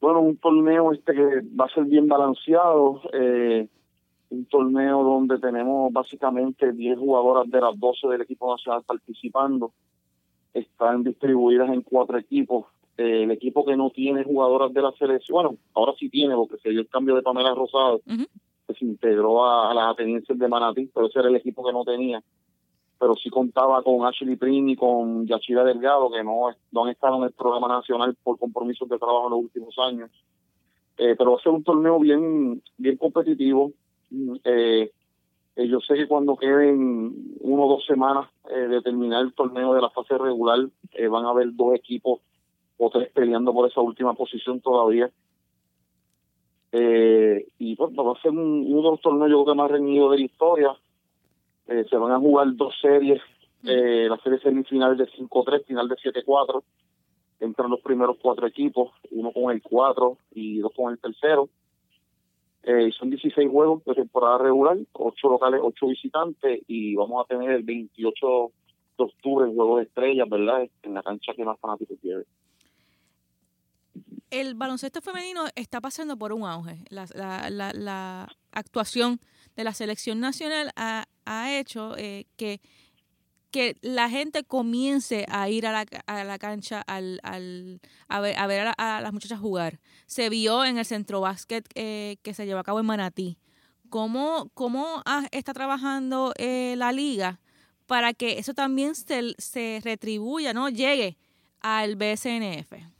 Bueno, 0.00 0.20
un 0.20 0.36
torneo 0.36 0.92
este 0.92 1.14
que 1.14 1.40
va 1.58 1.64
a 1.64 1.74
ser 1.74 1.84
bien 1.84 2.06
balanceado, 2.06 3.00
eh, 3.12 3.66
un 4.30 4.44
torneo 4.46 5.02
donde 5.02 5.38
tenemos 5.38 5.92
básicamente 5.92 6.72
10 6.72 6.98
jugadoras 6.98 7.50
de 7.50 7.60
las 7.60 7.78
12 7.78 8.08
del 8.08 8.20
equipo 8.20 8.50
nacional 8.50 8.82
participando, 8.86 9.72
están 10.52 11.02
distribuidas 11.04 11.70
en 11.70 11.82
cuatro 11.82 12.18
equipos, 12.18 12.66
el 12.96 13.30
equipo 13.30 13.64
que 13.64 13.76
no 13.76 13.90
tiene 13.90 14.24
jugadoras 14.24 14.72
de 14.72 14.82
la 14.82 14.92
selección, 14.92 15.34
bueno, 15.34 15.56
ahora 15.74 15.94
sí 15.98 16.08
tiene 16.08 16.34
porque 16.34 16.58
se 16.58 16.70
dio 16.70 16.80
el 16.80 16.88
cambio 16.88 17.16
de 17.16 17.22
Pamela 17.22 17.54
Rosado, 17.54 18.00
se 18.72 18.84
integró 18.84 19.44
a, 19.44 19.74
las 19.74 19.92
atenienses 19.92 20.38
de 20.38 20.48
Manatí, 20.48 20.90
pero 20.94 21.06
ese 21.06 21.18
era 21.18 21.28
el 21.28 21.36
equipo 21.36 21.64
que 21.64 21.72
no 21.72 21.84
tenía. 21.84 22.22
Pero 22.98 23.14
sí 23.14 23.28
contaba 23.28 23.82
con 23.82 24.06
Ashley 24.06 24.36
Prim 24.36 24.68
y 24.68 24.76
con 24.76 25.26
Yachira 25.26 25.64
Delgado, 25.64 26.10
que 26.10 26.22
no, 26.24 26.48
no 26.72 26.84
han 26.84 26.90
estado 26.90 27.16
en 27.18 27.24
el 27.24 27.32
programa 27.32 27.68
nacional 27.68 28.16
por 28.22 28.38
compromisos 28.38 28.88
de 28.88 28.98
trabajo 28.98 29.26
en 29.26 29.30
los 29.32 29.40
últimos 29.40 29.78
años. 29.78 30.10
Eh, 30.96 31.14
pero 31.18 31.32
va 31.32 31.38
a 31.38 31.42
ser 31.42 31.52
un 31.52 31.64
torneo 31.64 31.98
bien, 31.98 32.62
bien 32.78 32.96
competitivo. 32.96 33.72
Eh, 34.44 34.90
eh, 35.56 35.68
yo 35.68 35.80
sé 35.80 35.94
que 35.94 36.06
cuando 36.06 36.36
queden 36.36 37.34
uno 37.40 37.64
o 37.64 37.68
dos 37.68 37.84
semanas 37.84 38.28
de 38.44 38.80
terminar 38.82 39.22
el 39.22 39.34
torneo 39.34 39.74
de 39.74 39.80
la 39.80 39.90
fase 39.90 40.16
regular, 40.16 40.60
van 41.10 41.24
a 41.24 41.30
haber 41.30 41.54
dos 41.54 41.74
equipos 41.74 42.20
o 42.76 42.90
tres 42.90 43.10
peleando 43.12 43.52
por 43.52 43.68
esa 43.68 43.80
última 43.80 44.14
posición 44.14 44.60
todavía. 44.60 45.10
Eh, 46.76 47.46
y 47.60 47.76
pues 47.76 47.92
va 47.92 48.12
a 48.12 48.20
ser 48.20 48.32
uno 48.32 48.64
de 48.64 48.90
los 48.90 49.00
torneos 49.00 49.30
yo 49.30 49.44
creo 49.44 49.54
que 49.54 49.58
más 49.58 49.70
reñido 49.70 50.10
de 50.10 50.18
la 50.18 50.24
historia. 50.24 50.76
Eh, 51.68 51.84
se 51.88 51.96
van 51.96 52.10
a 52.10 52.18
jugar 52.18 52.48
dos 52.56 52.74
series, 52.82 53.22
eh, 53.62 54.08
la 54.10 54.16
serie 54.18 54.40
semifinal 54.40 54.96
de 54.96 55.06
5-3, 55.06 55.64
final 55.66 55.88
de 55.88 55.94
7-4. 55.94 56.64
Entran 57.38 57.70
los 57.70 57.80
primeros 57.80 58.16
cuatro 58.20 58.48
equipos, 58.48 58.90
uno 59.12 59.32
con 59.32 59.52
el 59.52 59.62
4 59.62 60.18
y 60.32 60.58
dos 60.58 60.72
con 60.74 60.92
el 60.92 60.98
tercero. 60.98 61.48
Eh, 62.64 62.90
son 62.98 63.08
16 63.08 63.48
juegos 63.48 63.84
de 63.84 63.94
temporada 63.94 64.38
regular, 64.38 64.76
8 64.94 65.28
locales, 65.28 65.60
8 65.62 65.86
visitantes 65.86 66.60
y 66.66 66.96
vamos 66.96 67.24
a 67.24 67.28
tener 67.28 67.52
el 67.52 67.62
28 67.62 68.50
de 68.98 69.04
octubre 69.04 69.46
el 69.48 69.54
juego 69.54 69.76
de 69.76 69.84
estrellas, 69.84 70.28
¿verdad? 70.28 70.68
En 70.82 70.94
la 70.94 71.04
cancha 71.04 71.34
que 71.34 71.44
más 71.44 71.60
fanáticos 71.60 72.00
tiene 72.00 72.24
el 74.40 74.54
baloncesto 74.54 75.00
femenino 75.00 75.44
está 75.54 75.80
pasando 75.80 76.16
por 76.16 76.32
un 76.32 76.44
auge. 76.44 76.84
La, 76.90 78.28
actuación 78.52 79.20
de 79.56 79.64
la 79.64 79.74
selección 79.74 80.20
nacional 80.20 80.72
ha, 80.76 81.06
hecho 81.58 81.96
eh, 81.96 82.26
que, 82.36 82.60
la 83.82 84.10
gente 84.10 84.42
comience 84.42 85.26
a 85.28 85.48
ir 85.48 85.66
a 85.66 85.72
la, 85.72 86.38
cancha 86.38 86.84
a 86.86 88.20
ver, 88.20 88.74
a, 88.76 89.00
las 89.00 89.12
muchachas 89.12 89.38
jugar. 89.38 89.78
Se 90.06 90.28
vio 90.28 90.64
en 90.64 90.78
el 90.78 90.84
centro 90.84 91.20
básquet 91.20 91.68
eh, 91.76 92.16
que 92.22 92.34
se 92.34 92.46
llevó 92.46 92.58
a 92.58 92.64
cabo 92.64 92.80
en 92.80 92.86
Manatí. 92.86 93.38
¿Cómo, 93.88 94.50
está 95.30 95.54
trabajando 95.54 96.32
eh, 96.36 96.74
la 96.76 96.90
liga 96.90 97.38
para 97.86 98.12
que 98.12 98.40
eso 98.40 98.54
también 98.54 98.96
se, 98.96 99.34
se 99.38 99.80
retribuya, 99.84 100.52
no 100.52 100.68
llegue 100.68 101.16
al 101.60 101.94
BSNF? 101.94 102.93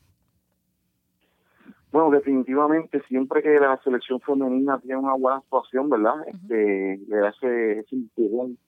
Bueno, 1.94 2.10
definitivamente, 2.10 3.00
siempre 3.06 3.40
que 3.40 3.50
la 3.50 3.80
selección 3.84 4.18
femenina 4.18 4.80
tiene 4.80 4.96
una 4.96 5.14
buena 5.14 5.38
actuación, 5.38 5.88
¿verdad? 5.88 6.26
este, 6.26 6.98
le 7.06 7.18
hace 7.24 7.78
ese 7.78 7.94
empujón 7.94 8.58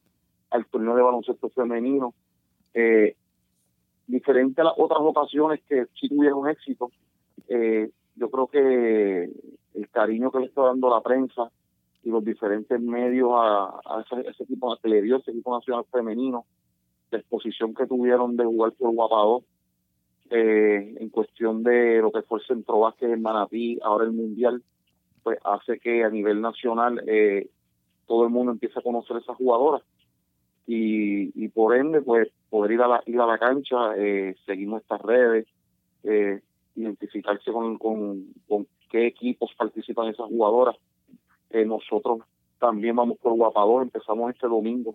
al 0.50 0.64
torneo 0.66 0.94
de 0.94 1.02
baloncesto 1.02 1.48
femenino. 1.48 2.14
Eh, 2.72 3.16
diferente 4.06 4.60
a 4.60 4.64
las 4.66 4.74
otras 4.76 5.00
ocasiones 5.02 5.60
que 5.68 5.86
sí 6.00 6.08
tuvieron 6.08 6.48
éxito, 6.48 6.92
eh, 7.48 7.90
yo 8.14 8.30
creo 8.30 8.46
que 8.46 9.24
el 9.74 9.90
cariño 9.90 10.30
que 10.30 10.38
le 10.38 10.46
está 10.46 10.62
dando 10.62 10.88
la 10.88 11.00
prensa 11.00 11.50
y 12.04 12.10
los 12.10 12.24
diferentes 12.24 12.80
medios 12.80 13.30
a, 13.34 14.04
ese, 14.08 14.44
equipo, 14.44 14.76
que 14.80 14.88
le 14.88 15.02
dio 15.02 15.16
ese 15.16 15.32
equipo 15.32 15.52
nacional 15.52 15.84
femenino, 15.90 16.44
la 17.10 17.18
exposición 17.18 17.74
que 17.74 17.88
tuvieron 17.88 18.36
de 18.36 18.44
jugar 18.44 18.70
por 18.74 18.94
Guapadó, 18.94 19.42
eh, 20.30 20.94
en 20.98 21.08
cuestión 21.10 21.62
de 21.62 22.00
lo 22.00 22.10
que 22.12 22.22
fue 22.22 22.40
el 22.40 22.46
centro 22.46 22.80
básquet 22.80 23.10
en 23.10 23.22
Manatí, 23.22 23.78
ahora 23.82 24.04
el 24.04 24.12
mundial, 24.12 24.62
pues 25.22 25.38
hace 25.44 25.78
que 25.78 26.04
a 26.04 26.10
nivel 26.10 26.40
nacional 26.40 27.02
eh, 27.06 27.48
todo 28.06 28.24
el 28.24 28.30
mundo 28.30 28.52
empiece 28.52 28.78
a 28.78 28.82
conocer 28.82 29.16
a 29.16 29.20
esas 29.20 29.36
jugadoras 29.36 29.82
y, 30.66 31.44
y 31.44 31.48
por 31.48 31.76
ende 31.76 32.02
pues 32.02 32.28
poder 32.50 32.72
ir 32.72 32.82
a 32.82 32.88
la, 32.88 33.02
ir 33.06 33.20
a 33.20 33.26
la 33.26 33.38
cancha, 33.38 33.96
eh, 33.96 34.34
seguir 34.44 34.68
nuestras 34.68 35.00
redes, 35.02 35.46
eh, 36.02 36.40
identificarse 36.74 37.52
con, 37.52 37.78
con, 37.78 38.26
con, 38.48 38.66
qué 38.90 39.06
equipos 39.06 39.52
participan 39.56 40.08
esas 40.08 40.26
jugadoras. 40.26 40.76
Eh, 41.50 41.64
nosotros 41.64 42.20
también 42.58 42.96
vamos 42.96 43.18
por 43.18 43.34
Guapador, 43.34 43.82
empezamos 43.82 44.32
este 44.32 44.46
domingo 44.46 44.94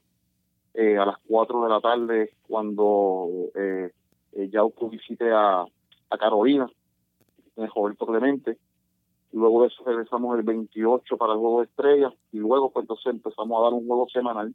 eh, 0.74 0.98
a 0.98 1.06
las 1.06 1.18
4 1.28 1.64
de 1.64 1.70
la 1.70 1.82
tarde 1.82 2.34
cuando 2.48 3.28
eh, 3.56 3.92
eh, 4.34 4.50
ya 4.52 4.62
visite 4.90 5.32
a, 5.32 5.62
a 5.62 6.18
Carolina, 6.18 6.70
en 7.56 7.64
el 7.64 7.72
Roberto 7.74 8.06
Clemente. 8.06 8.58
Luego 9.34 9.62
de 9.62 9.68
eso 9.68 9.84
regresamos 9.86 10.38
el 10.38 10.44
28 10.44 11.18
para 11.18 11.34
el 11.34 11.40
juego 11.40 11.60
de 11.60 11.66
estrellas 11.66 12.14
y 12.32 12.40
luego 12.40 12.72
pues 12.72 12.84
entonces 12.84 13.06
empezamos 13.08 13.60
a 13.60 13.64
dar 13.64 13.74
un 13.74 13.88
juego 13.88 14.08
semanal 14.10 14.54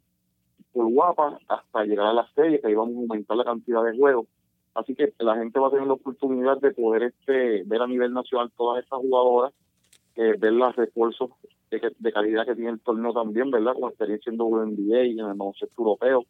por 0.71 0.85
guapa 0.91 1.39
hasta 1.47 1.83
llegar 1.85 2.07
a 2.07 2.13
las 2.13 2.31
series 2.33 2.61
que 2.61 2.67
ahí 2.67 2.75
vamos 2.75 2.95
a 2.95 2.99
aumentar 2.99 3.37
la 3.37 3.43
cantidad 3.43 3.83
de 3.83 3.97
juegos. 3.97 4.27
Así 4.75 4.93
que 4.93 5.13
la 5.17 5.35
gente 5.35 5.59
va 5.59 5.69
a 5.69 5.71
tener 5.71 5.87
la 5.87 5.93
oportunidad 5.93 6.59
de 6.59 6.71
poder 6.71 7.03
este 7.03 7.63
ver 7.65 7.81
a 7.81 7.87
nivel 7.87 8.13
nacional 8.13 8.51
todas 8.55 8.83
estas 8.83 8.99
jugadoras, 8.99 9.53
ver 10.15 10.53
los 10.53 10.75
refuerzos 10.75 11.31
de, 11.71 12.11
calidad 12.11 12.45
que 12.45 12.55
tiene 12.55 12.71
el 12.71 12.79
torneo 12.79 13.13
también, 13.13 13.49
¿verdad? 13.51 13.73
Con 13.73 13.89
experiencia 13.89 14.31
en 14.31 14.39
WNBA 14.39 15.03
y 15.03 15.11
en 15.19 15.25
el 15.25 15.33
baloncesto 15.33 15.73
europeo. 15.81 16.25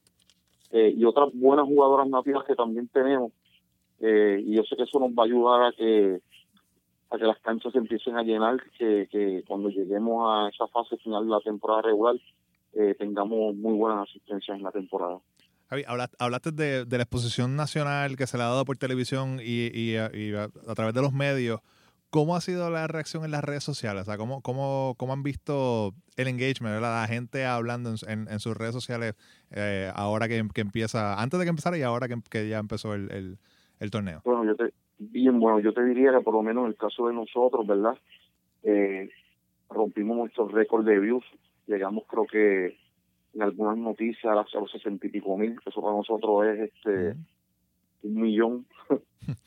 Eh, 0.71 0.93
y 0.97 1.05
otras 1.05 1.29
buenas 1.33 1.65
jugadoras 1.65 2.07
nativas 2.07 2.43
que 2.45 2.55
también 2.55 2.87
tenemos. 2.89 3.31
Eh, 3.99 4.43
y 4.45 4.55
yo 4.55 4.63
sé 4.63 4.75
que 4.75 4.83
eso 4.83 4.99
nos 4.99 5.11
va 5.11 5.23
a 5.23 5.25
ayudar 5.25 5.63
a 5.63 5.71
que 5.71 6.21
a 7.09 7.17
que 7.17 7.23
las 7.23 7.39
canchas 7.39 7.71
se 7.71 7.77
empiecen 7.77 8.17
a 8.17 8.23
llenar, 8.23 8.61
que, 8.77 9.07
que 9.09 9.41
cuando 9.47 9.69
lleguemos 9.69 10.25
a 10.29 10.49
esa 10.49 10.67
fase 10.67 10.97
final 10.97 11.23
de 11.23 11.31
la 11.31 11.39
temporada 11.39 11.83
regular 11.83 12.15
eh, 12.73 12.95
tengamos 12.99 13.55
muy 13.55 13.73
buenas 13.73 14.09
asistencias 14.09 14.57
en 14.57 14.63
la 14.63 14.71
temporada. 14.71 15.19
Javi, 15.69 15.83
hablaste 16.19 16.51
de, 16.51 16.85
de, 16.85 16.97
la 16.97 17.03
exposición 17.03 17.55
nacional 17.55 18.15
que 18.15 18.27
se 18.27 18.37
le 18.37 18.43
ha 18.43 18.47
dado 18.47 18.65
por 18.65 18.77
televisión 18.77 19.39
y, 19.41 19.67
y, 19.73 19.95
a, 19.95 20.09
través 20.75 20.93
de 20.93 21.01
los 21.01 21.11
medios. 21.11 21.59
¿Cómo 22.09 22.35
ha 22.35 22.41
sido 22.41 22.69
la 22.69 22.87
reacción 22.87 23.25
en 23.25 23.31
las 23.31 23.43
redes 23.43 23.63
sociales? 23.63 24.03
O 24.03 24.05
sea, 24.05 24.17
¿cómo, 24.17 24.41
cómo, 24.41 24.95
cómo 24.97 25.13
han 25.13 25.23
visto 25.23 25.93
el 26.15 26.27
engagement, 26.27 26.81
la 26.81 27.05
gente 27.07 27.45
hablando 27.45 27.93
en, 28.07 28.27
en, 28.29 28.39
sus 28.39 28.55
redes 28.55 28.73
sociales 28.73 29.15
eh, 29.51 29.91
ahora 29.93 30.29
que, 30.29 30.41
que, 30.53 30.61
empieza, 30.61 31.21
antes 31.21 31.37
de 31.37 31.45
que 31.45 31.49
empezara 31.49 31.77
y 31.77 31.81
ahora 31.81 32.07
que, 32.07 32.15
que 32.29 32.47
ya 32.47 32.59
empezó 32.59 32.93
el, 32.93 33.37
el, 33.79 33.91
torneo? 33.91 34.21
Bueno, 34.23 34.45
yo 34.45 34.55
te, 34.55 34.73
bien, 34.97 35.39
bueno, 35.39 35.59
yo 35.59 35.73
te 35.73 35.83
diría 35.83 36.11
que 36.11 36.21
por 36.21 36.33
lo 36.33 36.43
menos 36.43 36.63
en 36.63 36.69
el 36.69 36.77
caso 36.77 37.07
de 37.07 37.13
nosotros, 37.13 37.67
¿verdad? 37.67 37.97
Eh, 38.63 39.09
rompimos 39.69 40.17
nuestros 40.17 40.51
récords 40.53 40.85
de 40.85 40.99
views, 40.99 41.25
llegamos 41.67 42.05
creo 42.07 42.25
que 42.25 42.77
en 43.33 43.41
algunas 43.41 43.77
noticias 43.77 44.25
a 44.25 44.59
los 44.59 44.71
sesenta 44.71 45.07
y 45.07 45.09
pico 45.09 45.37
mil, 45.37 45.59
eso 45.65 45.81
para 45.81 45.93
nosotros 45.93 46.45
es 46.47 46.71
este 46.73 47.15
un 48.03 48.21
millón. 48.21 48.65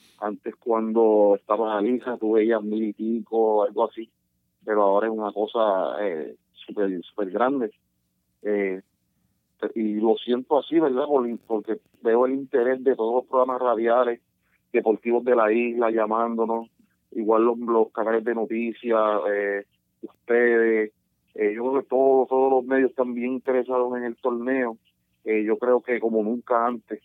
Cuando 0.70 1.34
estaba 1.34 1.76
Alisa 1.76 2.16
tú 2.16 2.34
veías 2.34 2.62
mil 2.62 2.84
y 2.84 2.92
pico, 2.92 3.64
algo 3.64 3.88
así, 3.88 4.08
pero 4.64 4.82
ahora 4.82 5.08
es 5.08 5.12
una 5.12 5.32
cosa 5.32 5.96
eh, 6.00 6.36
súper 6.52 7.02
super 7.02 7.28
grande. 7.28 7.72
Eh, 8.42 8.80
y 9.74 9.94
lo 9.94 10.14
siento 10.14 10.60
así, 10.60 10.78
¿verdad? 10.78 11.06
Porque 11.48 11.80
veo 12.02 12.24
el 12.24 12.34
interés 12.34 12.84
de 12.84 12.94
todos 12.94 13.16
los 13.16 13.26
programas 13.28 13.60
radiales, 13.60 14.20
deportivos 14.72 15.24
de 15.24 15.34
la 15.34 15.52
isla 15.52 15.90
llamándonos, 15.90 16.68
igual 17.10 17.46
los, 17.46 17.58
los 17.58 17.90
canales 17.90 18.22
de 18.22 18.36
noticias, 18.36 19.20
eh, 19.28 19.64
ustedes, 20.02 20.92
eh, 21.34 21.52
yo 21.52 21.62
creo 21.64 21.82
que 21.82 21.88
todos, 21.88 22.28
todos 22.28 22.52
los 22.52 22.64
medios 22.64 22.90
están 22.90 23.12
bien 23.12 23.32
interesados 23.32 23.96
en 23.96 24.04
el 24.04 24.14
torneo. 24.14 24.78
Eh, 25.24 25.42
yo 25.42 25.58
creo 25.58 25.80
que 25.80 25.98
como 25.98 26.22
nunca 26.22 26.64
antes, 26.64 27.02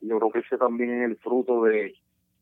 yo 0.00 0.18
creo 0.18 0.30
que 0.30 0.38
ese 0.38 0.56
también 0.56 1.02
es 1.02 1.10
el 1.10 1.16
fruto 1.18 1.64
de, 1.64 1.94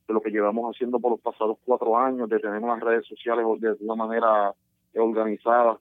lo 0.09 0.21
que 0.21 0.31
llevamos 0.31 0.75
haciendo 0.75 0.99
por 0.99 1.13
los 1.13 1.21
pasados 1.21 1.59
cuatro 1.65 1.97
años, 1.97 2.29
de 2.29 2.39
tener 2.39 2.59
unas 2.61 2.81
redes 2.81 3.07
sociales 3.07 3.45
de 3.61 3.77
una 3.81 3.95
manera 3.95 4.53
organizada. 4.95 5.79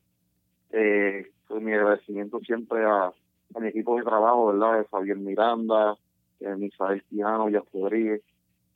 Eh, 0.72 1.32
pues 1.48 1.64
mi 1.64 1.74
agradecimiento 1.74 2.40
siempre 2.40 2.86
a, 2.86 3.12
mi 3.60 3.68
equipo 3.68 3.98
de 3.98 4.04
trabajo, 4.04 4.48
¿verdad? 4.48 4.80
De 4.80 4.86
Javier 4.86 5.18
Miranda, 5.18 5.98
eh, 6.40 6.56
Misael 6.56 7.04
Piano, 7.10 7.50
Yas 7.50 7.64
Rodríguez. 7.74 8.22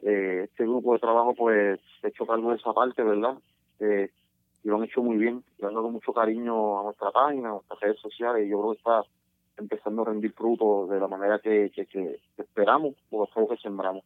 Eh, 0.01 0.41
este 0.45 0.63
grupo 0.63 0.93
de 0.93 0.99
trabajo, 0.99 1.33
pues, 1.35 1.79
he 2.01 2.07
hecho 2.07 2.25
cargo 2.25 2.49
de 2.49 2.57
esa 2.57 2.73
parte, 2.73 3.03
¿verdad? 3.03 3.37
Eh, 3.79 4.09
y 4.63 4.67
lo 4.67 4.77
han 4.77 4.83
hecho 4.83 5.01
muy 5.01 5.17
bien, 5.17 5.43
le 5.59 5.67
han 5.67 5.73
dado 5.73 5.89
mucho 5.89 6.11
cariño 6.11 6.79
a 6.79 6.83
nuestra 6.83 7.11
página, 7.11 7.49
a 7.49 7.51
nuestras 7.53 7.79
redes 7.79 7.99
sociales, 7.99 8.45
y 8.45 8.49
yo 8.49 8.59
creo 8.59 8.71
que 8.71 8.77
está 8.77 9.03
empezando 9.57 10.01
a 10.01 10.05
rendir 10.05 10.33
frutos 10.33 10.89
de 10.89 10.99
la 10.99 11.07
manera 11.07 11.39
que, 11.39 11.71
que, 11.71 12.19
esperamos 12.37 12.95
por 13.09 13.21
los 13.21 13.31
juegos 13.31 13.57
que 13.57 13.63
sembramos. 13.63 14.03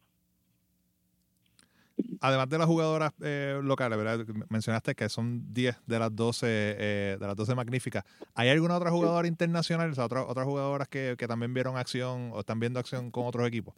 Además 2.20 2.48
de 2.48 2.58
las 2.58 2.66
jugadoras 2.66 3.12
eh, 3.22 3.60
locales, 3.62 3.96
¿verdad? 3.96 4.26
mencionaste 4.48 4.94
que 4.94 5.08
son 5.08 5.52
10 5.52 5.86
de 5.86 5.98
las 5.98 6.14
12 6.14 6.46
eh, 6.46 7.16
de 7.18 7.26
las 7.26 7.36
12 7.36 7.54
magníficas. 7.54 8.04
¿Hay 8.34 8.48
alguna 8.48 8.76
otra 8.76 8.90
jugadora 8.90 9.28
internacional, 9.28 9.90
o 9.90 9.94
sea, 9.94 10.06
otras 10.06 10.26
otras 10.28 10.46
jugadoras 10.46 10.88
que, 10.88 11.16
también 11.28 11.54
vieron 11.54 11.76
acción 11.76 12.30
o 12.32 12.40
están 12.40 12.58
viendo 12.58 12.80
acción 12.80 13.10
con 13.10 13.26
otros 13.26 13.46
equipos? 13.46 13.74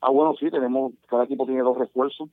Ah, 0.00 0.10
bueno, 0.10 0.34
sí, 0.38 0.50
tenemos, 0.50 0.92
cada 1.08 1.24
equipo 1.24 1.44
tiene 1.44 1.62
dos 1.62 1.76
refuerzos. 1.76 2.28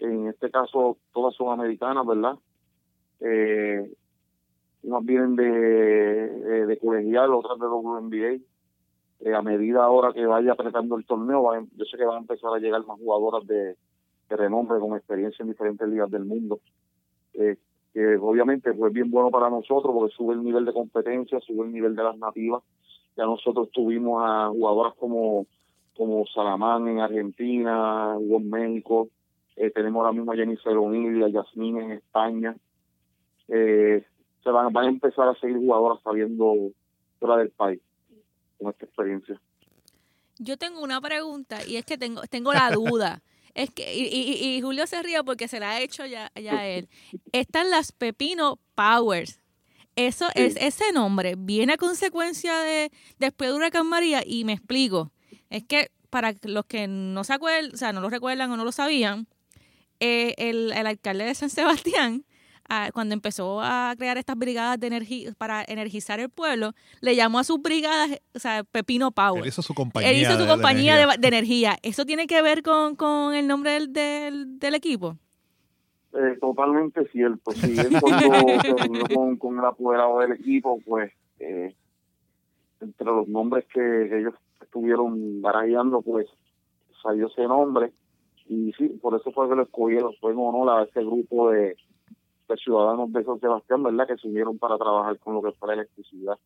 En 0.00 0.26
este 0.26 0.50
caso, 0.50 0.96
todas 1.12 1.34
son 1.34 1.52
americanas, 1.52 2.04
¿verdad? 2.06 2.36
Eh, 3.20 3.92
unas 4.82 5.04
vienen 5.04 5.36
de, 5.36 5.50
de, 5.50 6.66
de 6.66 6.78
colegial, 6.78 7.32
otras 7.34 7.58
de 7.58 7.66
WNBA. 7.66 8.42
Eh, 9.20 9.34
a 9.34 9.42
medida 9.42 9.82
ahora 9.82 10.12
que 10.12 10.24
vaya 10.24 10.52
apretando 10.52 10.96
el 10.96 11.04
torneo, 11.04 11.42
va, 11.42 11.60
yo 11.60 11.84
sé 11.84 11.96
que 11.96 12.04
van 12.04 12.18
a 12.18 12.20
empezar 12.20 12.52
a 12.54 12.58
llegar 12.58 12.86
más 12.86 12.98
jugadoras 12.98 13.46
de, 13.46 13.76
renombre 14.30 14.78
con 14.78 14.94
experiencia 14.94 15.42
en 15.42 15.48
diferentes 15.48 15.88
ligas 15.88 16.10
del 16.10 16.24
mundo. 16.24 16.60
Eh, 17.32 17.56
que 17.94 18.16
obviamente 18.16 18.74
fue 18.74 18.90
bien 18.90 19.10
bueno 19.10 19.30
para 19.30 19.48
nosotros 19.48 19.94
porque 19.94 20.14
sube 20.14 20.34
el 20.34 20.44
nivel 20.44 20.66
de 20.66 20.72
competencia, 20.72 21.40
sube 21.40 21.64
el 21.64 21.72
nivel 21.72 21.96
de 21.96 22.04
las 22.04 22.16
nativas. 22.18 22.62
Ya 23.16 23.24
nosotros 23.24 23.70
tuvimos 23.72 24.22
a 24.24 24.48
jugadoras 24.48 24.94
como, 24.94 25.46
como 25.96 26.26
Salamán 26.26 26.86
en 26.88 27.00
Argentina, 27.00 28.16
Hugo 28.18 28.40
México, 28.40 29.08
eh, 29.56 29.70
tenemos 29.70 30.00
ahora 30.00 30.12
mismo 30.12 30.30
a 30.30 30.36
Jennifer 30.36 30.76
O'Neill 30.76 31.24
a 31.24 31.28
Yasmín 31.28 31.78
en 31.78 31.92
España. 31.92 32.54
Eh, 33.48 34.04
se 34.44 34.50
van, 34.50 34.72
van 34.72 34.84
a 34.84 34.88
empezar 34.90 35.26
a 35.26 35.34
seguir 35.40 35.56
jugadoras 35.56 36.00
saliendo 36.02 36.54
fuera 37.18 37.38
del 37.38 37.50
país 37.50 37.80
con 38.58 38.70
esta 38.70 38.84
experiencia. 38.86 39.40
Yo 40.38 40.56
tengo 40.56 40.80
una 40.82 41.00
pregunta 41.00 41.64
y 41.66 41.76
es 41.76 41.84
que 41.84 41.98
tengo, 41.98 42.22
tengo 42.22 42.52
la 42.52 42.70
duda. 42.70 43.22
Es 43.54 43.70
que, 43.70 43.92
y, 43.92 44.04
y, 44.04 44.56
y 44.56 44.60
Julio 44.60 44.86
se 44.86 45.02
ríe 45.02 45.24
porque 45.24 45.48
se 45.48 45.58
la 45.58 45.70
ha 45.72 45.80
hecho 45.80 46.06
ya, 46.06 46.30
ya 46.40 46.64
él. 46.68 46.88
Están 47.32 47.70
las 47.70 47.90
Pepino 47.90 48.60
Powers. 48.76 49.40
Eso 49.96 50.26
Sí. 50.36 50.42
es 50.42 50.56
ese 50.60 50.92
nombre 50.92 51.34
viene 51.36 51.72
a 51.72 51.76
consecuencia 51.76 52.56
de 52.60 52.92
después 53.18 53.50
de 53.50 53.56
Huracán 53.56 53.88
María 53.88 54.22
y 54.24 54.44
me 54.44 54.52
explico. 54.52 55.10
Es 55.50 55.64
que 55.64 55.90
para 56.08 56.34
los 56.44 56.66
que 56.66 56.86
no 56.86 57.24
se 57.24 57.32
acuerdan, 57.32 57.74
o 57.74 57.76
sea, 57.76 57.92
no 57.92 58.00
lo 58.00 58.10
recuerdan 58.10 58.52
o 58.52 58.56
no 58.56 58.64
lo 58.64 58.70
sabían, 58.70 59.26
eh, 59.98 60.34
el, 60.38 60.70
el 60.72 60.86
alcalde 60.86 61.24
de 61.24 61.34
San 61.34 61.50
Sebastián, 61.50 62.24
ah, 62.68 62.90
cuando 62.92 63.14
empezó 63.14 63.60
a 63.60 63.94
crear 63.96 64.18
estas 64.18 64.36
brigadas 64.36 64.78
de 64.78 64.86
energía 64.86 65.32
para 65.38 65.64
energizar 65.66 66.20
el 66.20 66.28
pueblo, 66.28 66.72
le 67.00 67.16
llamó 67.16 67.38
a 67.38 67.44
sus 67.44 67.60
brigadas, 67.60 68.20
o 68.34 68.38
sea, 68.38 68.64
Pepino 68.64 69.10
Power. 69.10 69.42
Él 69.42 69.48
hizo 69.48 69.62
su 69.62 69.74
compañía. 69.74 70.10
Él 70.10 70.16
hizo 70.18 70.32
su 70.34 70.42
de- 70.42 70.48
compañía 70.48 70.96
de, 70.96 71.02
energía. 71.02 71.20
de 71.20 71.28
energía. 71.28 71.76
¿Eso 71.82 72.04
tiene 72.04 72.26
que 72.26 72.42
ver 72.42 72.62
con, 72.62 72.96
con 72.96 73.34
el 73.34 73.46
nombre 73.46 73.72
del, 73.72 73.92
del, 73.92 74.58
del 74.58 74.74
equipo? 74.74 75.16
Eh, 76.14 76.38
totalmente 76.40 77.06
cierto. 77.10 77.50
Sí, 77.52 77.74
él 77.78 77.98
cuando 78.00 78.60
se 78.62 78.74
reunió 78.74 79.04
con, 79.14 79.36
con 79.36 79.58
el 79.58 79.64
apoderado 79.64 80.20
del 80.20 80.32
equipo, 80.32 80.80
pues 80.86 81.12
eh, 81.38 81.74
entre 82.80 83.06
los 83.06 83.28
nombres 83.28 83.64
que, 83.72 83.80
que 83.80 84.18
ellos 84.20 84.34
estuvieron 84.60 85.40
barajeando, 85.42 86.00
pues 86.02 86.26
salió 87.02 87.26
ese 87.28 87.42
nombre. 87.42 87.92
Y 88.46 88.72
sí, 88.78 88.88
por 89.02 89.14
eso 89.14 89.30
fue 89.32 89.48
que 89.48 89.54
lo 89.54 89.62
escogieron. 89.64 90.12
Fue 90.20 90.32
en 90.32 90.38
honor 90.38 90.70
a 90.80 90.84
ese 90.84 91.00
grupo 91.00 91.50
de, 91.50 91.76
de 92.48 92.56
ciudadanos 92.56 93.12
de 93.12 93.24
San 93.24 93.38
Sebastián, 93.40 93.82
¿verdad? 93.82 94.06
Que 94.06 94.16
se 94.16 94.26
unieron 94.28 94.58
para 94.58 94.76
trabajar 94.78 95.18
con 95.18 95.34
lo 95.34 95.42
que 95.42 95.52
fue 95.52 95.68
la 95.68 95.74
electricidad 95.74 96.38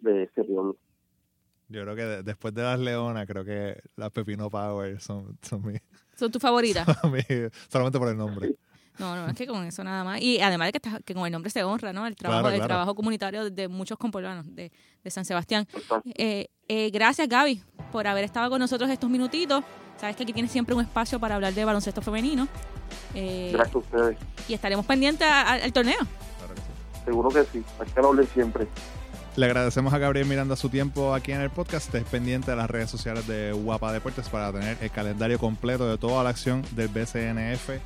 de 0.00 0.24
este 0.24 0.42
pueblo. 0.44 0.76
Yo 1.68 1.82
creo 1.82 1.94
que 1.96 2.04
de- 2.04 2.22
después 2.22 2.52
de 2.54 2.62
las 2.62 2.78
leonas, 2.78 3.26
creo 3.26 3.44
que 3.44 3.80
las 3.96 4.10
Pepino 4.10 4.50
Power 4.50 5.00
son, 5.00 5.38
son 5.42 5.64
mi, 5.66 5.74
¿Son 6.16 6.30
tus 6.30 6.40
favoritas? 6.42 6.86
solamente 7.70 7.98
por 7.98 8.08
el 8.08 8.16
nombre. 8.16 8.54
No, 8.98 9.16
no, 9.16 9.26
es 9.28 9.34
que 9.34 9.46
con 9.46 9.64
eso 9.64 9.82
nada 9.82 10.04
más. 10.04 10.20
Y 10.20 10.38
además 10.40 10.68
de 10.68 10.72
que, 10.72 10.78
está- 10.86 11.00
que 11.02 11.14
con 11.14 11.24
el 11.24 11.32
nombre 11.32 11.50
se 11.50 11.64
honra, 11.64 11.94
¿no? 11.94 12.06
El 12.06 12.14
trabajo, 12.14 12.42
Claro, 12.42 12.54
el 12.54 12.60
claro. 12.60 12.68
trabajo 12.68 12.94
comunitario 12.94 13.48
de 13.50 13.68
muchos 13.68 13.96
compolanos 13.96 14.54
de, 14.54 14.70
de 15.02 15.10
San 15.10 15.24
Sebastián. 15.24 15.66
Eh, 16.14 16.48
eh, 16.68 16.90
gracias, 16.90 17.26
Gaby, 17.26 17.62
por 17.92 18.06
haber 18.08 18.24
estado 18.24 18.50
con 18.50 18.58
nosotros 18.58 18.90
estos 18.90 19.08
minutitos. 19.10 19.62
Sabes 20.00 20.16
que 20.16 20.24
aquí 20.24 20.32
tienes 20.32 20.50
siempre 20.50 20.74
un 20.74 20.80
espacio 20.80 21.20
para 21.20 21.36
hablar 21.36 21.52
de 21.54 21.64
baloncesto 21.64 22.02
femenino. 22.02 22.48
Eh, 23.14 23.50
Gracias 23.52 23.76
a 23.76 23.78
ustedes. 23.78 24.18
y 24.48 24.54
estaremos 24.54 24.84
pendientes 24.86 25.28
a- 25.28 25.42
a- 25.42 25.52
al 25.54 25.72
torneo. 25.72 25.98
Claro 25.98 26.54
que 26.54 26.60
sí. 26.60 27.04
Seguro 27.04 27.28
que 27.28 27.44
sí. 27.52 27.62
Hay 27.78 27.86
que 27.86 28.00
hablar 28.00 28.26
siempre. 28.34 28.66
Le 29.36 29.46
agradecemos 29.46 29.94
a 29.94 29.98
Gabriel 29.98 30.26
Miranda 30.26 30.56
su 30.56 30.68
tiempo 30.68 31.14
aquí 31.14 31.32
en 31.32 31.40
el 31.40 31.50
podcast. 31.50 31.86
Estés 31.86 32.04
pendiente 32.04 32.50
de 32.50 32.56
las 32.56 32.68
redes 32.68 32.90
sociales 32.90 33.26
de 33.26 33.52
Guapa 33.52 33.92
Deportes 33.92 34.28
para 34.28 34.52
tener 34.52 34.76
el 34.80 34.90
calendario 34.90 35.38
completo 35.38 35.88
de 35.88 35.96
toda 35.98 36.22
la 36.24 36.30
acción 36.30 36.62
del 36.72 36.88
BCNF 36.88 37.78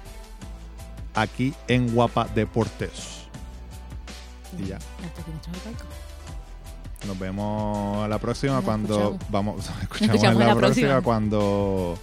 aquí 1.15 1.55
en 1.69 1.95
Guapa 1.95 2.27
Deportes. 2.35 3.27
Y 4.59 4.67
ya. 4.67 4.77
Hasta 4.77 5.21
aquí 5.21 5.31
nuestro. 5.31 5.87
Nos 7.07 7.19
vemos 7.19 8.05
a 8.05 8.09
la 8.09 8.19
próxima 8.19 8.55
Nos 8.55 8.65
cuando 8.65 8.95
escuchamos. 8.95 9.31
vamos 9.31 9.57
nos 9.57 9.83
escuchamos, 9.83 10.15
escuchamos 10.15 10.33
en 10.35 10.39
la, 10.41 10.55
la 10.55 10.55
próxima, 10.61 10.89
próxima. 10.89 11.03
cuando 11.03 11.99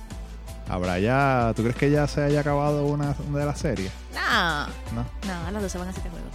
habrá 0.70 1.00
ya 1.00 1.52
¿tú 1.56 1.62
crees 1.64 1.76
que 1.78 1.92
ya 1.92 2.08
se 2.08 2.24
haya 2.24 2.40
acabado 2.40 2.86
una, 2.86 3.14
de 3.14 3.46
las 3.46 3.60
series? 3.60 3.92
No, 4.14 4.66
¿No? 4.96 5.06
no, 5.28 5.52
las 5.52 5.62
dos 5.62 5.72
se 5.72 5.78
van 5.78 5.88
a 5.88 5.92
hacer 5.92 6.04
juego. 6.04 6.26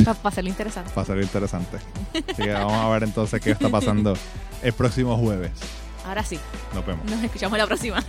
Para 0.22 0.28
hacerlo 0.30 0.50
interesante. 0.50 0.92
Va 0.96 1.02
a 1.02 1.04
ser 1.04 1.20
interesante. 1.20 1.76
Así 2.32 2.42
que 2.42 2.52
vamos 2.52 2.72
a 2.72 2.88
ver 2.88 3.02
entonces 3.04 3.40
qué 3.40 3.50
está 3.50 3.68
pasando 3.68 4.14
el 4.62 4.72
próximo 4.72 5.16
jueves. 5.18 5.52
Ahora 6.06 6.24
sí, 6.24 6.40
Nos 6.74 6.84
vemos. 6.86 7.04
nos 7.04 7.22
escuchamos 7.22 7.58
la 7.58 7.66
próxima. 7.66 8.02